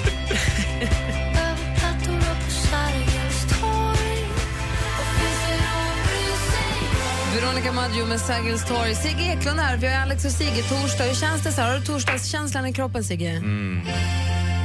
Veronica 7.34 7.72
Maggio 7.72 8.06
med 8.06 8.20
Sergels 8.20 8.64
torg. 8.68 8.94
Sigge 8.94 9.22
Eklund 9.32 9.60
här. 9.60 9.76
Vi 9.76 9.86
har 9.86 10.02
Alex 10.02 10.24
och 10.24 10.30
Sigge 10.30 10.62
torsdag. 10.62 11.04
Hur 11.04 11.14
känns 11.14 11.42
det? 11.42 11.52
så 11.52 11.60
här? 11.60 11.72
Har 11.72 11.78
du 11.78 11.84
torsdagskänslan 11.86 12.66
i 12.66 12.72
kroppen, 12.72 13.04
Sigge? 13.04 13.30
Mm, 13.30 13.80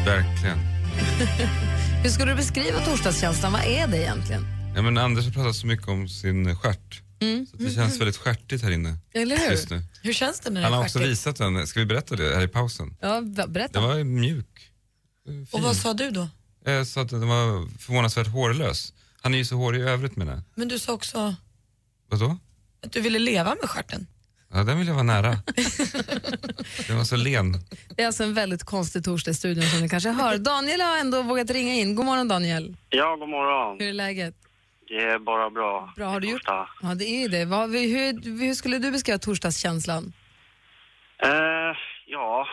verkligen. 0.05 0.57
Hur 2.05 2.09
skulle 2.11 2.31
du 2.31 2.35
beskriva 2.35 2.85
torsdagskänslan? 2.85 3.51
Vad 3.53 3.61
är 3.61 3.87
det 3.87 3.97
egentligen? 3.97 4.45
Ja, 4.75 4.81
men 4.81 4.97
Anders 4.97 5.25
har 5.25 5.31
pratat 5.31 5.55
så 5.55 5.67
mycket 5.67 5.87
om 5.87 6.09
sin 6.09 6.55
stjärt. 6.55 7.01
Mm. 7.19 7.45
Så 7.45 7.57
det 7.57 7.71
känns 7.71 7.99
väldigt 7.99 8.17
stjärtigt 8.17 8.63
här 8.63 8.71
inne. 8.71 8.97
Eller 9.13 9.37
hur? 9.37 9.51
Just 9.51 9.69
nu. 9.69 9.83
Hur 10.03 10.13
känns 10.13 10.39
det 10.39 10.49
när 10.49 10.61
det 10.61 10.67
Han 10.67 10.73
har 10.73 10.83
också 10.83 10.99
visat 10.99 11.35
den. 11.35 11.67
Ska 11.67 11.79
vi 11.79 11.85
berätta 11.85 12.15
det 12.15 12.35
här 12.35 12.41
i 12.41 12.47
pausen? 12.47 12.97
Ja, 13.01 13.21
be- 13.21 13.47
berätta. 13.47 13.79
Den 13.79 13.89
var 13.89 14.03
mjuk. 14.03 14.71
Och 15.51 15.61
vad 15.61 15.75
sa 15.75 15.93
du 15.93 16.11
då? 16.11 16.27
Jag 16.65 16.87
sa 16.87 17.01
att 17.01 17.09
den 17.09 17.27
var 17.27 17.77
förvånansvärt 17.79 18.27
hårlös. 18.27 18.93
Han 19.21 19.33
är 19.33 19.37
ju 19.37 19.45
så 19.45 19.55
hårig 19.55 19.81
i 19.81 19.83
övrigt 19.83 20.15
menar 20.15 20.33
jag. 20.33 20.41
Men 20.55 20.67
du 20.67 20.79
sa 20.79 20.93
också 20.93 21.35
Vadå? 22.09 22.37
att 22.85 22.91
du 22.91 23.01
ville 23.01 23.19
leva 23.19 23.55
med 23.61 23.69
stjärten. 23.69 24.07
Ja, 24.55 24.63
den 24.63 24.77
vill 24.79 24.87
jag 24.87 24.93
vara 24.93 25.03
nära. 25.03 25.29
den 26.87 26.97
var 26.97 27.03
så 27.03 27.15
len. 27.15 27.51
Det 27.95 28.01
är 28.03 28.07
alltså 28.07 28.23
en 28.23 28.33
väldigt 28.33 28.63
konstig 28.63 29.03
torsdag 29.03 29.31
i 29.31 29.33
studion 29.33 29.63
som 29.63 29.81
ni 29.81 29.89
kanske 29.89 30.09
hör. 30.09 30.37
Daniel 30.37 30.81
har 30.81 30.97
ändå 30.97 31.21
vågat 31.21 31.49
ringa 31.49 31.73
in. 31.73 31.95
God 31.95 32.05
morgon 32.05 32.27
Daniel. 32.27 32.77
Ja, 32.89 33.15
god 33.15 33.29
morgon. 33.29 33.77
Hur 33.79 33.89
är 33.89 33.93
läget? 33.93 34.35
Det 34.87 34.95
är 35.03 35.19
bara 35.19 35.49
bra. 35.49 35.93
Bra, 35.95 36.07
har 36.07 36.19
du 36.19 36.29
gjort? 36.29 36.41
Ja, 36.45 36.67
det 36.95 37.05
är 37.05 37.29
det. 37.29 37.45
Vad, 37.45 37.69
hur, 37.71 38.39
hur 38.39 38.53
skulle 38.53 38.77
du 38.79 38.91
beskriva 38.91 39.17
torsdagskänslan? 39.17 40.13
Eh, 41.23 41.29
ja, 42.07 42.47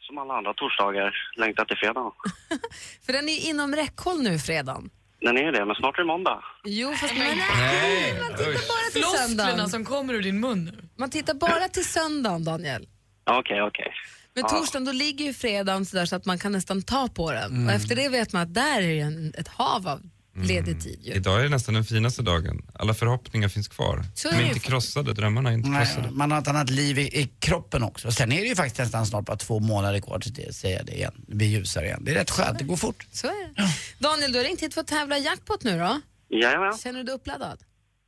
som 0.00 0.18
alla 0.18 0.34
andra 0.34 0.54
torsdagar 0.54 1.14
längtar 1.36 1.64
till 1.64 1.76
fredag. 1.76 2.12
För 3.06 3.12
den 3.12 3.28
är 3.28 3.48
inom 3.48 3.74
räckhåll 3.76 4.22
nu 4.22 4.38
fredagen. 4.38 4.90
Den 5.20 5.36
är 5.38 5.52
det, 5.52 5.64
men 5.64 5.76
snart 5.76 5.98
är 5.98 6.02
det 6.02 6.06
måndag. 6.06 6.44
Jo, 6.64 6.92
fast 6.94 7.16
man, 7.16 7.26
Nej, 7.26 8.20
man 8.20 8.38
tittar 8.38 8.50
usch. 8.50 8.68
bara 8.68 8.90
till 8.92 9.18
söndagen. 9.18 9.68
som 9.68 9.84
kommer 9.84 10.14
ur 10.14 10.22
din 10.22 10.40
mun 10.40 10.64
nu. 10.64 10.89
Man 11.00 11.10
tittar 11.10 11.34
bara 11.34 11.68
till 11.68 11.84
söndagen, 11.84 12.44
Daniel. 12.44 12.88
Okej, 13.30 13.62
okej. 13.62 13.92
Men 14.34 14.44
Ja. 14.44 14.48
torsdagen, 14.48 14.84
då 14.84 14.92
ligger 14.92 15.24
ju 15.24 15.34
fredagen 15.34 15.86
så, 15.86 15.96
där 15.96 16.06
så 16.06 16.16
att 16.16 16.24
man 16.24 16.38
kan 16.38 16.52
nästan 16.52 16.82
ta 16.82 17.08
på 17.08 17.32
den. 17.32 17.52
Mm. 17.52 17.66
Och 17.66 17.72
efter 17.72 17.96
det 17.96 18.08
vet 18.08 18.32
man 18.32 18.42
att 18.42 18.54
där 18.54 18.82
är 18.82 19.04
en, 19.04 19.34
ett 19.38 19.48
hav 19.48 19.88
av 19.88 20.00
ledig 20.42 20.82
tid. 20.82 21.00
Ju. 21.02 21.12
Idag 21.12 21.38
är 21.38 21.42
det 21.42 21.48
nästan 21.48 21.74
den 21.74 21.84
finaste 21.84 22.22
dagen. 22.22 22.62
Alla 22.74 22.94
förhoppningar 22.94 23.48
finns 23.48 23.68
kvar. 23.68 24.04
Så 24.14 24.28
är 24.28 24.32
De 24.32 24.38
det 24.38 24.44
är 24.44 24.48
inte 24.48 24.60
krossade, 24.60 25.12
drömmarna 25.12 25.50
är 25.50 25.54
inte 25.54 25.68
Nej, 25.68 25.86
krossade. 25.86 26.10
man 26.10 26.30
har 26.30 26.38
ett 26.38 26.48
annat 26.48 26.70
liv 26.70 26.98
i, 26.98 27.02
i 27.20 27.30
kroppen 27.38 27.82
också. 27.82 28.08
Och 28.08 28.14
Sen 28.14 28.32
är 28.32 28.40
det 28.40 28.46
ju 28.48 28.54
faktiskt 28.56 28.78
nästan 28.78 29.06
snart 29.06 29.24
bara 29.26 29.36
två 29.36 29.60
månader 29.60 30.00
kvar 30.00 30.18
till 30.18 30.32
det, 30.34 30.54
säger 30.54 30.76
jag 30.76 30.86
det 30.86 30.92
igen. 30.94 31.24
Det 31.28 31.34
blir 31.34 31.48
ljusare 31.48 31.86
igen. 31.86 32.04
Det 32.04 32.10
är 32.10 32.14
rätt 32.14 32.30
skönt, 32.30 32.58
det 32.58 32.64
går 32.64 32.76
fort. 32.76 33.06
Så 33.12 33.26
är 33.26 33.54
det. 33.54 33.62
Daniel, 33.98 34.32
du 34.32 34.38
har 34.38 34.44
ringt 34.44 34.62
hit 34.62 34.74
för 34.74 34.80
att 34.80 34.86
tävla 34.86 35.18
i 35.18 35.24
jackpot 35.24 35.62
nu 35.64 35.78
då. 35.78 36.00
Jajamän. 36.36 36.78
Känner 36.78 36.98
du 36.98 37.04
dig 37.04 37.14
uppladdad? 37.14 37.58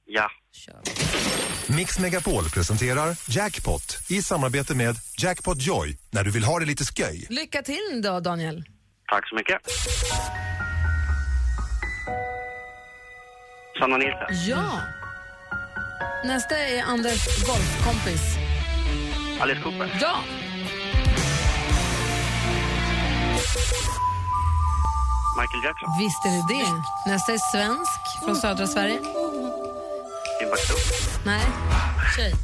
Ja. 0.07 0.31
Mix 1.67 1.99
Megapol 1.99 2.45
presenterar 2.51 3.17
Jackpot 3.29 3.99
i 4.11 4.23
samarbete 4.23 4.75
med 4.75 4.97
Jackpot 5.19 5.63
Joy 5.63 5.97
när 6.11 6.25
du 6.25 6.31
vill 6.31 6.45
ha 6.45 6.59
det 6.59 6.67
lite 6.67 6.85
sköj. 6.85 7.27
Lycka 7.31 7.63
till 7.63 8.01
då, 8.03 8.21
Daniel. 8.21 8.65
Tack 9.11 9.29
så 9.29 9.35
mycket. 9.35 9.57
Sanna 13.79 13.97
Nilsson. 13.97 14.49
Ja. 14.49 14.81
Nästa 16.25 16.59
är 16.59 16.83
Anders 16.83 17.47
golfkompis. 17.47 18.23
Alice 19.41 19.61
Cooper. 19.63 19.99
Ja. 20.01 20.17
Michael 25.41 25.65
Jackson. 25.65 25.89
Visst 25.99 26.25
är 26.25 26.31
det 26.31 26.55
det. 26.55 27.11
Nästa 27.11 27.33
är 27.33 27.39
svensk 27.53 28.25
från 28.25 28.37
södra 28.37 28.67
Sverige. 28.67 29.01
Timbuktu. 30.57 30.75
Nej. 31.25 31.43
Tjej. 32.17 32.35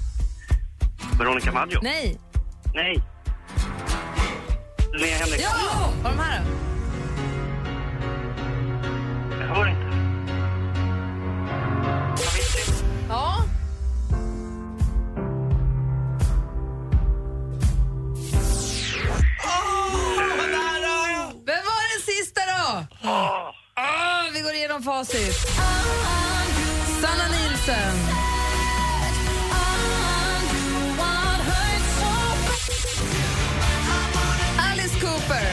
Veronica 1.18 1.52
Maggio. 1.52 1.80
Nej. 1.82 2.18
Nej. 2.74 3.02
Linnea 4.92 5.18
Henriksson. 5.18 5.52
Ja! 5.60 5.92
Var 6.02 6.10
de 6.10 6.18
här 6.18 6.42
då? 6.44 6.50
Jag 9.40 9.54
hör 9.54 9.66
inte. 9.68 9.82
Ja. 13.08 13.44
Vem 21.46 21.64
var 21.64 21.82
den 21.92 22.02
sista 22.06 22.40
då? 22.46 22.86
Ah, 23.74 24.28
vi 24.32 24.40
går 24.40 24.54
igenom 24.54 24.82
facit. 24.82 25.48
Sanna 27.00 27.28
Nielsen. 27.28 27.94
Alice 34.58 34.96
Cooper. 35.00 35.48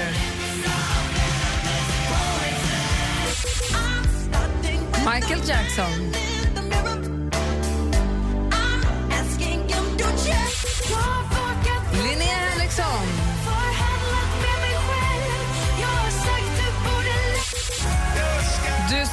Michael 5.05 5.41
Jackson. 5.43 6.34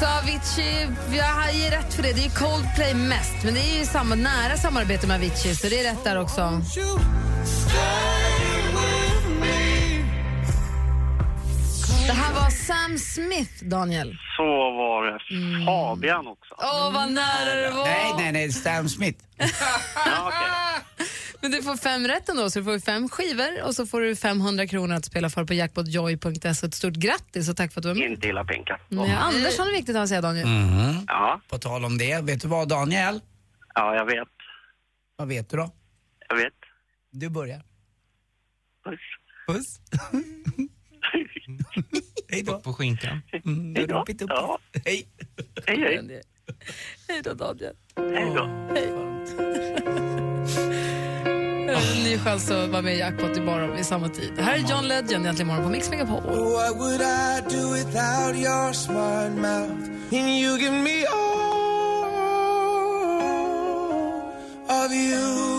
Du 0.02 0.06
sa 0.06 0.18
Avicii, 0.18 0.88
jag 1.16 1.54
ger 1.54 1.70
rätt 1.70 1.94
för 1.94 2.02
det. 2.02 2.12
Det 2.12 2.24
är 2.24 2.30
Coldplay 2.30 2.94
mest, 2.94 3.44
men 3.44 3.54
det 3.54 3.60
är 3.60 3.78
ju 3.78 3.84
samma, 3.84 4.14
nära 4.14 4.56
samarbete 4.56 5.06
med 5.06 5.16
Avicii, 5.16 5.54
så 5.54 5.68
det 5.68 5.80
är 5.80 5.92
rätt 5.92 6.04
där 6.04 6.20
också. 6.20 6.40
Det 12.06 12.12
här 12.12 12.34
var 12.34 12.50
Sam 12.50 12.98
Smith, 12.98 13.64
Daniel. 13.64 14.16
Så 14.36 14.42
var 14.42 15.06
det. 15.06 15.18
Fabian 15.66 16.26
också. 16.26 16.54
Åh, 16.58 16.92
vad 16.94 17.12
nära 17.12 17.54
det 17.54 17.70
var! 17.70 17.84
Nej, 17.84 18.14
nej, 18.18 18.32
nej, 18.32 18.52
Sam 18.52 18.88
Smith. 18.88 19.24
Men 21.42 21.50
du 21.50 21.62
får 21.62 21.76
fem 21.76 22.06
rätt 22.06 22.28
ändå, 22.28 22.50
så 22.50 22.58
du 22.58 22.64
får 22.64 22.78
fem 22.78 23.08
skivor 23.08 23.62
och 23.62 23.74
så 23.74 23.86
får 23.86 24.00
du 24.00 24.16
500 24.16 24.66
kronor 24.66 24.96
att 24.96 25.04
spela 25.04 25.30
för 25.30 25.44
på 25.44 25.54
jackpotjoy.se. 25.54 26.66
Ett 26.66 26.74
stort 26.74 26.94
grattis 26.94 27.48
och 27.48 27.56
tack 27.56 27.72
för 27.72 27.80
att 27.80 27.82
du 27.82 27.88
var 27.88 27.94
med. 27.96 28.10
Inte 28.10 28.28
illa 28.28 28.44
pinkat. 28.44 28.80
Ja, 28.88 29.16
Anders 29.16 29.58
har 29.58 29.64
något 29.64 29.74
viktigt 29.74 29.96
att 29.96 30.08
säga, 30.08 30.20
Daniel. 30.20 30.46
Mhm. 30.46 31.04
Ja. 31.06 31.40
På 31.48 31.58
tal 31.58 31.84
om 31.84 31.98
det, 31.98 32.20
vet 32.24 32.42
du 32.42 32.48
vad 32.48 32.68
Daniel? 32.68 33.20
Ja, 33.74 33.94
jag 33.94 34.06
vet. 34.06 34.28
Vad 35.16 35.28
vet 35.28 35.50
du 35.50 35.56
då? 35.56 35.70
Jag 36.28 36.36
vet. 36.36 36.52
Du 37.10 37.28
börjar. 37.28 37.62
Puss. 38.84 39.00
Puss. 39.46 39.80
Hej 42.28 42.42
då. 42.42 42.60
På 42.60 42.72
skinkan. 42.72 43.22
Mm, 43.44 43.74
Hej 43.76 43.86
då. 43.86 44.02
upp. 44.02 44.08
Ja. 44.28 44.58
Hej. 44.84 45.08
Hej, 45.66 45.80
hej. 45.80 46.22
Hej 47.08 47.22
då, 47.24 47.34
Daniel. 47.34 47.74
Hej 47.96 48.32
då. 48.34 49.51
Ny 51.80 52.18
chans 52.18 52.50
att 52.50 52.70
vara 52.70 52.82
med 52.82 52.94
i 52.94 52.98
Jackpot 52.98 53.36
imorgon 53.36 53.76
vid 53.76 53.86
samma 53.86 54.08
tid. 54.08 54.32
Det 54.36 54.42
här 54.42 54.54
är 54.54 54.58
John 54.58 54.88
Legend 54.88 55.24
egentligen 55.24 55.40
imorgon 55.40 55.64
på 55.64 55.70
Mix 55.70 55.90
Megapol. 55.90 56.22
What 56.22 56.76
would 56.76 57.00
I 57.00 57.56
do 57.56 57.72
without 57.72 58.36
your 58.36 58.72
smart 58.72 59.32
mouth? 59.32 59.72
And 60.12 60.28
you 60.28 60.58
give 60.58 60.72
me 60.72 61.06
all 61.06 61.32
of 64.86 64.92
you. 64.92 65.52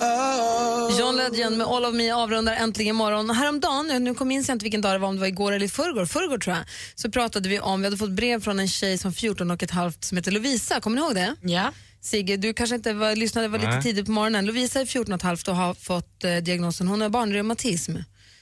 Oh. 0.00 0.98
John 0.98 1.16
Legend 1.16 1.58
med 1.58 1.66
All 1.66 1.84
of 1.84 1.94
Me 1.94 2.10
avrundar 2.10 2.52
äntligen 2.52 2.90
imorgon. 2.90 3.30
Häromdagen, 3.30 4.04
nu 4.04 4.14
kom 4.14 4.28
minns 4.28 4.48
jag 4.48 4.54
inte 4.54 4.64
vilken 4.64 4.80
dag 4.80 4.94
det 4.94 4.98
var, 4.98 5.08
om 5.08 5.14
det 5.14 5.20
var 5.20 5.26
igår 5.26 5.52
eller 5.52 5.66
i 5.66 5.68
förrgår, 5.68 6.06
förrgår 6.06 6.38
tror 6.38 6.56
jag, 6.56 6.64
så 6.94 7.10
pratade 7.10 7.48
vi 7.48 7.60
om, 7.60 7.80
vi 7.80 7.86
hade 7.86 7.96
fått 7.96 8.10
brev 8.10 8.40
från 8.40 8.58
en 8.58 8.68
tjej 8.68 8.98
som 8.98 9.12
14 9.12 9.50
och 9.50 9.62
ett 9.62 9.70
halvt 9.70 10.04
som 10.04 10.16
heter 10.16 10.30
Lovisa, 10.30 10.80
kommer 10.80 10.96
ni 10.96 11.02
ihåg 11.02 11.14
det? 11.14 11.34
Ja. 11.40 11.72
Sigge, 12.00 12.36
du 12.36 12.52
kanske 12.52 12.76
inte 12.76 12.92
var, 12.92 13.16
lyssnade, 13.16 13.48
var 13.48 13.58
lite 13.58 13.82
tidigt 13.82 14.06
på 14.06 14.12
morgonen. 14.12 14.46
Lovisa 14.46 14.80
är 14.80 14.86
14 14.86 15.12
och 15.12 15.16
ett 15.16 15.22
halvt 15.22 15.48
och 15.48 15.56
har 15.56 15.74
fått 15.74 16.24
eh, 16.24 16.36
diagnosen, 16.36 16.88
hon 16.88 17.00
har 17.00 17.08
barnreumatism. 17.08 17.96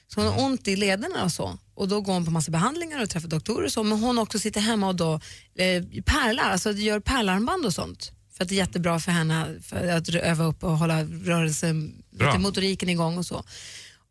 Så 0.09 0.21
hon 0.21 0.33
har 0.33 0.45
ont 0.45 0.69
i 0.69 0.77
lederna 0.77 1.25
och 1.25 1.33
så. 1.33 1.59
Och 1.75 1.89
då 1.89 2.01
går 2.01 2.13
hon 2.13 2.25
på 2.25 2.31
massa 2.31 2.51
behandlingar 2.51 3.03
och 3.03 3.11
träffar 3.11 3.29
doktorer 3.29 3.65
och 3.65 3.73
så. 3.73 3.83
Men 3.83 3.99
hon 3.99 4.19
också 4.19 4.39
sitter 4.39 4.61
hemma 4.61 4.89
och 4.89 4.97
då 4.97 5.21
eh, 5.59 6.03
pärlar, 6.05 6.51
alltså 6.51 6.73
gör 6.73 7.01
pärlarmband 7.01 7.67
och 7.67 7.75
sånt. 7.75 8.13
För 8.37 8.45
att 8.45 8.49
det 8.49 8.55
är 8.55 8.57
jättebra 8.57 9.01
för 9.01 9.13
henne 9.13 9.47
för 9.63 9.89
att 9.89 10.09
öva 10.09 10.45
upp 10.45 10.65
och 10.65 10.79
hålla 10.79 11.05
rörelsen, 11.05 12.03
lite 12.13 12.39
motoriken 12.39 12.89
igång 12.89 13.19
och 13.19 13.27
så. 13.27 13.45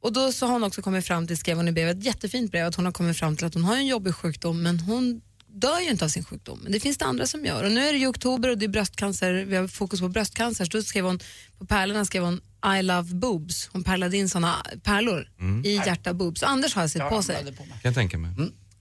Och 0.02 0.14
då 0.14 0.32
så 0.32 0.46
har 0.46 0.54
hon 0.54 0.64
också 0.64 0.82
kommit 0.82 1.06
fram 1.06 1.28
till, 1.28 1.38
skrev 1.38 1.58
hon 1.58 1.68
i 1.68 1.72
brevet, 1.72 1.98
ett 1.98 2.06
jättefint 2.06 2.52
brev, 2.52 2.68
att 2.68 2.76
hon 2.76 2.86
har 2.86 2.92
kommit 2.92 3.18
fram 3.18 3.38
till 3.38 3.46
att 3.46 3.54
hon 3.54 3.64
har 3.64 3.76
en 3.76 3.88
jobbig 3.88 4.16
sjukdom 4.16 4.62
men 4.62 4.80
hon 4.80 5.22
dör 5.60 5.80
ju 5.80 5.90
inte 5.90 6.06
av 6.06 6.10
sin 6.10 6.24
sjukdom. 6.24 6.60
Men 6.64 6.72
det 6.72 6.80
finns 6.80 6.98
det 6.98 7.06
andra 7.06 7.28
som 7.28 7.46
gör. 7.46 7.64
Och 7.64 7.72
nu 7.72 7.88
är 7.88 7.94
det 7.94 8.00
ju 8.00 8.08
oktober 8.08 8.50
och 8.50 8.58
det 8.58 8.66
är 8.66 8.70
bröstcancer, 8.70 9.34
vi 9.34 9.56
har 9.56 9.68
fokus 9.68 10.00
på 10.00 10.10
bröstcancer. 10.10 10.66
Så 10.66 10.78
då 10.78 10.84
skrev 10.84 11.06
hon, 11.06 11.20
på 11.60 11.66
pärlorna 11.66 12.06
skrev 12.06 12.24
hon 12.24 12.42
I 12.80 12.82
love 12.84 13.14
boobs. 13.16 13.70
Hon 13.74 13.84
pärlade 13.84 14.18
in 14.18 14.30
såna 14.30 14.56
pärlor 14.84 15.28
Mm. 15.40 15.66
i 15.66 15.76
hjärta 15.76 16.14
boobs. 16.14 16.44
Anders 16.44 16.76
har 16.76 16.88
sett 16.88 17.10
på 17.10 17.24
sig. 17.24 17.36
Kan 17.56 17.68
jag 17.84 17.94
tänka 17.94 18.18
mig. 18.18 18.32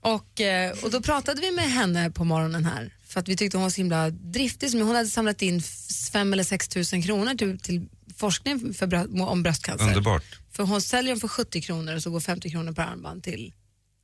Och, 0.01 0.41
eh, 0.41 0.71
och 0.83 0.91
då 0.91 1.01
pratade 1.01 1.41
vi 1.41 1.51
med 1.51 1.71
henne 1.71 2.11
på 2.11 2.23
morgonen 2.23 2.65
här 2.65 2.93
för 3.07 3.19
att 3.19 3.27
vi 3.27 3.35
tyckte 3.37 3.57
hon 3.57 3.63
var 3.63 3.69
så 3.69 3.77
himla 3.77 4.09
driftig. 4.09 4.69
Så 4.71 4.77
Hon 4.79 4.95
hade 4.95 5.07
samlat 5.09 5.41
in 5.41 5.57
f- 5.57 6.09
fem 6.11 6.33
eller 6.33 6.43
sex 6.43 6.67
tusen 6.67 7.01
kronor 7.03 7.35
till, 7.35 7.59
till 7.59 7.87
forskning 8.17 8.73
för 8.73 9.21
om 9.21 9.43
bröstcancer. 9.43 9.87
Underbart. 9.87 10.23
För 10.51 10.63
hon 10.63 10.81
säljer 10.81 11.13
dem 11.13 11.19
för 11.19 11.27
70 11.27 11.61
kronor 11.61 11.95
och 11.95 12.03
så 12.03 12.09
går 12.11 12.19
50 12.19 12.49
kronor 12.49 12.71
per 12.71 12.83
armband 12.83 13.23
till, 13.23 13.53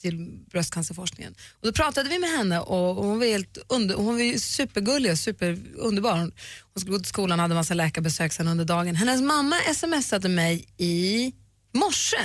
till 0.02 0.40
bröstcancerforskningen. 0.52 1.36
Och 1.60 1.68
då 1.68 1.74
pratade 1.74 2.10
vi 2.10 2.20
med 2.20 2.30
henne 2.30 2.60
och, 2.60 2.98
och 2.98 3.06
hon 3.06 3.20
var 3.20 3.26
helt 3.26 3.58
under, 3.68 3.96
hon 3.96 4.06
var 4.06 4.38
supergullig 4.38 5.12
och 5.12 5.18
superunderbar. 5.18 6.18
Hon, 6.18 6.32
hon 6.74 6.82
skulle 6.82 6.92
gå 6.92 7.00
till 7.00 7.08
skolan 7.08 7.40
och 7.40 7.42
hade 7.42 7.56
massa 7.56 7.74
läkarbesök 7.74 8.34
sen 8.34 8.48
under 8.48 8.66
dagen. 8.66 8.96
Hennes 8.96 9.22
mamma 9.22 9.56
smsade 9.76 10.30
mig 10.30 10.66
i 10.78 11.34
morse 11.74 12.18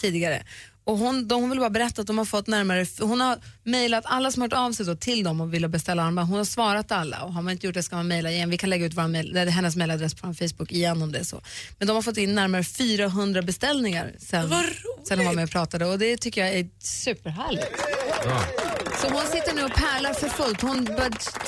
tidigare. 0.00 0.42
Och 0.84 0.98
hon, 0.98 1.28
de, 1.28 1.40
hon 1.40 1.50
vill 1.50 1.58
bara 1.58 1.70
berätta 1.70 2.00
att 2.00 2.06
de 2.06 2.18
har 2.18 2.24
fått 2.24 2.46
närmare, 2.46 2.86
hon 3.00 3.20
har 3.20 3.38
mejlat 3.64 4.04
alla 4.06 4.30
som 4.32 4.42
har 4.42 4.48
hört 4.48 4.58
av 4.58 4.72
sig 4.72 4.86
då 4.86 4.94
till 4.94 5.24
dem 5.24 5.40
och 5.40 5.54
vill 5.54 5.68
beställa 5.68 6.02
armband. 6.02 6.28
Hon 6.28 6.38
har 6.38 6.44
svarat 6.44 6.92
alla 6.92 7.22
och 7.22 7.32
har 7.32 7.42
man 7.42 7.52
inte 7.52 7.66
gjort 7.66 7.74
det 7.74 7.82
ska 7.82 7.96
man 7.96 8.08
mejla 8.08 8.30
igen. 8.30 8.50
Vi 8.50 8.58
kan 8.58 8.70
lägga 8.70 8.86
ut 8.86 8.94
vår 8.94 9.08
mail, 9.08 9.32
det 9.32 9.40
är 9.40 9.46
hennes 9.46 9.76
mejladress 9.76 10.14
på 10.14 10.26
vår 10.26 10.34
Facebook 10.34 10.72
igen 10.72 11.02
om 11.02 11.12
det 11.12 11.18
är 11.18 11.24
så. 11.24 11.40
Men 11.78 11.88
de 11.88 11.94
har 11.94 12.02
fått 12.02 12.16
in 12.16 12.34
närmare 12.34 12.64
400 12.64 13.42
beställningar 13.42 14.12
sen, 14.18 14.54
sen 15.08 15.18
de 15.18 15.24
var 15.24 15.32
med 15.32 15.44
och 15.44 15.50
pratade 15.50 15.86
och 15.86 15.98
det 15.98 16.16
tycker 16.16 16.40
jag 16.46 16.54
är 16.58 16.68
superhärligt. 16.78 17.66
Så 19.00 19.08
hon 19.08 19.22
sitter 19.26 19.54
nu 19.54 19.64
och 19.64 19.74
pärlar 19.74 20.14
för 20.14 20.28
fullt. 20.28 20.60
Hon 20.60 20.86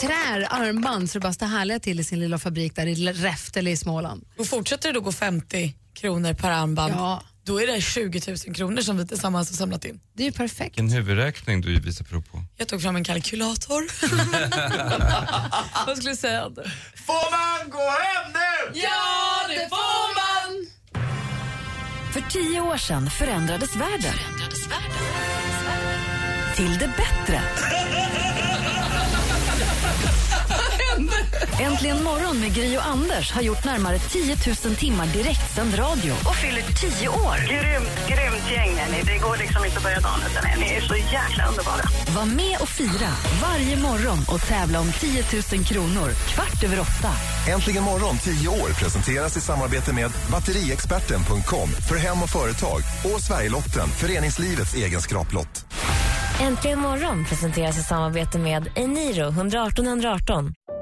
trär 0.01 0.47
armband 0.51 1.11
så 1.11 1.19
det 1.19 1.23
bara 1.23 1.33
står 1.33 1.47
härliga 1.47 1.81
till 1.81 2.01
i 2.01 2.05
sin 2.05 2.21
lilla 2.21 2.39
fabrik 2.39 2.77
där 2.77 2.87
i 2.87 2.95
Räftele 2.95 3.71
i 3.71 3.77
Småland. 3.77 4.25
Och 4.39 4.47
fortsätter 4.47 4.89
det 4.89 4.93
då 4.93 5.01
gå 5.01 5.13
50 5.13 5.75
kronor 5.95 6.35
per 6.35 6.51
armband? 6.51 6.95
Ja. 6.97 7.23
Då 7.47 7.63
är 7.63 7.67
det 7.67 7.81
20 7.81 8.21
000 8.47 8.55
kronor 8.55 8.83
som 8.83 8.97
vi 8.97 9.07
tillsammans 9.07 9.51
har 9.51 9.57
samlat 9.57 9.85
in. 9.85 10.01
Det 10.13 10.23
är 10.23 10.27
ju 10.27 10.33
perfekt. 10.33 10.61
Vilken 10.79 10.91
huvudräkning 10.91 11.61
du 11.61 11.81
visar 11.81 12.05
prov 12.05 12.23
på. 12.23 12.45
Jag 12.57 12.69
tog 12.69 12.83
fram 12.83 12.97
en 12.97 13.05
kalkylator. 13.05 13.81
Vad 15.87 15.97
skulle 15.97 16.11
du 16.11 16.17
säga? 16.17 16.43
Får 17.07 17.31
man 17.31 17.71
gå 17.71 17.79
hem 17.79 18.33
nu? 18.33 18.81
Ja, 18.81 19.47
det 19.49 19.69
får 19.69 20.15
man! 20.15 20.67
För 22.13 22.21
tio 22.31 22.61
år 22.61 22.77
sedan 22.77 23.11
förändrades 23.11 23.77
världen. 23.77 24.15
Till 26.57 26.79
det 26.79 26.91
bättre. 26.97 27.41
Äntligen 31.61 32.05
morgon 32.05 32.41
med 32.41 32.55
Gry 32.55 32.77
och 32.77 32.87
Anders 32.87 33.33
har 33.33 33.43
gjort 33.43 33.65
närmare 33.65 33.99
10 33.99 34.37
000 34.65 34.75
timmar 34.77 35.07
direktsänd 35.07 35.79
radio 35.79 36.13
och 36.13 36.37
fyller 36.37 36.63
10 36.63 37.09
år. 37.09 37.37
Grymt, 37.49 38.09
grymt 38.09 38.51
gäng 38.53 38.79
är 38.79 38.91
ni. 38.93 39.03
Det 39.03 39.19
går 39.19 39.37
liksom 39.37 39.65
inte 39.65 39.77
att 39.77 39.83
börja 39.83 40.01
dagen 40.01 40.21
utan 40.31 40.51
er. 40.51 40.57
Ni 40.61 40.75
är 40.75 40.81
så 40.81 40.97
jäkla 40.97 41.49
underbara. 41.49 41.85
Var 42.17 42.25
med 42.25 42.57
och 42.61 42.69
fira 42.69 43.11
varje 43.43 43.77
morgon 43.77 44.19
och 44.33 44.41
tävla 44.41 44.81
om 44.81 44.93
10 44.93 45.25
000 45.53 45.65
kronor 45.65 46.11
kvart 46.11 46.65
över 46.65 46.81
åtta. 46.81 47.11
Äntligen 47.49 47.83
morgon 47.85 48.19
10 48.19 48.49
år 48.49 48.69
presenteras 48.81 49.37
i 49.37 49.41
samarbete 49.41 49.93
med 49.93 50.11
batteriexperten.com 50.31 51.69
för 51.89 51.97
hem 51.97 52.23
och 52.23 52.31
företag 52.31 52.81
och 53.05 53.21
Sverigelotten, 53.21 53.89
föreningslivets 53.89 54.75
egen 54.75 55.01
skraplott. 55.01 55.65
Äntligen 56.41 56.79
morgon 56.79 57.25
presenteras 57.25 57.79
i 57.79 57.83
samarbete 57.83 58.39
med 58.39 58.71
Eniro 58.75 59.29
118 59.29 59.87
118. 59.87 60.55